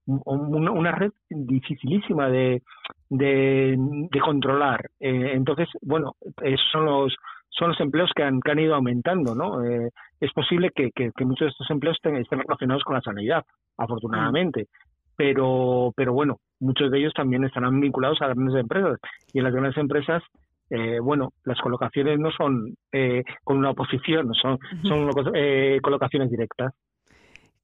un- 0.08 0.22
un- 0.26 0.70
una 0.70 0.92
red 0.92 1.12
dificilísima 1.30 2.30
de, 2.30 2.64
de, 3.10 3.76
de 3.78 4.20
controlar. 4.20 4.90
Eh, 5.00 5.32
entonces, 5.34 5.68
bueno, 5.82 6.16
esos 6.42 6.68
son 6.72 6.86
los 6.86 7.16
son 7.50 7.70
los 7.70 7.80
empleos 7.80 8.12
que 8.16 8.22
han, 8.24 8.40
que 8.42 8.52
han 8.52 8.60
ido 8.60 8.76
aumentando, 8.76 9.34
¿no? 9.34 9.64
Eh, 9.66 9.90
es 10.20 10.32
posible 10.34 10.70
que, 10.76 10.92
que, 10.92 11.12
que 11.16 11.26
muchos 11.26 11.46
de 11.48 11.50
estos 11.50 11.70
empleos 11.72 11.96
estén, 11.98 12.16
estén 12.18 12.40
relacionados 12.40 12.84
con 12.84 12.94
la 12.96 13.02
sanidad, 13.02 13.44
afortunadamente, 13.78 14.68
pero 15.16 15.92
pero 15.96 16.14
bueno, 16.14 16.38
muchos 16.60 16.92
de 16.92 17.00
ellos 17.00 17.14
también 17.14 17.44
estarán 17.46 17.80
vinculados 17.80 18.22
a 18.22 18.28
grandes 18.28 18.56
empresas 18.56 19.00
y 19.34 19.40
en 19.40 19.44
las 19.46 19.54
grandes 19.54 19.78
empresas 19.78 20.22
eh, 20.70 21.00
bueno, 21.00 21.30
las 21.46 21.60
colocaciones 21.62 22.20
no 22.20 22.30
son 22.32 22.76
eh, 22.92 23.24
con 23.44 23.58
una 23.58 23.70
oposición, 23.72 24.34
son, 24.34 24.60
son 24.84 25.10
eh, 25.34 25.80
colocaciones 25.82 26.30
directas. 26.30 26.74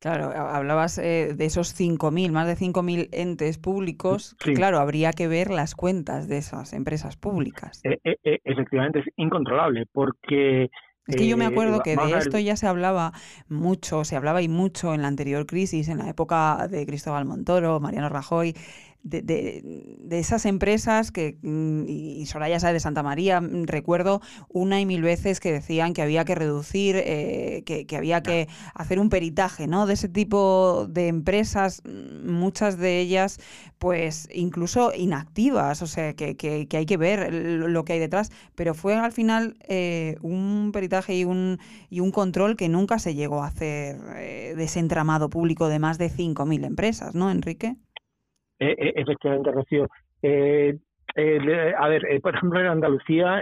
Claro, 0.04 0.32
ha- 0.36 0.58
hablabas 0.58 0.98
eh, 0.98 1.34
de 1.34 1.46
esos 1.46 1.74
5.000, 1.74 2.34
más 2.34 2.46
de 2.46 2.58
5.000 2.58 3.08
entes 3.14 3.58
públicos, 3.58 4.36
que 4.38 4.54
claro, 4.54 4.80
habría 4.80 5.14
que 5.14 5.30
ver 5.30 5.50
las 5.50 5.76
cuentas 5.76 6.28
de 6.28 6.40
esas 6.40 6.74
empresas 6.74 7.16
públicas. 7.16 7.80
Eh, 7.86 8.00
eh, 8.04 8.18
eh, 8.26 8.40
efectivamente, 8.44 9.00
es 9.00 9.06
incontrolable 9.16 9.86
porque... 9.94 10.70
Es 11.08 11.16
que 11.16 11.28
yo 11.28 11.38
me 11.38 11.46
acuerdo 11.46 11.82
que 11.84 11.96
de 11.96 12.18
esto 12.18 12.38
ya 12.38 12.58
se 12.58 12.68
hablaba 12.68 13.14
mucho, 13.48 14.04
se 14.04 14.18
hablaba 14.18 14.42
y 14.42 14.50
mucho 14.50 14.94
en 14.94 15.04
la 15.04 15.08
anterior 15.08 15.46
crisis, 15.46 15.88
en 15.88 16.00
la 16.00 16.10
época 16.10 16.68
de 16.70 16.86
Cristóbal 16.86 17.24
Montoro, 17.24 17.80
Mariano 17.80 18.10
Rajoy, 18.10 18.56
de, 19.04 20.08
esas 20.10 20.46
empresas 20.46 21.12
que, 21.12 21.38
mm, 21.42 21.84
y 21.88 22.26
Soraya 22.26 22.60
sabe 22.60 22.74
de 22.74 22.80
Santa 22.80 23.04
María, 23.04 23.42
mm, 23.42 23.66
recuerdo 23.66 24.22
una 24.50 24.80
y 24.80 24.86
mil 24.86 25.02
veces 25.02 25.40
que 25.40 25.52
decían 25.52 25.94
que 25.94 26.02
había 26.02 26.24
que 26.26 26.36
reducir, 26.36 26.96
eh, 26.98 27.64
que, 27.66 27.98
había 27.98 28.24
que 28.24 28.48
hacer 28.74 29.00
un 29.00 29.10
peritaje, 29.10 29.68
¿no? 29.68 29.86
De 29.86 29.94
ese 29.94 30.08
tipo 30.10 30.88
de 30.90 31.08
empresas, 31.08 31.82
mm, 31.84 32.32
muchas 32.32 32.78
de 32.78 33.00
ellas, 33.00 33.40
pues 33.78 34.30
incluso 34.34 34.94
inactivas, 34.96 35.82
o 35.82 35.88
sea, 35.88 36.14
que, 36.14 36.38
que, 36.38 36.68
hay 36.72 36.86
que 36.86 36.98
ver 36.98 37.34
lo 37.34 37.84
que 37.84 37.94
hay 37.94 38.00
detrás, 38.00 38.32
pero 38.56 38.74
fue 38.74 38.96
al 38.96 39.12
final 39.12 39.58
eh, 39.68 40.16
un 40.22 40.72
peritaje 40.74 41.18
y 41.18 41.26
un, 41.26 41.60
y 41.90 42.00
un 42.00 42.12
control 42.12 42.56
que 42.56 42.70
nunca 42.70 43.00
se 43.00 43.16
llegó 43.16 43.44
a 43.44 43.48
hacer 43.48 43.98
eh, 44.16 44.54
de 44.56 44.64
ese 44.64 44.80
entramado 44.80 45.30
público 45.30 45.68
de 45.68 45.80
más 45.80 45.98
de 45.98 46.10
5.000 46.10 46.66
empresas, 46.66 47.16
¿no, 47.16 47.30
Enrique? 47.30 47.76
Eh, 48.60 48.76
eh, 48.78 48.94
efectivamente, 48.96 49.52
Rocío. 49.52 49.88
Eh, 50.22 50.78
a 51.78 51.88
ver, 51.90 52.04
por 52.22 52.36
ejemplo, 52.36 52.60
en 52.60 52.68
Andalucía, 52.68 53.42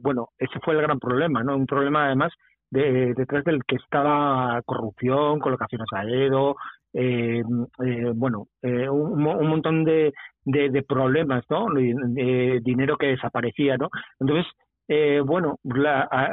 bueno, 0.00 0.28
ese 0.38 0.58
fue 0.64 0.74
el 0.74 0.80
gran 0.80 0.98
problema, 0.98 1.42
¿no? 1.42 1.54
Un 1.54 1.66
problema 1.66 2.06
además 2.06 2.32
de, 2.70 3.12
detrás 3.14 3.44
del 3.44 3.62
que 3.64 3.76
estaba 3.76 4.62
corrupción, 4.64 5.38
colocaciones 5.38 5.86
a 5.92 6.04
dedo, 6.04 6.56
bueno, 8.14 8.46
un, 8.62 9.22
montón 9.22 9.84
de, 9.84 10.14
de, 10.46 10.82
problemas, 10.82 11.44
¿no? 11.50 11.66
De, 11.74 12.60
dinero 12.62 12.96
que 12.96 13.08
desaparecía, 13.08 13.76
¿no? 13.76 13.90
Entonces, 14.18 14.50
bueno, 15.26 15.58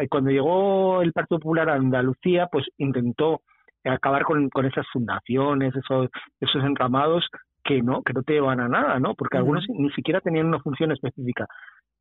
cuando 0.09 0.29
llegó 0.29 1.01
el 1.01 1.11
Partido 1.11 1.39
Popular 1.39 1.69
a 1.69 1.75
Andalucía, 1.75 2.47
pues 2.49 2.65
intentó 2.77 3.41
acabar 3.83 4.23
con, 4.23 4.49
con 4.49 4.65
esas 4.65 4.87
fundaciones, 4.93 5.75
esos, 5.75 6.07
esos 6.39 6.63
enramados 6.63 7.27
que 7.67 7.81
no, 7.81 8.01
que 8.01 8.13
no 8.13 8.23
te 8.23 8.33
llevan 8.33 8.59
a 8.59 8.69
nada, 8.69 8.99
¿no? 8.99 9.13
Porque 9.13 9.37
algunos 9.37 9.65
ni 9.69 9.91
siquiera 9.91 10.21
tenían 10.21 10.47
una 10.47 10.59
función 10.59 10.91
específica. 10.91 11.45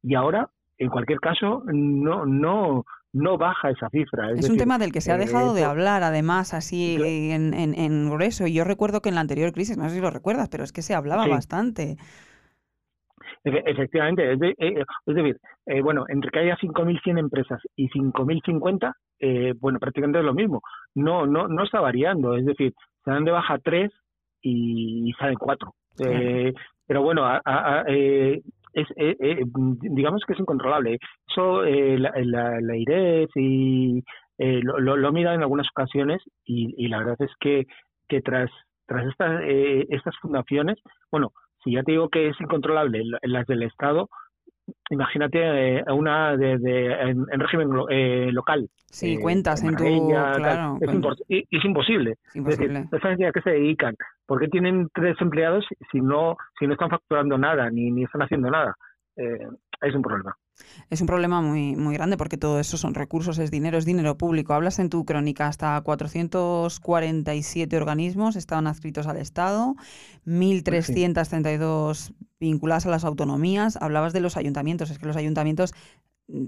Y 0.03 0.15
ahora, 0.15 0.49
en 0.79 0.89
cualquier 0.89 1.19
caso, 1.19 1.65
no, 1.67 2.25
no, 2.25 2.85
no 3.13 3.39
baja 3.39 3.71
esa 3.71 3.89
cifra. 3.91 4.31
Es, 4.31 4.49
un 4.49 4.57
tema 4.57 4.79
del 4.79 4.93
que 4.93 5.01
se 5.01 5.11
ha 5.11 5.19
dejado 5.19 5.55
de 5.55 5.65
hablar, 5.65 6.03
además, 6.05 6.55
así 6.55 6.97
en, 7.33 7.53
en, 7.53 7.75
en, 7.75 8.11
grueso. 8.11 8.47
Y 8.47 8.55
yo 8.55 8.65
recuerdo 8.65 9.01
que 9.01 9.09
en 9.09 9.17
la 9.17 9.23
anterior 9.23 9.53
crisis, 9.53 9.77
no 9.77 9.89
sé 9.89 9.97
si 9.97 10.01
lo 10.01 10.11
recuerdas, 10.11 10.49
pero 10.49 10.63
es 10.63 10.73
que 10.73 10.83
se 10.83 10.95
hablaba 10.95 11.27
bastante. 11.27 11.97
Efectivamente, 13.43 14.33
es, 14.33 14.41
eh, 14.59 14.85
decir, 15.07 15.37
eh, 15.67 15.81
bueno, 15.81 16.05
entre 16.09 16.31
que 16.31 16.41
haya 16.41 16.57
5.100 16.57 17.19
empresas 17.19 17.61
y 17.77 17.89
5.050, 17.89 18.93
eh, 19.21 19.55
bueno, 19.59 19.79
prácticamente 19.79 20.19
es 20.19 20.25
lo 20.25 20.35
mismo. 20.35 20.63
No, 20.95 21.27
no, 21.27 21.49
no 21.49 21.65
está 21.65 21.81
variando, 21.81 22.37
es 22.37 22.45
decir, 22.45 22.75
se 23.05 23.11
dan 23.11 23.25
de 23.25 23.31
baja 23.31 23.59
tres 23.63 23.93
y, 24.43 25.13
salen 25.19 25.37
cuatro. 25.37 25.75
Eh, 25.99 26.53
pero 26.87 27.03
bueno, 27.03 27.25
eh, 27.89 28.41
es, 28.73 28.87
eh, 28.97 29.45
digamos 29.55 30.23
que 30.27 30.35
es 30.35 30.41
incontrolable. 30.41 30.99
Eso 31.29 31.63
la, 31.63 32.13
la, 32.17 32.61
la 32.61 32.77
y 33.35 34.03
lo, 34.39 34.79
lo, 34.79 35.09
he 35.09 35.13
mirado 35.13 35.37
en 35.37 35.43
algunas 35.43 35.69
ocasiones 35.69 36.23
y, 36.45 36.89
la 36.89 36.99
verdad 36.99 37.17
es 37.21 37.33
que, 37.41 37.65
que 38.09 38.21
tras, 38.21 38.51
tras 38.87 39.07
estas, 39.07 39.43
estas 39.89 40.17
fundaciones, 40.19 40.79
bueno, 41.11 41.33
si 41.65 41.73
ya 41.73 41.83
te 41.83 41.93
digo 41.93 42.09
que 42.09 42.29
es 42.29 42.41
incontrolable 42.41 43.03
las 43.23 43.47
del 43.47 43.63
Estado, 43.63 44.09
imagínate 44.91 45.79
eh, 45.79 45.85
una 45.93 46.37
de, 46.37 46.53
en, 46.53 47.27
régimen 47.41 47.69
eh, 47.91 48.31
local. 48.33 48.69
Sí, 48.87 49.15
eh, 49.15 49.21
cuentas 49.21 49.63
en 49.63 49.77
tu... 49.77 50.09
Claro, 50.09 50.79
es, 50.81 50.89
es, 50.89 51.65
imposible. 51.65 52.17
Es 52.29 52.37
imposible. 52.37 52.79
a 52.91 53.33
qué 53.33 53.41
se 53.43 53.51
dedican? 53.51 53.95
¿Por 54.27 54.41
qué 54.41 54.49
tienen 54.49 54.89
tres 54.95 55.17
empleados 55.21 55.65
si 55.91 56.01
no, 56.01 56.37
si 56.59 56.67
no 56.67 56.73
están 56.73 56.91
facturando 56.91 57.39
nada 57.39 57.71
ni, 57.71 57.91
ni 57.91 58.05
están 58.05 58.23
haciendo 58.23 58.51
nada? 58.51 58.75
es 59.17 59.95
un 59.95 60.03
problema. 60.03 60.37
Es 60.91 61.01
un 61.01 61.07
problema 61.07 61.41
muy, 61.41 61.75
muy 61.75 61.95
grande 61.95 62.19
porque 62.19 62.37
todo 62.37 62.61
eso 62.61 62.77
son 62.77 62.95
recursos, 62.95 63.39
es 63.39 63.51
dinero, 63.51 63.79
es 63.79 63.87
dinero 63.87 64.19
público. 64.19 64.53
Hablas 64.53 64.79
en 64.79 64.91
tu 64.91 65.05
crónica, 65.05 65.47
hasta 65.49 65.81
447 65.81 67.77
organismos 67.77 68.37
estaban 68.37 68.67
adscritos 68.67 69.07
al 69.07 69.17
Estado, 69.17 69.75
1.332 70.27 72.13
vinculadas 72.41 72.87
a 72.87 72.91
las 72.91 73.05
autonomías. 73.05 73.77
Hablabas 73.81 74.13
de 74.13 74.21
los 74.21 74.37
ayuntamientos, 74.37 74.91
es 74.91 74.99
que 74.99 75.07
los 75.07 75.17
ayuntamientos 75.17 75.73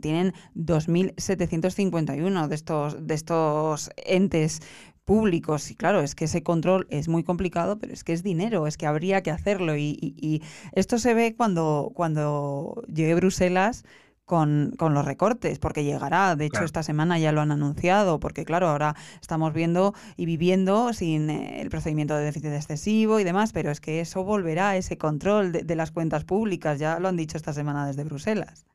tienen 0.00 0.34
2.751 0.54 2.48
de 2.48 2.54
estos, 2.54 3.06
de 3.06 3.14
estos 3.14 3.90
entes 3.96 4.60
públicos. 5.04 5.70
Y 5.70 5.74
claro, 5.74 6.00
es 6.00 6.14
que 6.14 6.26
ese 6.26 6.42
control 6.42 6.86
es 6.90 7.08
muy 7.08 7.24
complicado, 7.24 7.78
pero 7.78 7.92
es 7.92 8.04
que 8.04 8.12
es 8.12 8.22
dinero, 8.22 8.66
es 8.66 8.76
que 8.76 8.86
habría 8.86 9.22
que 9.22 9.30
hacerlo. 9.30 9.76
Y, 9.76 10.42
esto 10.72 10.98
se 10.98 11.14
ve 11.14 11.34
cuando, 11.36 11.92
cuando 11.94 12.82
llegue 12.92 13.14
Bruselas. 13.14 13.84
Con, 14.28 14.94
los 14.94 15.04
recortes, 15.04 15.58
porque 15.58 15.84
llegará, 15.84 16.36
de 16.36 16.46
hecho 16.46 16.62
esta 16.62 16.82
semana 16.82 17.18
ya 17.18 17.32
lo 17.32 17.40
han 17.40 17.50
anunciado, 17.50 18.20
porque 18.20 18.44
claro, 18.44 18.68
ahora 18.68 18.94
estamos 19.20 19.54
viendo 19.54 19.94
y 20.16 20.26
viviendo 20.26 20.92
sin 20.92 21.30
eh, 21.30 21.62
el 21.62 21.70
procedimiento 21.70 22.14
de 22.14 22.24
déficit 22.24 22.52
excesivo 22.52 23.18
y 23.18 23.24
demás, 23.24 23.52
pero 23.52 23.70
es 23.70 23.80
que 23.80 24.00
eso 24.00 24.24
volverá, 24.24 24.76
ese 24.76 24.98
control 24.98 25.52
de 25.52 25.76
las 25.76 25.92
cuentas 25.92 26.24
públicas, 26.24 26.78
ya 26.78 27.00
lo 27.00 27.08
han 27.08 27.16
dicho 27.16 27.38
esta 27.38 27.52
semana 27.52 27.86
desde 27.86 28.04
Bruselas. 28.04 28.68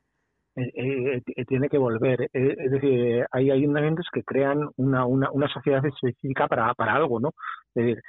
Eh, 0.56 0.70
eh, 0.74 1.22
eh, 1.36 1.44
tiene 1.46 1.68
que 1.68 1.78
volver. 1.78 2.28
es 2.32 2.70
decir, 2.70 3.26
hay 3.32 3.50
ayuntamientos 3.50 4.06
que 4.12 4.22
crean 4.22 4.68
una, 4.76 5.04
una, 5.04 5.30
una 5.32 5.48
sociedad 5.48 5.84
específica 5.84 6.46
para, 6.46 6.72
para 6.74 6.94
algo, 6.94 7.18
¿no? 7.18 7.30
Es 7.74 7.84
decir, 7.84 8.02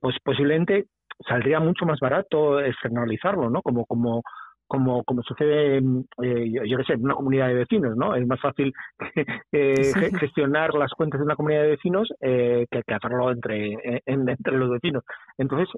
pues 0.00 0.16
posiblemente 0.22 0.86
saldría 1.28 1.60
mucho 1.60 1.84
más 1.86 1.98
barato 2.00 2.60
externalizarlo, 2.60 3.50
¿no? 3.50 3.60
Como, 3.62 3.86
como, 3.86 4.22
como, 4.70 5.02
como 5.02 5.20
sucede, 5.24 5.78
eh, 5.78 6.52
yo, 6.52 6.62
yo 6.64 6.78
sé, 6.86 6.92
en 6.92 7.04
una 7.04 7.14
comunidad 7.14 7.48
de 7.48 7.54
vecinos, 7.54 7.96
¿no? 7.96 8.14
Es 8.14 8.24
más 8.24 8.40
fácil 8.40 8.72
eh, 9.52 9.92
gestionar 10.20 10.74
las 10.74 10.92
cuentas 10.92 11.18
de 11.18 11.24
una 11.24 11.34
comunidad 11.34 11.62
de 11.62 11.70
vecinos 11.70 12.08
eh, 12.20 12.66
que, 12.70 12.82
que, 12.86 12.94
hacerlo 12.94 13.32
entre, 13.32 13.76
entre 14.06 14.56
los 14.56 14.70
vecinos. 14.70 15.02
Entonces... 15.38 15.68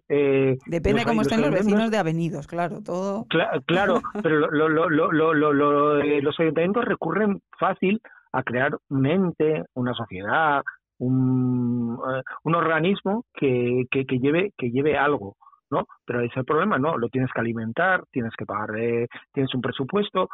Depende 0.66 1.06
cómo 1.06 1.22
estén 1.22 1.40
los 1.40 1.50
vecinos 1.50 1.90
de 1.90 1.96
avenidos, 1.96 2.46
claro, 2.46 2.82
todo... 2.84 3.24
claro, 3.66 4.02
pero 4.22 4.50
lo, 4.50 4.68
lo, 4.68 4.90
lo, 4.90 5.32
los 5.32 6.40
ayuntamientos 6.40 6.84
recurren 6.84 7.40
fácil 7.58 7.98
a 8.32 8.42
crear 8.42 8.76
un 8.90 9.06
ente, 9.06 9.64
una 9.72 9.94
sociedad, 9.94 10.62
un, 10.98 11.98
un 12.44 12.54
organismo 12.54 13.24
que, 13.32 13.84
que, 13.90 14.04
que, 14.04 14.18
lleve, 14.18 14.52
que 14.58 14.70
lleve 14.70 14.98
algo. 14.98 15.36
¿No? 15.72 15.86
Pero 16.04 16.20
ese 16.20 16.28
es 16.28 16.36
el 16.36 16.44
problema, 16.44 16.78
¿no? 16.78 16.96
Lo 16.96 17.08
tienes 17.08 17.30
que 17.32 17.40
alimentar, 17.40 18.04
tienes 18.12 18.32
que 18.36 18.46
pagar, 18.46 18.78
eh, 18.78 19.08
tienes 19.32 19.52
un 19.54 19.60
presupuesto, 19.60 20.28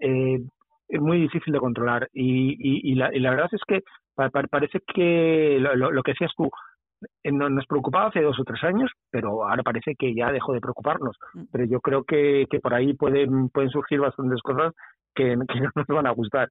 eh, 0.00 0.38
es 0.88 1.00
muy 1.00 1.20
difícil 1.20 1.52
de 1.52 1.60
controlar. 1.60 2.08
Y, 2.12 2.56
y, 2.90 2.94
la, 2.94 3.14
y 3.14 3.20
la, 3.20 3.30
verdad 3.30 3.50
es 3.52 3.62
que 3.68 3.82
parece 4.16 4.80
que 4.80 5.58
lo, 5.60 6.02
que 6.02 6.12
decías 6.12 6.32
tú, 6.36 6.50
eh, 7.22 7.30
nos 7.30 7.66
preocupaba 7.66 8.08
hace 8.08 8.22
dos 8.22 8.40
o 8.40 8.44
tres 8.44 8.64
años, 8.64 8.90
pero 9.10 9.46
ahora 9.46 9.62
parece 9.62 9.94
que 9.94 10.14
ya 10.14 10.32
dejó 10.32 10.54
de 10.54 10.60
preocuparnos. 10.60 11.16
Mm. 11.34 11.42
Pero 11.52 11.64
yo 11.66 11.80
creo 11.80 12.04
que, 12.04 12.46
que 12.50 12.58
por 12.58 12.74
ahí 12.74 12.94
pueden, 12.94 13.50
pueden 13.50 13.70
surgir 13.70 14.00
bastantes 14.00 14.40
cosas 14.42 14.72
que, 15.14 15.36
que 15.48 15.60
no 15.60 15.70
nos 15.76 15.86
van 15.86 16.06
a 16.06 16.12
gustar 16.12 16.48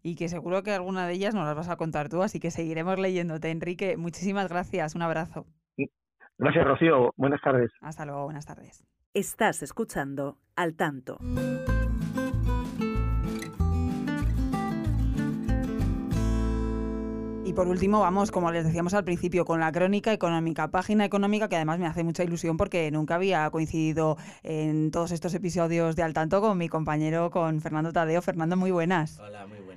y 0.00 0.14
que 0.14 0.28
seguro 0.28 0.62
que 0.62 0.70
alguna 0.70 1.06
de 1.06 1.14
ellas 1.14 1.34
nos 1.34 1.44
las 1.44 1.56
vas 1.56 1.68
a 1.68 1.76
contar 1.76 2.08
tú, 2.08 2.22
así 2.22 2.38
que 2.40 2.50
seguiremos 2.50 2.98
leyéndote. 2.98 3.50
Enrique, 3.50 3.96
muchísimas 3.96 4.48
gracias, 4.48 4.94
un 4.94 5.02
abrazo. 5.02 5.44
Gracias, 6.38 6.64
Rocío. 6.64 7.12
Buenas 7.16 7.40
tardes. 7.40 7.70
Hasta 7.80 8.06
luego, 8.06 8.24
buenas 8.24 8.46
tardes. 8.46 8.84
Estás 9.12 9.62
escuchando 9.62 10.38
Al 10.54 10.76
Tanto. 10.76 11.18
Y 17.44 17.54
por 17.54 17.66
último, 17.66 18.00
vamos, 18.00 18.30
como 18.30 18.52
les 18.52 18.64
decíamos 18.64 18.94
al 18.94 19.04
principio, 19.04 19.44
con 19.46 19.58
la 19.58 19.72
crónica 19.72 20.12
económica, 20.12 20.68
página 20.68 21.06
económica 21.06 21.48
que 21.48 21.56
además 21.56 21.80
me 21.80 21.86
hace 21.86 22.04
mucha 22.04 22.22
ilusión 22.22 22.56
porque 22.56 22.90
nunca 22.92 23.16
había 23.16 23.48
coincidido 23.50 24.16
en 24.42 24.90
todos 24.90 25.10
estos 25.12 25.34
episodios 25.34 25.96
de 25.96 26.02
Al 26.02 26.12
Tanto 26.12 26.40
con 26.40 26.56
mi 26.58 26.68
compañero, 26.68 27.30
con 27.30 27.60
Fernando 27.60 27.90
Tadeo. 27.90 28.22
Fernando, 28.22 28.56
muy 28.56 28.70
buenas. 28.70 29.18
Hola, 29.18 29.46
muy 29.46 29.58
buenas, 29.58 29.67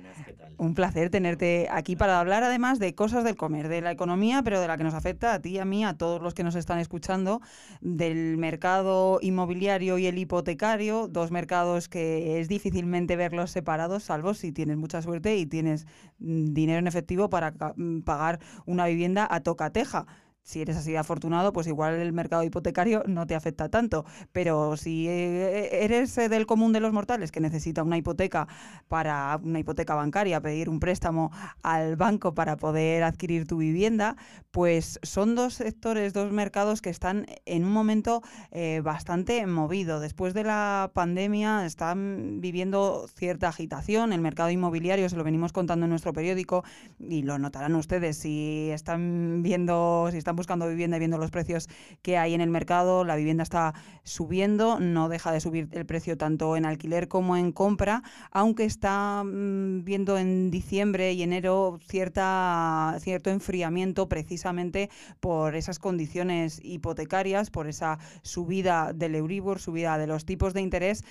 Un 0.58 0.74
placer 0.74 1.10
tenerte 1.10 1.68
aquí 1.70 1.96
para 1.96 2.20
hablar 2.20 2.42
además 2.42 2.78
de 2.78 2.94
cosas 2.94 3.24
del 3.24 3.36
comer, 3.36 3.68
de 3.68 3.80
la 3.80 3.90
economía, 3.90 4.42
pero 4.42 4.60
de 4.60 4.68
la 4.68 4.76
que 4.76 4.84
nos 4.84 4.94
afecta 4.94 5.34
a 5.34 5.40
ti, 5.40 5.58
a 5.58 5.64
mí, 5.64 5.84
a 5.84 5.94
todos 5.94 6.22
los 6.22 6.34
que 6.34 6.44
nos 6.44 6.54
están 6.54 6.78
escuchando, 6.78 7.40
del 7.80 8.36
mercado 8.36 9.18
inmobiliario 9.22 9.98
y 9.98 10.06
el 10.06 10.18
hipotecario, 10.18 11.08
dos 11.08 11.30
mercados 11.30 11.88
que 11.88 12.40
es 12.40 12.48
difícilmente 12.48 13.16
verlos 13.16 13.50
separados, 13.50 14.04
salvo 14.04 14.34
si 14.34 14.52
tienes 14.52 14.76
mucha 14.76 15.02
suerte 15.02 15.36
y 15.36 15.46
tienes 15.46 15.86
mm, 16.18 16.52
dinero 16.52 16.78
en 16.78 16.86
efectivo 16.86 17.28
para 17.28 17.52
Mm, 17.76 18.00
pagar 18.02 18.40
una 18.66 18.86
vivienda 18.86 19.26
a 19.30 19.40
tocateja. 19.40 20.06
Si 20.42 20.60
eres 20.60 20.76
así 20.76 20.92
de 20.92 20.98
afortunado, 20.98 21.52
pues 21.52 21.66
igual 21.66 21.94
el 21.94 22.12
mercado 22.12 22.42
hipotecario 22.42 23.04
no 23.06 23.26
te 23.26 23.34
afecta 23.34 23.68
tanto. 23.68 24.04
Pero 24.32 24.76
si 24.76 25.08
eh, 25.08 25.84
eres 25.84 26.16
eh, 26.18 26.28
del 26.28 26.46
común 26.46 26.72
de 26.72 26.80
los 26.80 26.92
mortales 26.92 27.30
que 27.30 27.40
necesita 27.40 27.82
una 27.82 27.96
hipoteca 27.96 28.48
para 28.88 29.38
una 29.42 29.60
hipoteca 29.60 29.94
bancaria, 29.94 30.40
pedir 30.40 30.68
un 30.68 30.80
préstamo 30.80 31.30
al 31.62 31.96
banco 31.96 32.34
para 32.34 32.56
poder 32.56 33.04
adquirir 33.04 33.46
tu 33.46 33.58
vivienda, 33.58 34.16
pues 34.50 34.98
son 35.02 35.34
dos 35.34 35.54
sectores, 35.54 36.12
dos 36.12 36.32
mercados 36.32 36.82
que 36.82 36.90
están 36.90 37.26
en 37.46 37.64
un 37.64 37.72
momento 37.72 38.22
eh, 38.50 38.80
bastante 38.82 39.46
movido. 39.46 40.00
Después 40.00 40.34
de 40.34 40.44
la 40.44 40.90
pandemia 40.92 41.64
están 41.66 42.40
viviendo 42.40 43.06
cierta 43.14 43.48
agitación. 43.48 44.12
El 44.12 44.20
mercado 44.20 44.50
inmobiliario, 44.50 45.08
se 45.08 45.16
lo 45.16 45.24
venimos 45.24 45.52
contando 45.52 45.86
en 45.86 45.90
nuestro 45.90 46.12
periódico 46.12 46.64
y 46.98 47.22
lo 47.22 47.38
notarán 47.38 47.74
ustedes 47.74 48.18
si 48.18 48.70
están 48.70 49.42
viendo, 49.42 50.08
si 50.10 50.18
están 50.18 50.31
buscando 50.36 50.68
vivienda 50.68 50.96
y 50.96 51.00
viendo 51.00 51.18
los 51.18 51.30
precios 51.30 51.68
que 52.02 52.18
hay 52.18 52.34
en 52.34 52.40
el 52.40 52.50
mercado, 52.50 53.04
la 53.04 53.16
vivienda 53.16 53.42
está 53.42 53.74
subiendo, 54.04 54.80
no 54.80 55.08
deja 55.08 55.32
de 55.32 55.40
subir 55.40 55.68
el 55.72 55.86
precio 55.86 56.16
tanto 56.16 56.56
en 56.56 56.64
alquiler 56.64 57.08
como 57.08 57.36
en 57.36 57.52
compra, 57.52 58.02
aunque 58.30 58.64
está 58.64 59.22
mm, 59.24 59.84
viendo 59.84 60.18
en 60.18 60.50
diciembre 60.50 61.12
y 61.12 61.22
enero 61.22 61.78
cierta, 61.86 62.96
cierto 63.00 63.30
enfriamiento 63.30 64.08
precisamente 64.08 64.90
por 65.20 65.54
esas 65.54 65.78
condiciones 65.78 66.60
hipotecarias, 66.62 67.50
por 67.50 67.68
esa 67.68 67.98
subida 68.22 68.92
del 68.92 69.14
Euribor, 69.14 69.58
subida 69.58 69.98
de 69.98 70.06
los 70.06 70.24
tipos 70.24 70.54
de 70.54 70.60
interés 70.60 71.04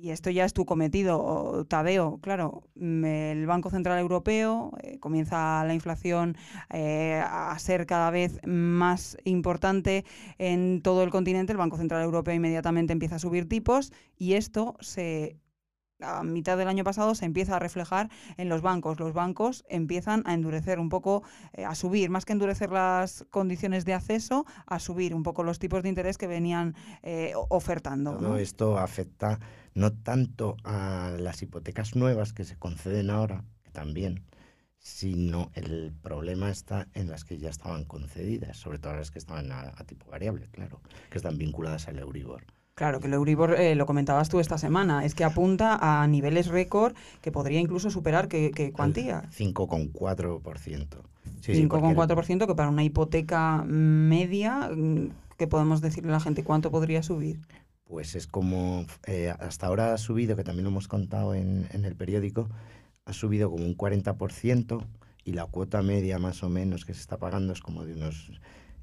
y 0.00 0.10
esto 0.10 0.30
ya 0.30 0.44
es 0.44 0.54
tu 0.54 0.64
cometido, 0.64 1.66
Tadeo. 1.68 2.18
Claro, 2.22 2.62
mm, 2.74 3.04
el 3.04 3.46
Banco 3.46 3.70
Central 3.70 3.98
Europeo 3.98 4.72
eh, 4.82 4.98
comienza 4.98 5.62
la 5.64 5.74
inflación 5.74 6.36
eh, 6.70 7.22
a 7.24 7.58
ser 7.58 7.86
cada 7.86 8.10
vez 8.10 8.40
más 8.46 9.18
importante 9.24 10.04
en 10.38 10.80
todo 10.82 11.02
el 11.02 11.10
continente. 11.10 11.52
El 11.52 11.58
Banco 11.58 11.76
Central 11.76 12.02
Europeo 12.02 12.34
inmediatamente 12.34 12.92
empieza 12.92 13.16
a 13.16 13.18
subir 13.18 13.48
tipos 13.48 13.92
y 14.16 14.34
esto 14.34 14.76
se 14.80 15.36
a 16.02 16.22
mitad 16.22 16.56
del 16.56 16.68
año 16.68 16.82
pasado 16.82 17.14
se 17.14 17.26
empieza 17.26 17.56
a 17.56 17.58
reflejar 17.58 18.08
en 18.38 18.48
los 18.48 18.62
bancos. 18.62 18.98
Los 18.98 19.12
bancos 19.12 19.66
empiezan 19.68 20.22
a 20.24 20.32
endurecer 20.32 20.78
un 20.78 20.88
poco, 20.88 21.22
eh, 21.52 21.66
a 21.66 21.74
subir, 21.74 22.08
más 22.08 22.24
que 22.24 22.32
endurecer 22.32 22.72
las 22.72 23.26
condiciones 23.28 23.84
de 23.84 23.92
acceso, 23.92 24.46
a 24.64 24.78
subir 24.78 25.14
un 25.14 25.22
poco 25.22 25.42
los 25.42 25.58
tipos 25.58 25.82
de 25.82 25.90
interés 25.90 26.16
que 26.16 26.26
venían 26.26 26.74
ofertando. 27.50 28.16
Todo 28.16 28.38
esto 28.38 28.78
afecta 28.78 29.38
no 29.74 29.92
tanto 29.92 30.56
a 30.64 31.12
las 31.18 31.42
hipotecas 31.42 31.96
nuevas 31.96 32.32
que 32.32 32.44
se 32.44 32.56
conceden 32.56 33.10
ahora, 33.10 33.44
que 33.62 33.70
también, 33.70 34.24
sino 34.78 35.50
el 35.54 35.92
problema 36.02 36.50
está 36.50 36.88
en 36.94 37.08
las 37.10 37.24
que 37.24 37.38
ya 37.38 37.50
estaban 37.50 37.84
concedidas, 37.84 38.56
sobre 38.56 38.78
todo 38.78 38.94
las 38.94 39.10
que 39.10 39.18
estaban 39.18 39.52
a, 39.52 39.72
tipo 39.86 40.10
variable, 40.10 40.48
claro, 40.50 40.80
que 41.10 41.18
están 41.18 41.38
vinculadas 41.38 41.86
al 41.88 41.98
Euribor. 41.98 42.44
Claro, 42.74 42.98
que 42.98 43.08
el 43.08 43.12
Euribor, 43.12 43.60
eh, 43.60 43.74
lo 43.74 43.84
comentabas 43.84 44.30
tú 44.30 44.40
esta 44.40 44.56
semana, 44.56 45.04
es 45.04 45.14
que 45.14 45.24
apunta 45.24 45.78
a 45.82 46.06
niveles 46.06 46.46
récord 46.46 46.94
que 47.20 47.30
podría 47.30 47.60
incluso 47.60 47.90
superar 47.90 48.26
qué, 48.26 48.52
qué 48.54 48.72
cuantía. 48.72 49.28
5,4%. 49.36 50.86
Sí, 51.40 51.52
5,4% 51.52 52.46
que 52.46 52.54
para 52.54 52.70
una 52.70 52.82
hipoteca 52.82 53.64
media, 53.66 54.70
mm, 54.74 55.10
¿qué 55.36 55.46
podemos 55.46 55.82
decirle 55.82 56.08
a 56.08 56.12
la 56.12 56.20
gente? 56.20 56.42
¿Cuánto 56.42 56.70
podría 56.70 57.02
subir? 57.02 57.40
Pues 57.90 58.14
es 58.14 58.28
como 58.28 58.86
eh, 59.06 59.34
hasta 59.40 59.66
ahora 59.66 59.92
ha 59.92 59.98
subido, 59.98 60.36
que 60.36 60.44
también 60.44 60.62
lo 60.62 60.70
hemos 60.70 60.86
contado 60.86 61.34
en, 61.34 61.66
el 61.72 61.96
periódico, 61.96 62.48
ha 63.04 63.12
subido 63.12 63.50
como 63.50 63.64
un 63.64 63.76
40% 63.76 64.86
y 65.24 65.32
la 65.32 65.46
cuota 65.46 65.82
media 65.82 66.20
más 66.20 66.44
o 66.44 66.48
menos 66.48 66.84
que 66.84 66.94
se 66.94 67.00
está 67.00 67.18
pagando 67.18 67.52
es 67.52 67.60
como 67.60 67.84
de 67.84 67.94
unos 67.94 68.30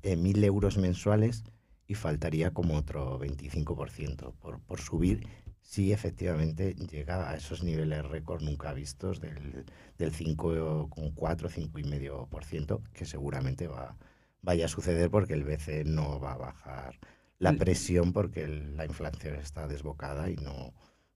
eh, 0.04 0.18
mil 0.18 0.44
euros 0.44 0.78
mensuales 0.78 1.46
y 1.88 1.94
faltaría 1.94 2.52
como 2.52 2.76
otro 2.76 3.18
25% 3.18 4.34
por, 4.34 4.82
subir 4.82 5.26
si 5.62 5.94
efectivamente 5.94 6.76
llega 6.76 7.30
a 7.30 7.38
esos 7.38 7.64
niveles 7.64 8.06
récord 8.06 8.44
nunca 8.44 8.74
vistos 8.74 9.22
del, 9.22 9.64
del 9.98 10.12
5,4, 10.12 10.90
5,5%, 10.90 12.82
que 12.92 13.06
seguramente 13.06 13.68
va, 13.70 13.96
vaya 14.42 14.66
a 14.66 14.70
suceder 14.70 15.10
porque 15.10 15.34
el 15.34 15.46
BCE 15.46 15.86
no 15.86 16.20
va 16.20 16.34
a 16.34 16.38
bajar 16.38 17.00
la 17.40 17.54
presión 17.54 18.14
porque 18.14 18.48
la 18.48 18.86
inflación 18.86 19.36
está 19.36 19.68
desbocada 19.68 20.30
y 20.30 20.36
no 20.36 20.74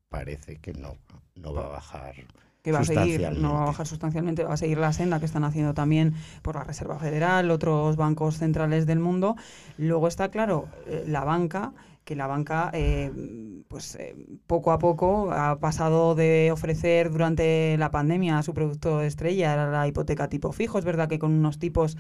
parece 0.10 0.58
que 0.58 0.74
no, 0.74 0.98
no 1.36 1.54
va 1.54 1.66
a 1.66 1.70
bajar. 1.70 2.16
Que 2.62 2.72
va 2.72 2.80
a 2.80 2.84
seguir, 2.84 3.28
no 3.40 3.54
va 3.54 3.64
a 3.64 3.66
bajar 3.66 3.88
sustancialmente, 3.88 4.44
va 4.44 4.54
a 4.54 4.58
seguir 4.58 4.78
la 4.78 4.94
senda 4.94 5.20
que 5.20 5.26
están 5.26 5.44
haciendo 5.44 5.74
también 5.74 6.14
por 6.44 6.56
la 6.56 6.64
Reserva 6.64 7.00
Federal, 7.00 7.50
otros 7.50 7.96
bancos 7.96 8.38
centrales 8.38 8.86
del 8.86 9.00
mundo. 9.00 9.36
Luego 9.80 10.08
está, 10.08 10.30
claro, 10.30 10.68
eh, 10.86 11.06
la 11.08 11.24
banca, 11.24 11.74
que 12.04 12.16
la 12.16 12.28
banca, 12.28 12.70
eh, 12.74 13.64
pues 13.68 13.96
eh, 13.96 14.16
poco 14.46 14.72
a 14.74 14.78
poco 14.78 15.32
ha 15.32 15.60
pasado 15.60 16.14
de 16.14 16.52
ofrecer 16.52 17.10
durante 17.10 17.78
la 17.78 17.90
pandemia 17.90 18.44
su 18.44 18.54
producto 18.54 19.02
estrella, 19.02 19.54
era 19.54 19.72
la 19.72 19.88
hipoteca 19.88 20.30
tipo 20.30 20.52
fijo. 20.52 20.78
Es 20.78 20.86
verdad 20.86 21.10
que 21.10 21.18
con 21.18 21.32
unos 21.32 21.58
tipos 21.58 21.98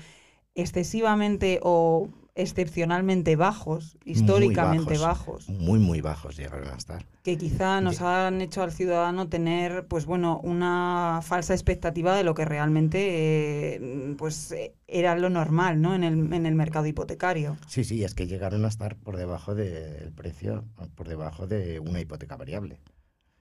excesivamente 0.53 1.59
o 1.63 2.09
excepcionalmente 2.35 3.35
bajos, 3.35 3.97
históricamente 4.05 4.97
bajos, 4.97 5.49
Muy, 5.49 5.79
muy 5.79 6.01
bajos 6.01 6.37
llegaron 6.37 6.69
a 6.69 6.75
estar. 6.75 7.05
Que 7.23 7.37
quizá 7.37 7.81
nos 7.81 8.01
han 8.01 8.41
hecho 8.41 8.63
al 8.63 8.71
ciudadano 8.71 9.27
tener, 9.27 9.85
pues 9.87 10.05
bueno, 10.05 10.39
una 10.43 11.19
falsa 11.23 11.53
expectativa 11.53 12.15
de 12.15 12.23
lo 12.23 12.33
que 12.33 12.45
realmente 12.45 13.75
eh, 13.75 14.15
pues 14.17 14.55
era 14.87 15.15
lo 15.17 15.29
normal, 15.29 15.81
¿no? 15.81 15.93
En 15.93 16.03
el, 16.03 16.33
en 16.33 16.45
el 16.45 16.55
mercado 16.55 16.85
hipotecario. 16.87 17.57
Sí, 17.67 17.83
sí, 17.83 18.03
es 18.03 18.15
que 18.15 18.27
llegaron 18.27 18.63
a 18.65 18.69
estar 18.69 18.95
por 18.95 19.17
debajo 19.17 19.53
del 19.53 20.11
precio, 20.13 20.65
por 20.95 21.07
debajo 21.09 21.47
de 21.47 21.79
una 21.79 21.99
hipoteca 21.99 22.37
variable. 22.37 22.79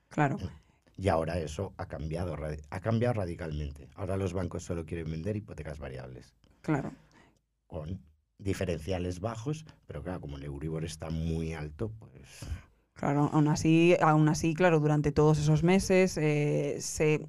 Claro. 0.09 0.39
Y 0.97 1.09
ahora 1.09 1.39
eso 1.39 1.73
ha 1.79 1.87
cambiado, 1.87 2.37
ha 2.69 2.81
cambiado 2.81 3.15
radicalmente. 3.15 3.89
Ahora 3.95 4.17
los 4.17 4.33
bancos 4.33 4.65
solo 4.65 4.85
quieren 4.85 5.11
vender 5.11 5.37
hipotecas 5.37 5.79
variables. 5.79 6.35
Claro. 6.61 6.93
Con 7.67 8.01
diferenciales 8.43 9.21
bajos, 9.21 9.65
pero 9.87 10.03
claro, 10.03 10.21
como 10.21 10.37
el 10.37 10.45
Euribor 10.45 10.85
está 10.85 11.11
muy 11.11 11.53
alto, 11.53 11.93
pues... 11.99 12.47
Claro, 12.95 13.31
aún 13.33 13.49
así, 13.49 13.97
aún 14.03 14.29
así 14.29 14.55
claro, 14.55 14.79
durante 14.79 15.11
todos 15.11 15.39
esos 15.39 15.63
meses, 15.63 16.19
eh, 16.19 16.77
se, 16.81 17.27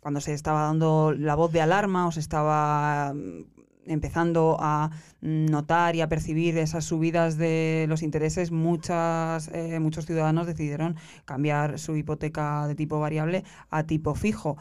cuando 0.00 0.20
se 0.20 0.32
estaba 0.32 0.62
dando 0.62 1.12
la 1.12 1.34
voz 1.34 1.52
de 1.52 1.60
alarma 1.60 2.06
o 2.06 2.12
se 2.12 2.20
estaba 2.20 3.12
mm, 3.12 3.44
empezando 3.86 4.56
a 4.60 4.90
notar 5.20 5.94
y 5.94 6.00
a 6.00 6.08
percibir 6.08 6.56
esas 6.56 6.84
subidas 6.84 7.36
de 7.36 7.84
los 7.88 8.02
intereses, 8.02 8.50
muchas, 8.50 9.48
eh, 9.48 9.78
muchos 9.80 10.06
ciudadanos 10.06 10.46
decidieron 10.46 10.96
cambiar 11.24 11.78
su 11.78 11.96
hipoteca 11.96 12.66
de 12.66 12.74
tipo 12.74 12.98
variable 12.98 13.44
a 13.70 13.84
tipo 13.84 14.14
fijo 14.14 14.56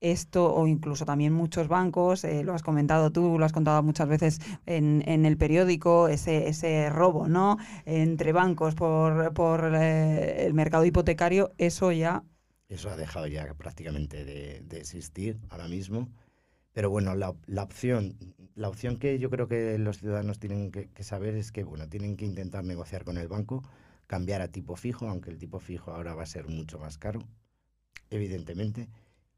esto 0.00 0.54
o 0.54 0.66
incluso 0.66 1.04
también 1.04 1.32
muchos 1.32 1.68
bancos, 1.68 2.24
eh, 2.24 2.42
lo 2.42 2.54
has 2.54 2.62
comentado 2.62 3.10
tú, 3.12 3.38
lo 3.38 3.44
has 3.44 3.52
contado 3.52 3.82
muchas 3.82 4.08
veces 4.08 4.40
en, 4.66 5.02
en 5.06 5.26
el 5.26 5.36
periódico, 5.36 6.08
ese, 6.08 6.48
ese 6.48 6.90
robo 6.90 7.28
¿no? 7.28 7.58
entre 7.84 8.32
bancos 8.32 8.74
por, 8.74 9.32
por 9.34 9.72
eh, 9.74 10.46
el 10.46 10.54
mercado 10.54 10.84
hipotecario, 10.84 11.52
eso 11.58 11.92
ya... 11.92 12.24
Eso 12.68 12.88
ha 12.88 12.96
dejado 12.96 13.26
ya 13.26 13.52
prácticamente 13.54 14.24
de, 14.24 14.60
de 14.62 14.78
existir 14.78 15.38
ahora 15.50 15.68
mismo. 15.68 16.08
Pero 16.72 16.88
bueno, 16.88 17.16
la, 17.16 17.34
la, 17.46 17.64
opción, 17.64 18.16
la 18.54 18.68
opción 18.68 18.96
que 18.96 19.18
yo 19.18 19.28
creo 19.28 19.48
que 19.48 19.76
los 19.78 19.98
ciudadanos 19.98 20.38
tienen 20.38 20.70
que, 20.70 20.88
que 20.88 21.02
saber 21.02 21.34
es 21.34 21.50
que 21.50 21.64
bueno, 21.64 21.88
tienen 21.88 22.16
que 22.16 22.24
intentar 22.24 22.64
negociar 22.64 23.04
con 23.04 23.18
el 23.18 23.26
banco, 23.26 23.64
cambiar 24.06 24.40
a 24.40 24.48
tipo 24.48 24.76
fijo, 24.76 25.08
aunque 25.08 25.30
el 25.30 25.38
tipo 25.38 25.58
fijo 25.58 25.90
ahora 25.90 26.14
va 26.14 26.22
a 26.22 26.26
ser 26.26 26.46
mucho 26.46 26.78
más 26.78 26.96
caro, 26.96 27.26
evidentemente 28.08 28.88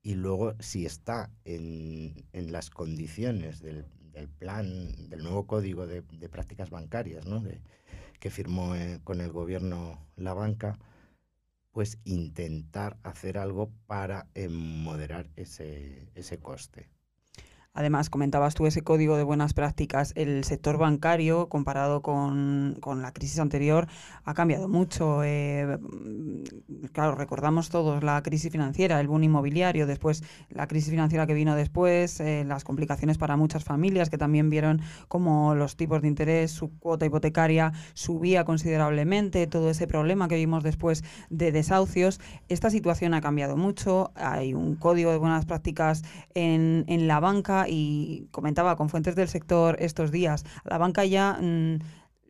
y 0.03 0.15
luego 0.15 0.55
si 0.59 0.85
está 0.85 1.31
en, 1.45 2.27
en 2.33 2.53
las 2.53 2.71
condiciones 2.71 3.61
del, 3.61 3.87
del, 4.13 4.29
plan, 4.29 5.09
del 5.09 5.23
nuevo 5.23 5.47
código 5.47 5.87
de, 5.87 6.03
prácticas 6.29 6.71
bancarias 6.71 7.27
¿no? 7.27 7.43
que 8.19 8.31
firmó 8.31 8.75
eh, 8.75 9.01
con 9.05 9.21
el 9.21 9.33
gobierno 9.33 9.99
la 10.17 10.35
banca, 10.35 10.79
pues 11.71 11.99
intentar 12.05 12.99
hacer 13.03 13.39
algo 13.39 13.71
para 13.87 14.29
eh, 14.35 14.49
moderar 14.49 15.29
ese, 15.37 16.11
ese 16.15 16.39
coste. 16.39 16.89
Además, 17.75 18.11
comentabas 18.11 18.55
tú 18.55 18.67
ese 18.67 18.83
código 18.83 19.17
de 19.17 19.23
buenas 19.23 19.55
prácticas. 19.55 20.13
El 20.15 20.45
sector 20.45 20.77
bancario, 20.77 21.49
comparado 21.49 22.03
con, 22.03 22.77
con 22.81 23.01
la 23.01 23.13
crisis 23.13 23.39
anterior, 23.39 23.87
ha 24.25 24.35
cambiado 24.35 24.69
mucho. 24.69 25.25
Eh, 25.25 25.79
claro, 26.93 27.15
recordamos 27.15 27.71
todos 27.71 28.05
la 28.05 28.23
crisis 28.23 28.53
financiera, 28.53 29.01
el 29.01 29.09
boom 29.09 29.23
inmobiliario, 29.23 29.87
después 29.87 30.23
la 30.51 30.69
crisis 30.69 30.91
financiera 30.91 31.27
que 31.27 31.33
vino 31.33 31.57
después, 31.57 32.21
eh, 32.21 32.45
las 32.47 32.63
complicaciones 32.63 33.17
para 33.17 33.37
muchas 33.37 33.65
familias 33.65 34.11
que 34.11 34.19
también 34.19 34.51
vieron 34.51 34.83
como 35.09 35.55
los 35.55 35.77
tipos 35.77 36.03
de 36.03 36.09
interés, 36.09 36.51
su 36.51 36.79
cuota 36.79 37.07
hipotecaria 37.07 37.73
subía 37.95 38.45
considerablemente, 38.45 39.47
todo 39.47 39.71
ese 39.71 39.87
problema 39.87 40.29
que 40.29 40.37
vimos 40.37 40.63
después 40.63 41.05
de 41.31 41.53
desahucios. 41.53 42.21
Esta 42.51 42.69
situación 42.69 43.15
ha 43.15 43.23
cambiado 43.23 43.57
mucho, 43.57 44.13
hay 44.15 44.53
un 44.53 44.77
código 44.77 45.11
de 45.11 45.17
buenas 45.17 45.47
prácticas 45.47 46.03
en, 46.35 46.85
en 46.87 47.09
la 47.09 47.19
banca 47.19 47.62
y 47.69 48.29
comentaba 48.31 48.77
con 48.77 48.89
fuentes 48.89 49.15
del 49.15 49.29
sector 49.29 49.77
estos 49.81 50.11
días, 50.11 50.45
la 50.65 50.79
banca 50.79 51.05
ya... 51.05 51.39
Mm, 51.41 51.79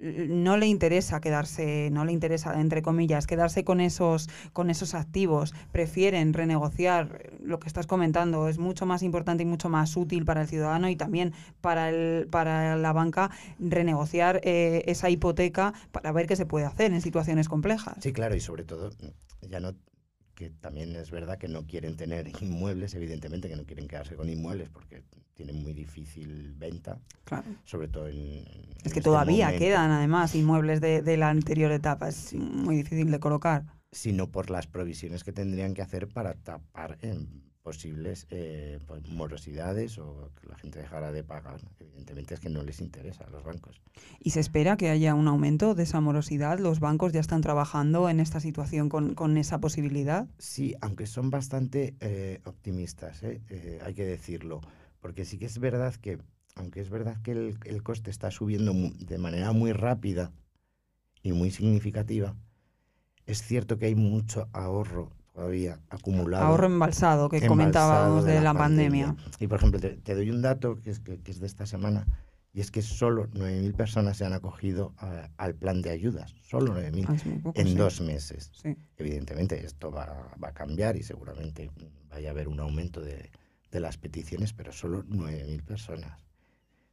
no 0.02 0.56
le 0.56 0.66
interesa 0.66 1.20
quedarse, 1.20 1.88
no 1.92 2.04
le 2.04 2.12
interesa, 2.12 2.60
entre 2.60 2.82
comillas, 2.82 3.26
quedarse 3.26 3.64
con 3.64 3.80
esos, 3.80 4.28
con 4.52 4.68
esos 4.68 4.94
activos, 4.94 5.54
prefieren 5.70 6.32
renegociar 6.32 7.30
lo 7.40 7.60
que 7.60 7.68
estás 7.68 7.86
comentando, 7.86 8.48
es 8.48 8.58
mucho 8.58 8.84
más 8.84 9.02
importante 9.02 9.44
y 9.44 9.46
mucho 9.46 9.68
más 9.68 9.96
útil 9.96 10.24
para 10.24 10.42
el 10.42 10.48
ciudadano 10.48 10.88
y 10.88 10.96
también 10.96 11.32
para, 11.60 11.88
el, 11.88 12.26
para 12.28 12.76
la 12.76 12.92
banca 12.92 13.30
renegociar 13.60 14.40
eh, 14.42 14.82
esa 14.86 15.08
hipoteca 15.08 15.72
para 15.92 16.10
ver 16.10 16.26
qué 16.26 16.34
se 16.34 16.46
puede 16.46 16.66
hacer 16.66 16.92
en 16.92 17.00
situaciones 17.00 17.48
complejas. 17.48 17.96
Sí, 18.00 18.12
claro, 18.12 18.34
y 18.34 18.40
sobre 18.40 18.64
todo, 18.64 18.90
ya 19.48 19.60
no 19.60 19.74
que 20.34 20.50
también 20.50 20.94
es 20.96 21.10
verdad 21.10 21.38
que 21.38 21.48
no 21.48 21.66
quieren 21.66 21.96
tener 21.96 22.28
inmuebles, 22.42 22.94
evidentemente 22.94 23.48
que 23.48 23.56
no 23.56 23.64
quieren 23.64 23.88
quedarse 23.88 24.16
con 24.16 24.28
inmuebles 24.28 24.68
porque 24.68 25.02
tienen 25.34 25.62
muy 25.62 25.72
difícil 25.72 26.54
venta, 26.56 26.98
claro. 27.24 27.48
sobre 27.64 27.88
todo 27.88 28.08
en... 28.08 28.18
es 28.18 28.92
que 28.92 29.00
este 29.00 29.00
todavía 29.00 29.56
quedan 29.56 29.90
además 29.90 30.34
inmuebles 30.34 30.80
de, 30.80 31.02
de, 31.02 31.16
la 31.16 31.30
anterior 31.30 31.72
etapa, 31.72 32.08
es 32.08 32.34
muy 32.34 32.76
difícil 32.76 33.10
de 33.10 33.18
colocar. 33.18 33.64
Sino 33.90 34.30
por 34.30 34.50
las 34.50 34.66
provisiones 34.66 35.24
que 35.24 35.32
tendrían 35.32 35.74
que 35.74 35.82
hacer 35.82 36.08
para 36.08 36.34
tapar 36.34 36.98
en 37.02 37.51
posibles 37.62 38.26
eh, 38.30 38.78
pues, 38.86 39.08
morosidades 39.08 39.98
o 39.98 40.30
que 40.40 40.48
la 40.48 40.56
gente 40.56 40.80
dejara 40.80 41.12
de 41.12 41.22
pagar. 41.22 41.60
Evidentemente 41.78 42.34
es 42.34 42.40
que 42.40 42.48
no 42.48 42.62
les 42.62 42.80
interesa 42.80 43.24
a 43.24 43.30
los 43.30 43.44
bancos. 43.44 43.80
¿Y 44.20 44.30
se 44.30 44.40
espera 44.40 44.76
que 44.76 44.90
haya 44.90 45.14
un 45.14 45.28
aumento 45.28 45.74
de 45.74 45.84
esa 45.84 46.00
morosidad? 46.00 46.58
¿Los 46.58 46.80
bancos 46.80 47.12
ya 47.12 47.20
están 47.20 47.40
trabajando 47.40 48.08
en 48.08 48.20
esta 48.20 48.40
situación 48.40 48.88
con, 48.88 49.14
con 49.14 49.36
esa 49.36 49.60
posibilidad? 49.60 50.28
Sí, 50.38 50.74
aunque 50.80 51.06
son 51.06 51.30
bastante 51.30 51.94
eh, 52.00 52.40
optimistas, 52.44 53.22
¿eh? 53.22 53.40
hay 53.84 53.94
que 53.94 54.04
decirlo. 54.04 54.60
Porque 55.00 55.24
sí 55.24 55.38
que 55.38 55.46
es 55.46 55.58
verdad 55.58 55.94
que, 55.94 56.18
aunque 56.56 56.80
es 56.80 56.90
verdad 56.90 57.20
que 57.22 57.32
el, 57.32 57.58
el 57.64 57.82
coste 57.82 58.10
está 58.10 58.30
subiendo 58.30 58.72
de 58.72 59.18
manera 59.18 59.52
muy 59.52 59.72
rápida 59.72 60.32
y 61.22 61.32
muy 61.32 61.50
significativa, 61.50 62.36
es 63.26 63.42
cierto 63.42 63.78
que 63.78 63.86
hay 63.86 63.94
mucho 63.94 64.48
ahorro 64.52 65.10
todavía 65.32 65.80
acumulado. 65.88 66.44
Ahorro 66.44 66.66
embalsado, 66.66 67.28
que 67.28 67.36
embalsado 67.36 67.56
comentábamos 67.56 68.24
de, 68.24 68.32
de 68.32 68.38
la, 68.38 68.52
la 68.52 68.58
pandemia. 68.58 69.06
pandemia. 69.06 69.32
Y 69.40 69.46
por 69.46 69.58
ejemplo, 69.58 69.80
te, 69.80 69.90
te, 69.90 70.14
doy 70.14 70.30
un 70.30 70.42
dato 70.42 70.80
que 70.80 70.90
es, 70.90 71.00
que, 71.00 71.20
que 71.20 71.30
es 71.30 71.40
de 71.40 71.46
esta 71.46 71.66
semana, 71.66 72.06
y 72.54 72.60
es 72.60 72.70
que 72.70 72.82
solo 72.82 73.28
9.000 73.30 73.74
personas 73.74 74.18
se 74.18 74.26
han 74.26 74.34
acogido 74.34 74.94
a, 74.98 75.30
al 75.38 75.54
plan 75.54 75.80
de 75.80 75.90
ayudas, 75.90 76.34
solo 76.42 76.74
9.000 76.74 77.52
en 77.54 77.66
sí. 77.66 77.74
dos 77.74 78.00
meses. 78.02 78.50
Sí. 78.54 78.76
Evidentemente 78.98 79.64
esto 79.64 79.90
va, 79.90 80.30
va, 80.42 80.48
a 80.48 80.52
cambiar 80.52 80.96
y 80.96 81.02
seguramente 81.02 81.70
vaya 82.10 82.28
a 82.28 82.32
haber 82.32 82.48
un 82.48 82.60
aumento 82.60 83.00
de, 83.00 83.30
de 83.70 83.80
las 83.80 83.96
peticiones, 83.96 84.52
pero 84.52 84.70
solo 84.70 85.02
9.000 85.04 85.62
personas 85.62 86.26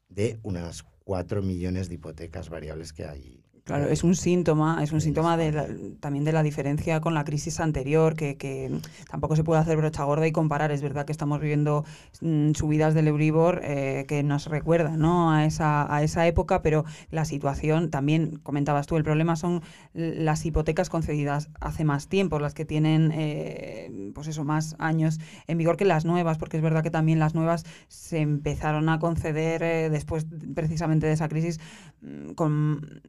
de 0.07 0.39
unas 0.43 0.85
4 1.03 1.41
millones 1.41 1.89
de 1.89 1.95
hipotecas 1.95 2.49
variables 2.49 2.93
que 2.93 3.05
hay 3.05 3.43
Claro, 3.69 3.87
es 3.87 4.03
un 4.03 4.15
síntoma, 4.15 4.81
es 4.81 4.91
un 4.91 4.99
síntoma 4.99 5.37
de 5.37 5.51
la, 5.51 5.67
también 5.99 6.25
de 6.25 6.31
la 6.31 6.41
diferencia 6.41 7.01
con 7.01 7.13
la 7.13 7.23
crisis 7.23 7.59
anterior, 7.59 8.15
que, 8.15 8.35
que, 8.35 8.79
tampoco 9.11 9.35
se 9.35 9.43
puede 9.43 9.61
hacer 9.61 9.77
brocha 9.77 10.05
gorda 10.05 10.25
y 10.25 10.31
comparar. 10.31 10.71
Es 10.71 10.81
verdad 10.81 11.05
que 11.05 11.11
estamos 11.11 11.39
viviendo 11.39 11.85
mm, 12.21 12.53
subidas 12.53 12.95
del 12.95 13.09
Euribor 13.09 13.61
eh, 13.63 14.05
que 14.07 14.23
nos 14.23 14.47
recuerdan 14.47 14.97
¿no? 14.97 15.31
a, 15.31 15.45
esa, 15.45 15.93
a 15.93 16.01
esa 16.01 16.25
época, 16.25 16.63
pero 16.63 16.83
la 17.11 17.25
situación, 17.25 17.91
también 17.91 18.39
comentabas 18.41 18.87
tú, 18.87 18.97
el 18.97 19.03
problema 19.03 19.35
son 19.35 19.61
las 19.93 20.43
hipotecas 20.47 20.89
concedidas 20.89 21.51
hace 21.61 21.83
más 21.83 22.07
tiempo, 22.07 22.39
las 22.39 22.55
que 22.55 22.65
tienen 22.65 23.11
eh, 23.13 24.11
pues 24.15 24.27
eso, 24.27 24.45
más 24.45 24.75
años 24.79 25.19
en 25.45 25.59
vigor 25.59 25.77
que 25.77 25.85
las 25.85 26.05
nuevas, 26.05 26.39
porque 26.39 26.57
es 26.57 26.63
verdad 26.63 26.81
que 26.81 26.89
también 26.89 27.19
las 27.19 27.35
nuevas 27.35 27.65
se 27.87 28.17
empezaron 28.17 28.89
a 28.89 28.97
conceder 28.97 29.61
eh, 29.61 29.89
después 29.91 30.25
precisamente 30.55 31.05
de 31.05 31.13
esa 31.13 31.29
crisis 31.29 31.59
mm, 32.01 32.31
con 32.31 33.01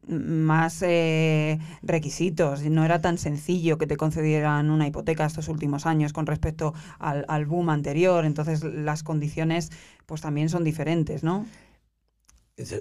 más 0.51 0.81
eh, 0.81 1.59
requisitos. 1.81 2.61
No 2.63 2.83
era 2.83 2.99
tan 2.99 3.17
sencillo 3.17 3.77
que 3.77 3.87
te 3.87 3.95
concedieran 3.95 4.69
una 4.69 4.85
hipoteca 4.85 5.25
estos 5.25 5.47
últimos 5.47 5.85
años 5.85 6.11
con 6.11 6.25
respecto 6.25 6.73
al, 6.99 7.23
al 7.29 7.45
boom 7.45 7.69
anterior. 7.69 8.25
Entonces 8.25 8.61
las 8.61 9.01
condiciones 9.01 9.71
pues 10.05 10.19
también 10.19 10.49
son 10.49 10.65
diferentes, 10.65 11.23
¿no? 11.23 11.45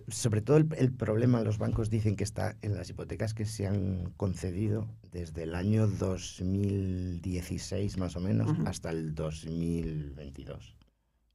Sobre 0.08 0.42
todo 0.42 0.56
el, 0.56 0.66
el, 0.76 0.92
problema, 0.92 1.42
los 1.42 1.58
bancos 1.58 1.90
dicen 1.90 2.16
que 2.16 2.24
está 2.24 2.56
en 2.60 2.76
las 2.76 2.90
hipotecas 2.90 3.34
que 3.34 3.46
se 3.46 3.68
han 3.68 4.12
concedido 4.16 4.88
desde 5.12 5.44
el 5.44 5.54
año 5.54 5.86
2016 5.86 7.98
más 7.98 8.16
o 8.16 8.20
menos 8.20 8.50
hasta 8.66 8.90
el 8.90 9.14
2022 9.14 10.76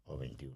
o 0.03 0.17
21. 0.17 0.53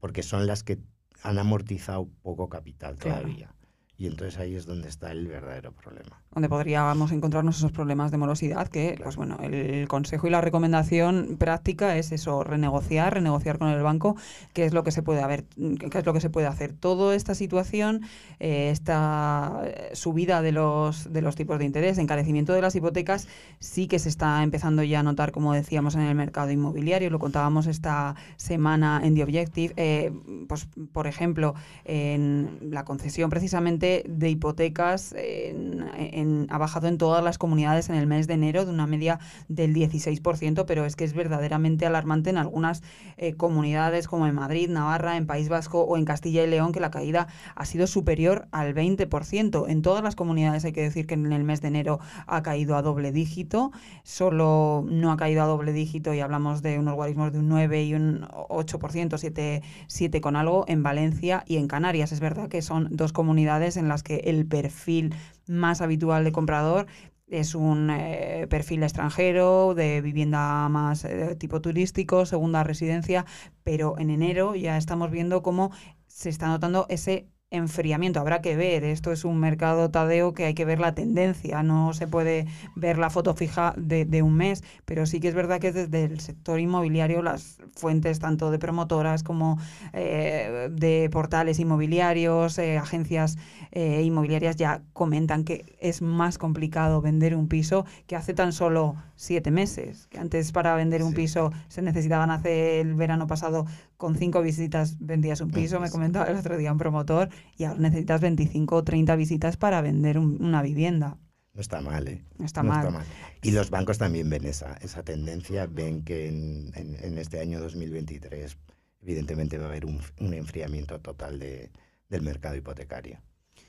Porque 0.00 0.24
son 0.24 0.48
las 0.48 0.64
que 0.64 0.80
han 1.22 1.38
amortizado 1.38 2.08
poco 2.22 2.48
capital 2.48 2.98
todavía. 2.98 3.54
Y 3.98 4.06
entonces 4.06 4.40
ahí 4.40 4.56
es 4.56 4.66
donde 4.66 4.88
está 4.88 5.12
el 5.12 5.28
verdadero 5.28 5.70
problema. 5.72 6.20
Donde 6.32 6.48
podríamos 6.48 7.12
encontrarnos 7.12 7.58
esos 7.58 7.72
problemas 7.72 8.10
de 8.10 8.16
morosidad, 8.16 8.66
que, 8.66 8.94
claro. 8.94 9.04
pues 9.04 9.16
bueno, 9.16 9.38
el 9.42 9.86
consejo 9.86 10.26
y 10.26 10.30
la 10.30 10.40
recomendación 10.40 11.36
práctica 11.38 11.96
es 11.96 12.10
eso, 12.10 12.42
renegociar, 12.42 13.14
renegociar 13.14 13.58
con 13.58 13.68
el 13.68 13.82
banco, 13.82 14.16
qué 14.54 14.64
es 14.64 14.72
lo 14.72 14.82
que 14.82 14.90
se 14.90 15.02
puede 15.02 15.20
haber, 15.22 15.44
qué 15.44 15.98
es 15.98 16.06
lo 16.06 16.12
que 16.14 16.20
se 16.20 16.30
puede 16.30 16.46
hacer. 16.46 16.72
Toda 16.72 17.14
esta 17.14 17.34
situación, 17.34 18.00
eh, 18.40 18.70
esta 18.70 19.62
subida 19.92 20.42
de 20.42 20.52
los, 20.52 21.12
de 21.12 21.22
los 21.22 21.36
tipos 21.36 21.58
de 21.58 21.66
interés, 21.66 21.98
encarecimiento 21.98 22.54
de 22.54 22.62
las 22.62 22.74
hipotecas, 22.74 23.28
sí 23.60 23.86
que 23.86 23.98
se 23.98 24.08
está 24.08 24.42
empezando 24.42 24.82
ya 24.82 25.00
a 25.00 25.02
notar, 25.02 25.32
como 25.32 25.52
decíamos, 25.52 25.94
en 25.94 26.00
el 26.00 26.14
mercado 26.14 26.50
inmobiliario, 26.50 27.10
lo 27.10 27.18
contábamos 27.18 27.66
esta 27.66 28.16
semana 28.36 29.00
en 29.04 29.14
The 29.14 29.22
Objective, 29.22 29.74
eh, 29.76 30.12
pues 30.48 30.66
por 30.92 31.06
ejemplo, 31.06 31.54
en 31.84 32.58
la 32.62 32.84
concesión 32.84 33.30
precisamente 33.30 33.91
de 34.08 34.30
hipotecas 34.30 35.14
en, 35.16 35.84
en, 35.96 36.46
ha 36.50 36.58
bajado 36.58 36.88
en 36.88 36.98
todas 36.98 37.22
las 37.22 37.38
comunidades 37.38 37.88
en 37.88 37.96
el 37.96 38.06
mes 38.06 38.26
de 38.26 38.34
enero 38.34 38.64
de 38.64 38.72
una 38.72 38.86
media 38.86 39.18
del 39.48 39.74
16%, 39.74 40.64
pero 40.66 40.84
es 40.84 40.96
que 40.96 41.04
es 41.04 41.14
verdaderamente 41.14 41.86
alarmante 41.86 42.30
en 42.30 42.38
algunas 42.38 42.82
eh, 43.16 43.34
comunidades 43.34 44.08
como 44.08 44.26
en 44.26 44.34
Madrid, 44.34 44.68
Navarra, 44.68 45.16
en 45.16 45.26
País 45.26 45.48
Vasco 45.48 45.82
o 45.82 45.96
en 45.96 46.04
Castilla 46.04 46.44
y 46.44 46.46
León, 46.46 46.72
que 46.72 46.80
la 46.80 46.90
caída 46.90 47.28
ha 47.54 47.64
sido 47.64 47.86
superior 47.86 48.48
al 48.52 48.74
20%. 48.74 49.64
En 49.68 49.82
todas 49.82 50.02
las 50.02 50.16
comunidades 50.16 50.64
hay 50.64 50.72
que 50.72 50.82
decir 50.82 51.06
que 51.06 51.14
en 51.14 51.32
el 51.32 51.44
mes 51.44 51.60
de 51.60 51.68
enero 51.68 52.00
ha 52.26 52.42
caído 52.42 52.76
a 52.76 52.82
doble 52.82 53.12
dígito, 53.12 53.72
solo 54.02 54.84
no 54.88 55.12
ha 55.12 55.16
caído 55.16 55.42
a 55.42 55.46
doble 55.46 55.72
dígito 55.72 56.14
y 56.14 56.20
hablamos 56.20 56.62
de 56.62 56.78
unos 56.78 56.94
guarismos 56.94 57.32
de 57.32 57.38
un 57.38 57.48
9 57.48 57.84
y 57.84 57.94
un 57.94 58.22
8%, 58.22 59.18
7, 59.18 59.62
7 59.86 60.20
con 60.20 60.36
algo 60.36 60.64
en 60.68 60.82
Valencia 60.82 61.44
y 61.46 61.56
en 61.56 61.68
Canarias. 61.68 62.12
Es 62.12 62.20
verdad 62.20 62.48
que 62.48 62.62
son 62.62 62.88
dos 62.90 63.12
comunidades 63.12 63.71
en 63.76 63.88
las 63.88 64.02
que 64.02 64.16
el 64.24 64.46
perfil 64.46 65.14
más 65.46 65.80
habitual 65.80 66.24
de 66.24 66.32
comprador 66.32 66.86
es 67.32 67.54
un 67.54 67.88
eh, 67.90 68.46
perfil 68.50 68.82
extranjero, 68.82 69.74
de 69.74 70.02
vivienda 70.02 70.68
más 70.68 71.04
eh, 71.04 71.34
tipo 71.36 71.60
turístico, 71.62 72.26
segunda 72.26 72.62
residencia, 72.62 73.24
pero 73.64 73.98
en 73.98 74.10
enero 74.10 74.54
ya 74.54 74.76
estamos 74.76 75.10
viendo 75.10 75.42
cómo 75.42 75.70
se 76.06 76.28
está 76.28 76.48
notando 76.48 76.86
ese 76.90 77.28
enfriamiento. 77.52 78.18
Habrá 78.18 78.40
que 78.40 78.56
ver, 78.56 78.82
esto 78.82 79.12
es 79.12 79.24
un 79.24 79.38
mercado 79.38 79.90
tadeo 79.90 80.32
que 80.32 80.46
hay 80.46 80.54
que 80.54 80.64
ver 80.64 80.80
la 80.80 80.94
tendencia, 80.94 81.62
no 81.62 81.92
se 81.92 82.08
puede 82.08 82.46
ver 82.74 82.98
la 82.98 83.10
foto 83.10 83.34
fija 83.34 83.74
de, 83.76 84.06
de, 84.06 84.22
un 84.22 84.34
mes, 84.34 84.64
pero 84.86 85.04
sí 85.04 85.20
que 85.20 85.28
es 85.28 85.34
verdad 85.34 85.60
que 85.60 85.70
desde 85.70 86.04
el 86.04 86.20
sector 86.20 86.58
inmobiliario 86.58 87.22
las 87.22 87.58
fuentes 87.76 88.18
tanto 88.18 88.50
de 88.50 88.58
promotoras 88.58 89.22
como 89.22 89.58
eh, 89.92 90.68
de 90.72 91.08
portales 91.12 91.58
inmobiliarios, 91.58 92.58
eh, 92.58 92.78
agencias 92.78 93.36
eh, 93.70 94.02
inmobiliarias 94.02 94.56
ya 94.56 94.82
comentan 94.94 95.44
que 95.44 95.76
es 95.78 96.00
más 96.00 96.38
complicado 96.38 97.02
vender 97.02 97.36
un 97.36 97.48
piso 97.48 97.84
que 98.06 98.16
hace 98.16 98.32
tan 98.32 98.52
solo 98.52 98.96
siete 99.16 99.50
meses, 99.50 100.06
que 100.08 100.18
antes 100.18 100.52
para 100.52 100.74
vender 100.74 101.02
un 101.02 101.10
sí. 101.10 101.16
piso 101.16 101.52
se 101.68 101.82
necesitaban 101.82 102.30
hace 102.30 102.80
el 102.80 102.94
verano 102.94 103.26
pasado 103.26 103.66
con 104.02 104.16
cinco 104.16 104.42
visitas 104.42 104.96
vendías 104.98 105.40
un 105.40 105.52
piso, 105.52 105.78
me 105.78 105.88
comentaba 105.88 106.26
el 106.26 106.36
otro 106.36 106.56
día 106.56 106.72
un 106.72 106.78
promotor, 106.78 107.28
y 107.56 107.64
ahora 107.64 107.80
necesitas 107.80 108.20
25 108.20 108.76
o 108.76 108.84
30 108.84 109.16
visitas 109.16 109.56
para 109.56 109.80
vender 109.80 110.18
un, 110.18 110.42
una 110.42 110.62
vivienda. 110.62 111.18
No 111.54 111.60
está 111.60 111.80
mal, 111.80 112.08
¿eh? 112.08 112.24
No 112.38 112.46
está, 112.46 112.62
no 112.62 112.70
mal. 112.70 112.78
está 112.78 112.90
mal. 112.90 113.06
Y 113.42 113.50
los 113.50 113.70
bancos 113.70 113.98
también 113.98 114.30
ven 114.30 114.46
esa, 114.46 114.74
esa 114.80 115.02
tendencia, 115.02 115.66
ven 115.66 116.02
que 116.02 116.28
en, 116.28 116.72
en, 116.74 116.96
en, 117.02 117.18
este 117.18 117.40
año 117.40 117.60
2023 117.60 118.56
evidentemente 119.02 119.58
va 119.58 119.66
a 119.66 119.68
haber 119.68 119.84
un, 119.84 120.00
un 120.20 120.32
enfriamiento 120.32 121.00
total 121.00 121.38
de, 121.38 121.70
del 122.08 122.22
mercado 122.22 122.56
hipotecario. 122.56 123.20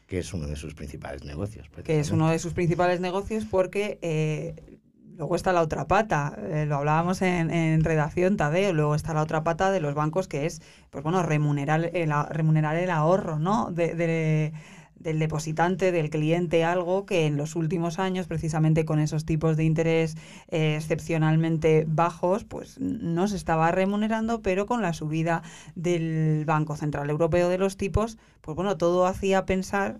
que 0.07 0.19
es 0.19 0.33
uno 0.33 0.47
de 0.47 0.55
sus 0.55 0.75
principales 0.75 1.23
negocios. 1.25 1.69
Que 1.83 1.99
es 1.99 2.11
uno 2.11 2.29
de 2.29 2.39
sus 2.39 2.53
principales 2.53 2.99
negocios 2.99 3.45
porque 3.45 3.99
eh, 4.01 4.79
luego 5.17 5.35
está 5.35 5.53
la 5.53 5.61
otra 5.61 5.87
pata, 5.87 6.37
eh, 6.37 6.65
lo 6.67 6.77
hablábamos 6.77 7.21
en, 7.21 7.83
redacción 7.83 8.37
Tadeo, 8.37 8.73
luego 8.73 8.95
está 8.95 9.13
la 9.13 9.21
otra 9.21 9.43
pata 9.43 9.71
de 9.71 9.79
los 9.79 9.93
bancos 9.93 10.27
que 10.27 10.45
es, 10.45 10.61
pues 10.89 11.03
bueno, 11.03 11.23
remunerar 11.23 11.91
el, 11.93 12.13
remunerar 12.29 12.75
el 12.77 12.89
ahorro, 12.89 13.39
¿no? 13.39 13.69
de, 13.71 14.53
del 15.03 15.19
depositante, 15.19 15.91
del 15.91 16.09
cliente, 16.09 16.63
algo 16.63 17.05
que 17.05 17.25
en 17.25 17.37
los 17.37 17.55
últimos 17.55 17.99
años, 17.99 18.27
precisamente 18.27 18.85
con 18.85 18.99
esos 18.99 19.25
tipos 19.25 19.57
de 19.57 19.65
interés 19.65 20.15
eh, 20.47 20.75
excepcionalmente 20.77 21.85
bajos, 21.87 22.45
pues 22.45 22.79
no 22.79 23.27
se 23.27 23.35
estaba 23.35 23.71
remunerando, 23.71 24.41
pero 24.41 24.65
con 24.65 24.81
la 24.81 24.93
subida 24.93 25.43
del 25.75 26.45
Banco 26.45 26.75
Central 26.75 27.09
Europeo 27.09 27.49
de 27.49 27.57
los 27.57 27.77
tipos, 27.77 28.17
pues 28.41 28.55
bueno, 28.55 28.77
todo 28.77 29.05
hacía 29.05 29.45
pensar 29.45 29.99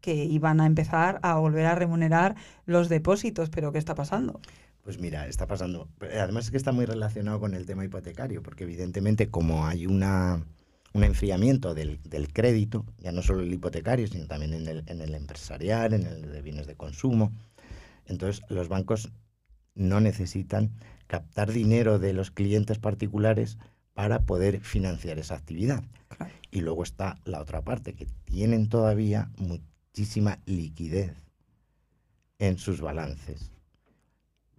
que 0.00 0.14
iban 0.24 0.60
a 0.60 0.66
empezar 0.66 1.18
a 1.22 1.34
volver 1.36 1.66
a 1.66 1.74
remunerar 1.74 2.36
los 2.66 2.88
depósitos, 2.88 3.50
pero 3.50 3.72
¿qué 3.72 3.78
está 3.78 3.94
pasando? 3.94 4.40
Pues 4.82 4.98
mira, 4.98 5.26
está 5.26 5.46
pasando. 5.46 5.88
Además 6.00 6.46
es 6.46 6.50
que 6.50 6.56
está 6.56 6.72
muy 6.72 6.86
relacionado 6.86 7.40
con 7.40 7.54
el 7.54 7.66
tema 7.66 7.84
hipotecario, 7.84 8.42
porque 8.42 8.64
evidentemente 8.64 9.28
como 9.28 9.66
hay 9.66 9.86
una 9.86 10.42
un 10.92 11.04
enfriamiento 11.04 11.74
del, 11.74 12.00
crédito, 12.32 12.84
ya 12.98 13.12
no 13.12 13.22
solo 13.22 13.42
el 13.42 13.52
hipotecario, 13.52 14.06
sino 14.06 14.26
también 14.26 14.54
en 14.54 14.68
el, 14.68 14.84
en 14.86 15.00
el 15.00 15.14
empresarial, 15.14 15.92
en 15.92 16.06
el 16.06 16.32
de 16.32 16.42
bienes 16.42 16.66
de 16.66 16.76
consumo. 16.76 17.32
Entonces, 18.06 18.42
los 18.48 18.68
bancos 18.68 19.12
no 19.74 20.00
necesitan 20.00 20.72
captar 21.06 21.52
dinero 21.52 21.98
de 21.98 22.12
los 22.12 22.30
clientes 22.30 22.78
particulares 22.78 23.58
para 23.94 24.24
poder 24.24 24.60
financiar 24.60 25.18
esa 25.18 25.34
actividad. 25.34 25.82
Y 26.50 26.62
luego 26.62 26.82
está 26.82 27.18
la 27.24 27.40
otra 27.40 27.62
parte, 27.62 27.94
que 27.94 28.06
tienen 28.24 28.68
todavía 28.68 29.30
muchísima 29.98 30.38
liquidez 30.46 31.12
en 32.38 32.56
sus 32.56 32.80
balances, 32.80 33.50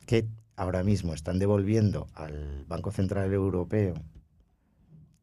que 0.05 0.27
ahora 0.57 0.83
mismo 0.83 1.13
están 1.13 1.39
devolviendo 1.39 2.07
al 2.13 2.65
Banco 2.67 2.91
Central 2.91 3.31
Europeo 3.31 3.93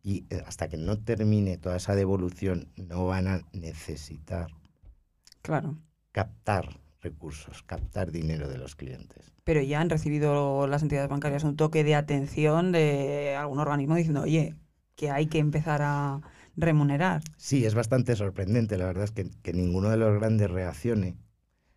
y 0.02 0.24
eh, 0.30 0.42
hasta 0.46 0.68
que 0.68 0.78
no 0.78 0.96
termine 0.96 1.58
toda 1.58 1.76
esa 1.76 1.94
devolución 1.94 2.68
no 2.76 3.04
van 3.04 3.28
a 3.28 3.42
necesitar 3.52 4.46
claro. 5.42 5.76
captar 6.12 6.80
recursos, 7.02 7.62
captar 7.64 8.10
dinero 8.10 8.48
de 8.48 8.56
los 8.56 8.74
clientes. 8.74 9.34
Pero 9.44 9.60
ya 9.60 9.82
han 9.82 9.90
recibido 9.90 10.66
las 10.66 10.80
entidades 10.80 11.10
bancarias 11.10 11.44
un 11.44 11.56
toque 11.56 11.84
de 11.84 11.94
atención 11.94 12.72
de 12.72 13.36
algún 13.36 13.58
organismo 13.58 13.96
diciendo, 13.96 14.22
oye, 14.22 14.54
que 14.94 15.10
hay 15.10 15.26
que 15.26 15.40
empezar 15.40 15.82
a 15.82 16.22
remunerar. 16.56 17.22
Sí, 17.36 17.64
es 17.64 17.74
bastante 17.74 18.16
sorprendente. 18.16 18.78
La 18.78 18.86
verdad 18.86 19.04
es 19.04 19.12
que, 19.12 19.30
que 19.42 19.52
ninguno 19.52 19.90
de 19.90 19.96
los 19.96 20.18
grandes 20.18 20.50
reaccione, 20.50 21.16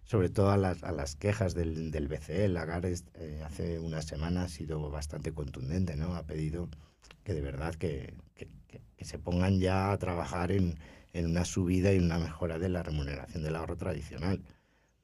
sobre 0.04 0.30
todo 0.30 0.52
a 0.52 0.58
las, 0.58 0.84
a 0.84 0.92
las 0.92 1.16
quejas 1.16 1.54
del, 1.54 1.92
del 1.92 2.08
BCE. 2.08 2.48
Lagarde 2.48 2.96
eh, 3.16 3.42
hace 3.46 3.80
una 3.80 4.02
semana 4.02 4.44
ha 4.44 4.50
sido 4.50 4.90
bastante 4.90 5.34
contundente, 5.34 5.96
¿no? 5.96 6.16
Ha 6.16 6.24
pedido 6.24 6.70
que 7.24 7.34
de 7.34 7.42
verdad 7.42 7.76
que, 7.76 8.14
se 9.02 9.18
pongan 9.18 9.60
ya 9.60 9.92
a 9.92 9.98
trabajar 9.98 10.52
en, 10.52 10.78
una 11.14 11.46
subida 11.46 11.94
y 11.94 12.00
una 12.00 12.20
mejora 12.20 12.60
de 12.60 12.70
la 12.70 12.84
remuneración 12.84 13.44
del 13.44 13.56
ahorro 13.56 13.78
tradicional 13.78 14.42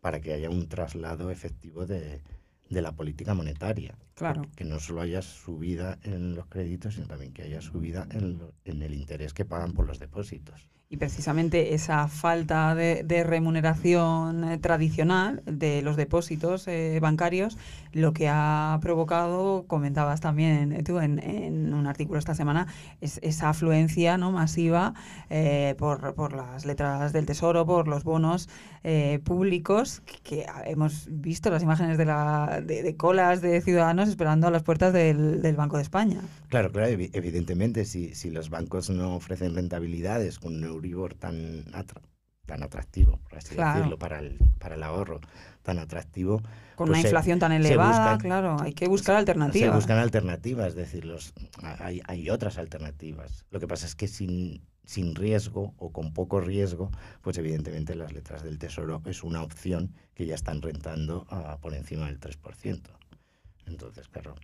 para 0.02 0.22
que 0.22 0.34
haya 0.34 0.50
un 0.50 0.68
traslado 0.68 1.32
efectivo 1.32 1.86
de, 1.86 2.22
la 2.70 2.96
política 2.96 3.34
monetaria. 3.34 3.98
Claro. 4.16 4.44
Que 4.56 4.64
no 4.64 4.80
solo 4.80 5.02
haya 5.02 5.22
subida 5.22 6.00
en 6.04 6.36
los 6.36 6.48
créditos, 6.48 6.96
sino 6.96 7.08
también 7.08 7.34
que 7.34 7.44
haya 7.44 7.62
subida 7.62 8.08
en, 8.12 8.42
en 8.64 8.82
el 8.82 8.94
interés 8.94 9.34
que 9.34 9.46
pagan 9.46 9.74
por 9.74 9.86
los 9.86 10.00
depósitos. 10.00 10.70
Y 10.88 10.98
precisamente 10.98 11.74
esa 11.74 12.08
falta 12.08 12.76
de, 12.76 13.24
remuneración 13.24 14.44
eh, 14.44 14.58
tradicional 14.60 15.42
de 15.48 15.82
los 15.82 15.96
depósitos 15.96 16.68
eh, 16.68 17.00
bancarios, 17.02 17.58
lo 17.92 18.14
que 18.14 18.30
ha 18.30 18.78
provocado, 18.82 19.66
comentabas 19.66 20.22
también 20.22 20.74
eh, 20.74 20.84
tú 20.84 21.00
en, 21.00 21.74
un 21.74 21.88
artículo 21.88 22.20
esta 22.20 22.36
semana, 22.36 22.68
es 23.02 23.20
esa 23.24 23.50
afluencia 23.50 24.18
¿no? 24.20 24.32
masiva 24.32 24.94
por, 25.78 26.34
las 26.34 26.66
letras 26.66 27.14
del 27.14 27.26
Tesoro, 27.26 27.66
por 27.66 27.88
los 27.88 28.04
bonos 28.04 28.48
públicos, 29.24 30.04
que, 30.24 30.46
hemos 30.66 31.08
visto 31.10 31.50
las 31.50 31.64
imágenes 31.64 31.98
de, 31.98 32.06
la, 32.06 32.62
de, 32.64 32.96
colas 32.96 33.42
de 33.42 33.60
ciudadanos 33.62 34.10
esperando 34.10 34.48
a 34.48 34.52
las 34.52 34.62
puertas 34.62 34.94
del, 34.94 35.56
Banco 35.56 35.78
de 35.78 35.84
España. 35.84 36.22
Claro, 36.50 36.72
claro, 36.72 36.90
evidentemente, 36.90 37.86
si, 37.86 38.14
si 38.14 38.30
los 38.30 38.50
bancos 38.50 38.90
no 38.90 39.16
ofrecen 39.16 39.56
rentabilidades 39.56 40.38
con 40.38 40.60
Euribor 40.76 41.16
tan, 41.16 41.66
tan 42.46 42.64
atractivo, 42.64 43.20
por 43.28 43.38
así 43.38 43.56
decirlo, 43.56 43.98
para 43.98 44.20
el, 44.20 44.38
para 44.60 44.76
el 44.76 44.84
ahorro 44.84 45.20
tan 45.64 45.80
atractivo. 45.80 46.42
Con 46.76 46.90
una 46.90 46.98
pues 46.98 47.06
inflación 47.06 47.40
tan 47.40 47.52
elevada, 47.52 48.18
claro, 48.18 48.58
hay 48.62 48.74
que 48.74 48.88
buscar 48.88 49.16
alternativas. 49.16 49.70
Se 49.70 49.76
buscan 49.76 49.98
alternativas, 49.98 50.70
es 50.70 50.76
decir, 50.76 51.06
los, 51.06 51.34
hay, 51.62 52.02
hay 52.06 52.30
otras 52.30 52.58
alternativas. 52.58 53.46
Lo 53.50 53.60
que 53.60 53.68
pasa 53.68 53.86
es 53.86 53.96
que 53.96 54.08
sin, 54.08 54.62
sin 54.84 55.16
riesgo 55.16 55.74
o 55.78 55.92
con 55.92 56.14
poco 56.14 56.40
riesgo, 56.40 56.92
pues 57.22 57.38
evidentemente 57.38 57.96
las 57.96 58.14
letras 58.14 58.44
del 58.44 58.60
Tesoro 58.60 59.02
es 59.06 59.24
una 59.24 59.42
opción 59.42 59.94
que 60.14 60.26
ya 60.26 60.36
están 60.36 60.62
rentando 60.62 61.26
a, 61.30 61.58
por 61.58 61.74
encima 61.74 62.06
del 62.06 62.20
3%. 62.20 62.82
Entonces, 63.68 64.08
claro, 64.08 64.36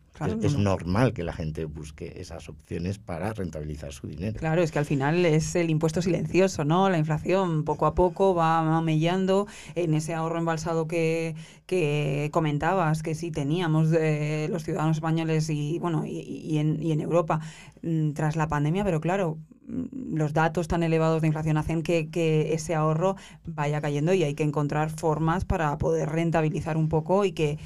es, 0.41 0.57
normal 0.57 1.13
que 1.13 1.23
la 1.23 1.33
gente 1.33 1.65
busque 1.65 2.13
esas 2.17 2.49
opciones 2.49 2.97
para 2.97 3.33
rentabilizar 3.33 3.93
su 3.93 4.07
dinero. 4.07 4.39
Claro, 4.39 4.63
es 4.63 4.71
que 4.71 4.79
al 4.79 4.85
final 4.85 5.25
es 5.25 5.55
el 5.55 5.69
impuesto 5.69 6.01
silencioso, 6.01 6.65
¿no? 6.65 6.89
La 6.89 6.97
inflación 6.97 7.63
poco 7.63 7.85
a 7.85 7.93
poco 7.93 8.33
va 8.33 8.81
mellando 8.81 9.47
en 9.75 9.93
ese 9.93 10.15
ahorro 10.15 10.39
embalsado 10.39 10.87
que, 10.87 11.35
que 11.67 12.29
comentabas, 12.33 13.03
que 13.03 13.13
sí 13.13 13.31
teníamos 13.31 13.91
de 13.91 14.47
los 14.51 14.63
ciudadanos 14.63 14.97
españoles 14.97 15.49
y, 15.49 15.77
bueno, 15.79 16.03
y, 16.05 16.57
en, 16.57 16.81
y 16.81 16.91
en 16.91 17.01
Europa 17.01 17.39
mm, 17.83 18.11
tras 18.11 18.35
la 18.35 18.47
pandemia, 18.47 18.83
pero 18.83 19.01
claro, 19.01 19.37
mm, 19.67 20.15
los 20.15 20.33
datos 20.33 20.67
tan 20.67 20.81
elevados 20.81 21.21
de 21.21 21.27
inflación 21.27 21.57
hacen 21.57 21.83
que, 21.83 22.09
que, 22.09 22.53
ese 22.53 22.73
ahorro 22.73 23.15
vaya 23.45 23.81
cayendo 23.81 24.13
y 24.13 24.23
hay 24.23 24.33
que 24.33 24.43
encontrar 24.43 24.89
formas 24.89 25.45
para 25.45 25.77
poder 25.77 26.09
rentabilizar 26.09 26.75
un 26.75 26.89
poco 26.89 27.23
y 27.23 27.33
que 27.33 27.59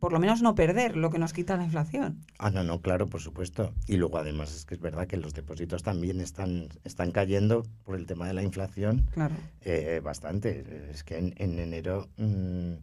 por 0.00 0.12
lo 0.12 0.18
menos 0.18 0.40
no 0.40 0.54
perder 0.54 0.96
lo 0.96 1.10
que 1.10 1.18
nos 1.18 1.34
quita 1.34 1.56
la 1.56 1.64
inflación. 1.64 2.24
Ah, 2.38 2.50
no, 2.50 2.64
no, 2.64 2.80
claro, 2.80 3.06
por 3.06 3.20
supuesto. 3.20 3.74
Y 3.86 3.98
luego 3.98 4.18
además 4.18 4.54
es 4.54 4.64
que 4.64 4.74
es 4.74 4.80
verdad 4.80 5.06
que 5.06 5.18
los 5.18 5.34
depósitos 5.34 5.82
también 5.82 6.20
están, 6.20 6.68
están 6.84 7.12
cayendo 7.12 7.64
por 7.84 7.96
el 7.96 8.06
tema 8.06 8.26
de 8.26 8.32
la 8.32 8.42
inflación. 8.42 9.06
Claro. 9.12 9.34
Eh, 9.60 10.00
bastante. 10.02 10.88
Es 10.90 11.04
que 11.04 11.18
en, 11.18 11.34
enero 11.36 12.08
mmm, 12.16 12.76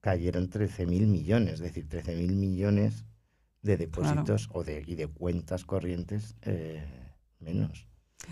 cayeron 0.00 0.50
13.000 0.50 1.06
millones, 1.06 1.54
es 1.54 1.60
decir, 1.60 1.88
13.000 1.88 2.34
millones 2.34 3.04
de 3.62 3.76
depósitos 3.76 4.50
o 4.52 4.64
de, 4.64 4.82
y 4.84 4.96
de 4.96 5.06
cuentas 5.06 5.64
corrientes 5.64 6.34
eh, 6.42 6.84
menos. 7.38 7.86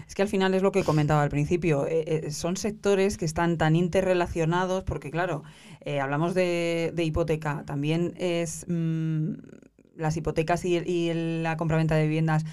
Es 0.07 0.15
que 0.15 0.23
al 0.23 0.29
final 0.29 0.55
es 0.55 0.63
lo 0.63 0.73
que 0.73 0.85
comentaba 0.85 1.23
al 1.23 1.31
principio, 1.31 1.87
eh, 1.87 2.05
eh, 2.07 2.31
son 2.31 2.57
sectores 2.57 3.17
que 3.17 3.25
están 3.25 3.59
tan 3.59 3.77
interrelacionados, 3.77 4.85
porque 4.85 5.11
claro, 5.11 5.43
eh, 5.81 6.01
hablamos 6.01 6.35
de, 6.35 6.93
hipoteca, 6.97 7.65
también 7.67 8.15
es 8.17 8.67
mm, 8.69 9.33
las 9.97 10.17
hipotecas 10.17 10.65
y, 10.65 10.77
y 10.77 11.43
la 11.43 11.57
compraventa 11.57 11.97
de 11.97 12.05
viviendas 12.05 12.45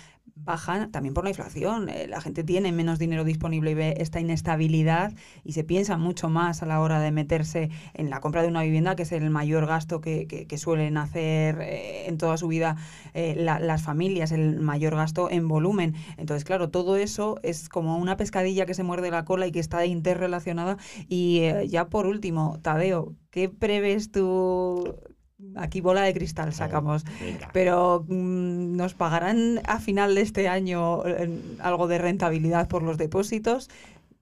bajan 0.44 0.92
también 0.92 1.14
por 1.14 1.24
la 1.24 1.30
inflación. 1.30 1.90
Eh, 1.90 2.08
la 2.08 2.22
gente 2.22 2.44
tiene 2.44 2.72
menos 2.72 3.00
dinero 3.00 3.24
disponible 3.24 3.72
y 3.72 3.74
ve 3.74 3.96
esta 3.98 4.20
inestabilidad 4.20 5.14
y 5.44 5.54
se 5.54 5.64
piensa 5.64 5.98
mucho 5.98 6.30
más 6.30 6.64
a 6.64 6.66
la 6.66 6.80
hora 6.80 7.00
de 7.00 7.12
meterse 7.12 7.70
en 7.94 8.10
la 8.10 8.20
compra 8.20 8.42
de 8.42 8.48
una 8.48 8.64
vivienda, 8.64 8.96
que 8.96 9.04
es 9.04 9.12
el 9.12 9.30
mayor 9.30 9.66
gasto 9.66 10.02
que, 10.02 10.28
que, 10.28 10.58
suelen 10.58 10.98
hacer 10.98 11.60
eh, 11.62 12.08
en 12.08 12.18
toda 12.18 12.38
su 12.38 12.48
vida 12.48 12.78
eh, 13.14 13.36
las 13.38 13.84
familias, 13.84 14.32
el 14.32 14.60
mayor 14.60 14.96
gasto 14.96 15.30
en 15.30 15.48
volumen. 15.48 15.96
Entonces, 16.18 16.44
claro, 16.44 16.70
todo 16.70 16.98
eso 16.98 17.40
es 17.44 17.70
como 17.70 17.98
una 17.98 18.18
pescadilla 18.18 18.66
que 18.66 18.74
se 18.74 18.84
muerde 18.84 19.12
la 19.12 19.26
cola 19.26 19.48
y 19.48 19.52
que 19.52 19.60
está 19.60 19.86
interrelacionada. 19.86 20.78
Y 21.08 21.42
ya 21.68 21.90
por 21.90 22.08
último, 22.08 22.60
Tadeo, 22.62 23.16
¿qué 23.30 23.50
prevés 23.50 24.12
tú 24.12 24.96
Aquí 25.56 25.82
bola 25.82 26.02
de 26.02 26.14
cristal 26.14 26.54
sacamos. 26.54 27.04
Pero 27.54 28.06
mm, 28.08 28.76
¿nos 28.76 28.94
pagarán 28.94 29.62
a 29.66 29.80
final 29.80 30.16
de 30.16 30.22
este 30.22 30.48
año 30.48 31.04
algo 31.60 31.88
de 31.88 31.98
rentabilidad 31.98 32.68
por 32.68 32.84
los 32.84 32.98
depósitos? 32.98 33.70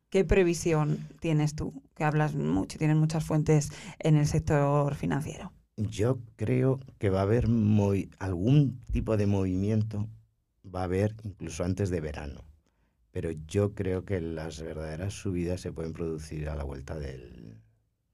¿Qué 0.10 0.24
previsión 0.24 1.08
tienes 1.20 1.56
tú? 1.56 1.82
Que 1.96 2.04
hablas 2.04 2.36
mucho, 2.36 2.78
tienes 2.78 2.98
muchas 2.98 3.24
fuentes 3.24 3.72
en 4.00 4.18
el 4.18 4.28
sector 4.28 4.96
financiero. 4.96 5.52
Yo 5.78 6.20
creo 6.38 6.80
que 7.00 7.10
va 7.10 7.20
a 7.20 7.24
haber 7.24 7.50
muy, 7.50 8.10
algún 8.20 8.82
tipo 8.92 9.18
de 9.18 9.28
movimiento, 9.28 10.08
va 10.64 10.82
a 10.82 10.86
haber 10.86 11.16
incluso 11.24 11.66
antes 11.66 11.90
de 11.90 12.00
verano. 12.00 12.46
Pero 13.12 13.32
yo 13.32 13.74
creo 13.74 14.06
que 14.06 14.22
las 14.22 14.62
verdaderas 14.62 15.14
subidas 15.14 15.62
se 15.62 15.72
pueden 15.72 15.94
producir 15.94 16.50
a 16.50 16.56
la 16.56 16.64
vuelta 16.64 16.98
del, 16.98 17.45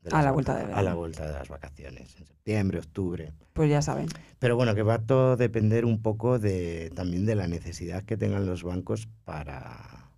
a 0.09 0.21
la 0.21 0.31
vuelta 0.31 0.55
de 0.55 0.73
A 0.73 0.81
la 0.81 0.93
vuelta 0.93 1.27
de 1.27 1.33
las 1.33 1.47
vacaciones, 1.49 2.15
en 2.19 2.25
septiembre, 2.25 2.79
octubre. 2.79 3.31
Pues 3.53 3.69
ya 3.69 3.81
saben. 3.81 4.07
Pero 4.39 4.55
bueno, 4.55 4.73
que 4.73 4.81
va 4.81 4.95
a 4.95 4.99
todo 4.99 5.37
depender 5.37 5.85
un 5.85 6.01
poco 6.01 6.39
de 6.39 6.91
también 6.95 7.25
de 7.25 7.35
la 7.35 7.47
necesidad 7.47 8.03
que 8.03 8.17
tengan 8.17 8.45
los 8.45 8.63
bancos 8.63 9.07
para, 9.25 10.09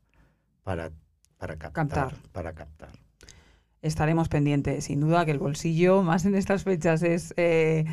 para, 0.64 0.92
para 1.38 1.58
captar, 1.58 1.88
Captar. 1.88 2.16
Para 2.32 2.54
captar. 2.54 2.92
Estaremos 3.82 4.30
pendientes, 4.30 4.86
sin 4.86 5.02
duda, 5.02 5.26
que 5.26 5.32
el 5.32 5.40
bolsillo, 5.40 6.04
más 6.04 6.24
en 6.26 6.36
estas 6.36 6.64
fechas, 6.64 7.04
es 7.04 7.34
eh, 7.36 7.84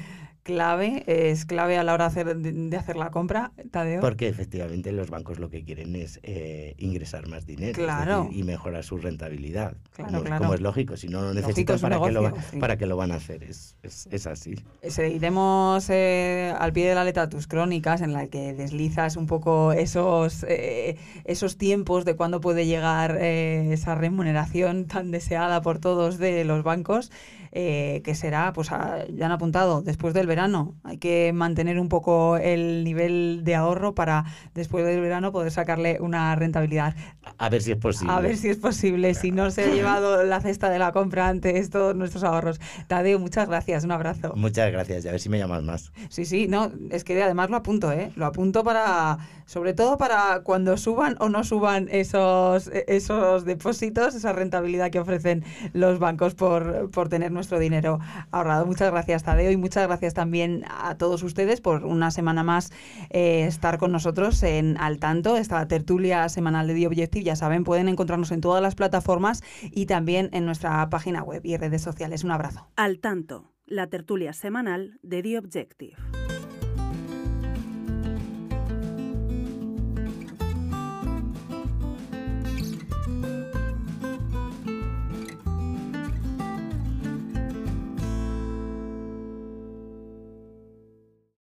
clave, 0.42 1.04
es 1.06 1.44
clave 1.44 1.76
a 1.78 1.84
la 1.84 1.94
hora 1.94 2.04
de 2.04 2.20
hacer, 2.20 2.36
de, 2.36 2.52
de 2.52 2.76
hacer 2.76 2.96
la 2.96 3.10
compra, 3.10 3.52
Tadeo. 3.70 4.00
Porque 4.00 4.28
efectivamente 4.28 4.90
los 4.92 5.10
bancos 5.10 5.38
lo 5.38 5.50
que 5.50 5.62
quieren 5.64 5.94
es 5.96 6.18
eh, 6.22 6.74
ingresar 6.78 7.28
más 7.28 7.46
dinero 7.46 7.72
es 7.72 7.76
Claro. 7.78 8.24
decir, 8.24 8.38
y 8.38 8.42
mejorar 8.42 8.82
su 8.84 8.96
rentabilidad. 8.98 9.76
Claro, 9.94 10.10
como, 10.12 10.22
claro. 10.24 10.38
como 10.42 10.54
es 10.54 10.60
lógico, 10.60 10.96
si 10.96 11.08
no 11.08 11.22
lo 11.22 11.34
necesitan, 11.34 11.78
¿para, 11.78 12.00
qué 12.00 12.10
lo, 12.10 12.22
va- 12.22 12.30
negocio, 12.30 12.50
sí. 12.52 12.58
¿para 12.58 12.76
qué 12.78 12.86
lo 12.86 12.96
van 12.96 13.12
a 13.12 13.16
hacer? 13.16 13.42
Es, 13.44 13.76
es, 13.82 14.08
es 14.10 14.26
así. 14.26 14.54
Seguiremos 14.82 15.88
eh, 15.90 16.54
al 16.58 16.72
pie 16.72 16.88
de 16.88 16.94
la 16.94 17.04
letra 17.04 17.28
tus 17.28 17.46
crónicas 17.46 18.00
en 18.00 18.12
las 18.12 18.28
que 18.28 18.54
deslizas 18.54 19.16
un 19.16 19.26
poco 19.26 19.72
esos, 19.72 20.44
eh, 20.48 20.96
esos 21.24 21.56
tiempos 21.58 22.04
de 22.04 22.16
cuándo 22.16 22.40
puede 22.40 22.66
llegar 22.66 23.16
eh, 23.20 23.72
esa 23.72 23.94
remuneración 23.94 24.86
tan 24.86 25.10
deseada 25.10 25.60
por 25.62 25.78
todos 25.78 26.18
de 26.18 26.44
los 26.44 26.62
bancos, 26.62 27.10
eh, 27.52 28.02
que 28.04 28.14
será, 28.14 28.52
pues 28.52 28.70
a- 28.72 29.06
ya 29.08 29.26
han 29.26 29.32
apuntado, 29.32 29.82
después 29.82 30.14
del 30.14 30.26
verano. 30.40 30.74
Hay 30.84 30.96
que 30.96 31.32
mantener 31.34 31.78
un 31.78 31.88
poco 31.88 32.38
el 32.38 32.82
nivel 32.82 33.42
de 33.44 33.54
ahorro 33.54 33.94
para 33.94 34.24
después 34.54 34.86
del 34.86 35.00
verano 35.00 35.32
poder 35.32 35.52
sacarle 35.52 35.98
una 36.00 36.34
rentabilidad. 36.34 36.94
A 37.36 37.50
ver 37.50 37.60
si 37.60 37.72
es 37.72 37.76
posible. 37.76 38.12
A 38.12 38.20
ver 38.20 38.36
si 38.38 38.48
es 38.48 38.56
posible, 38.56 39.12
si 39.14 39.32
no 39.32 39.50
se 39.50 39.64
ha 39.64 39.66
llevado 39.66 40.24
la 40.24 40.40
cesta 40.40 40.70
de 40.70 40.78
la 40.78 40.92
compra 40.92 41.28
antes 41.28 41.68
todos 41.68 41.94
nuestros 41.94 42.24
ahorros. 42.24 42.58
Tadeo, 42.86 43.18
muchas 43.18 43.48
gracias, 43.48 43.84
un 43.84 43.92
abrazo. 43.92 44.32
Muchas 44.34 44.72
gracias, 44.72 45.04
y 45.04 45.08
a 45.08 45.10
ver 45.10 45.20
si 45.20 45.28
me 45.28 45.38
llamas 45.38 45.62
más. 45.62 45.92
Sí, 46.08 46.24
sí, 46.24 46.48
no, 46.48 46.72
es 46.90 47.04
que 47.04 47.22
además 47.22 47.50
lo 47.50 47.56
apunto, 47.56 47.92
¿eh? 47.92 48.10
Lo 48.16 48.24
apunto 48.24 48.64
para, 48.64 49.18
sobre 49.44 49.74
todo 49.74 49.98
para 49.98 50.40
cuando 50.42 50.78
suban 50.78 51.16
o 51.20 51.28
no 51.28 51.44
suban 51.44 51.88
esos, 51.90 52.70
esos 52.86 53.44
depósitos, 53.44 54.14
esa 54.14 54.32
rentabilidad 54.32 54.90
que 54.90 55.00
ofrecen 55.00 55.44
los 55.74 55.98
bancos 55.98 56.34
por, 56.34 56.90
por 56.90 57.10
tener 57.10 57.30
nuestro 57.30 57.58
dinero 57.58 58.00
ahorrado. 58.30 58.64
Muchas 58.64 58.90
gracias, 58.90 59.22
Tadeo, 59.22 59.50
y 59.50 59.58
muchas 59.58 59.86
gracias 59.86 60.14
también 60.20 60.66
a 60.68 60.98
todos 60.98 61.22
ustedes 61.22 61.62
por 61.62 61.86
una 61.86 62.10
semana 62.10 62.42
más 62.42 62.72
eh, 63.08 63.46
estar 63.46 63.78
con 63.78 63.90
nosotros 63.90 64.42
en 64.42 64.76
Al 64.76 64.98
Tanto, 64.98 65.38
esta 65.38 65.66
tertulia 65.66 66.28
semanal 66.28 66.66
de 66.66 66.74
The 66.74 66.86
Objective. 66.88 67.24
Ya 67.24 67.36
saben, 67.36 67.64
pueden 67.64 67.88
encontrarnos 67.88 68.30
en 68.30 68.42
todas 68.42 68.62
las 68.62 68.74
plataformas 68.74 69.42
y 69.62 69.86
también 69.86 70.28
en 70.34 70.44
nuestra 70.44 70.90
página 70.90 71.22
web 71.22 71.40
y 71.42 71.56
redes 71.56 71.80
sociales. 71.80 72.22
Un 72.22 72.32
abrazo. 72.32 72.68
Al 72.76 72.98
tanto, 72.98 73.54
la 73.64 73.86
tertulia 73.86 74.34
semanal 74.34 74.98
de 75.02 75.22
The 75.22 75.38
Objective. 75.38 75.96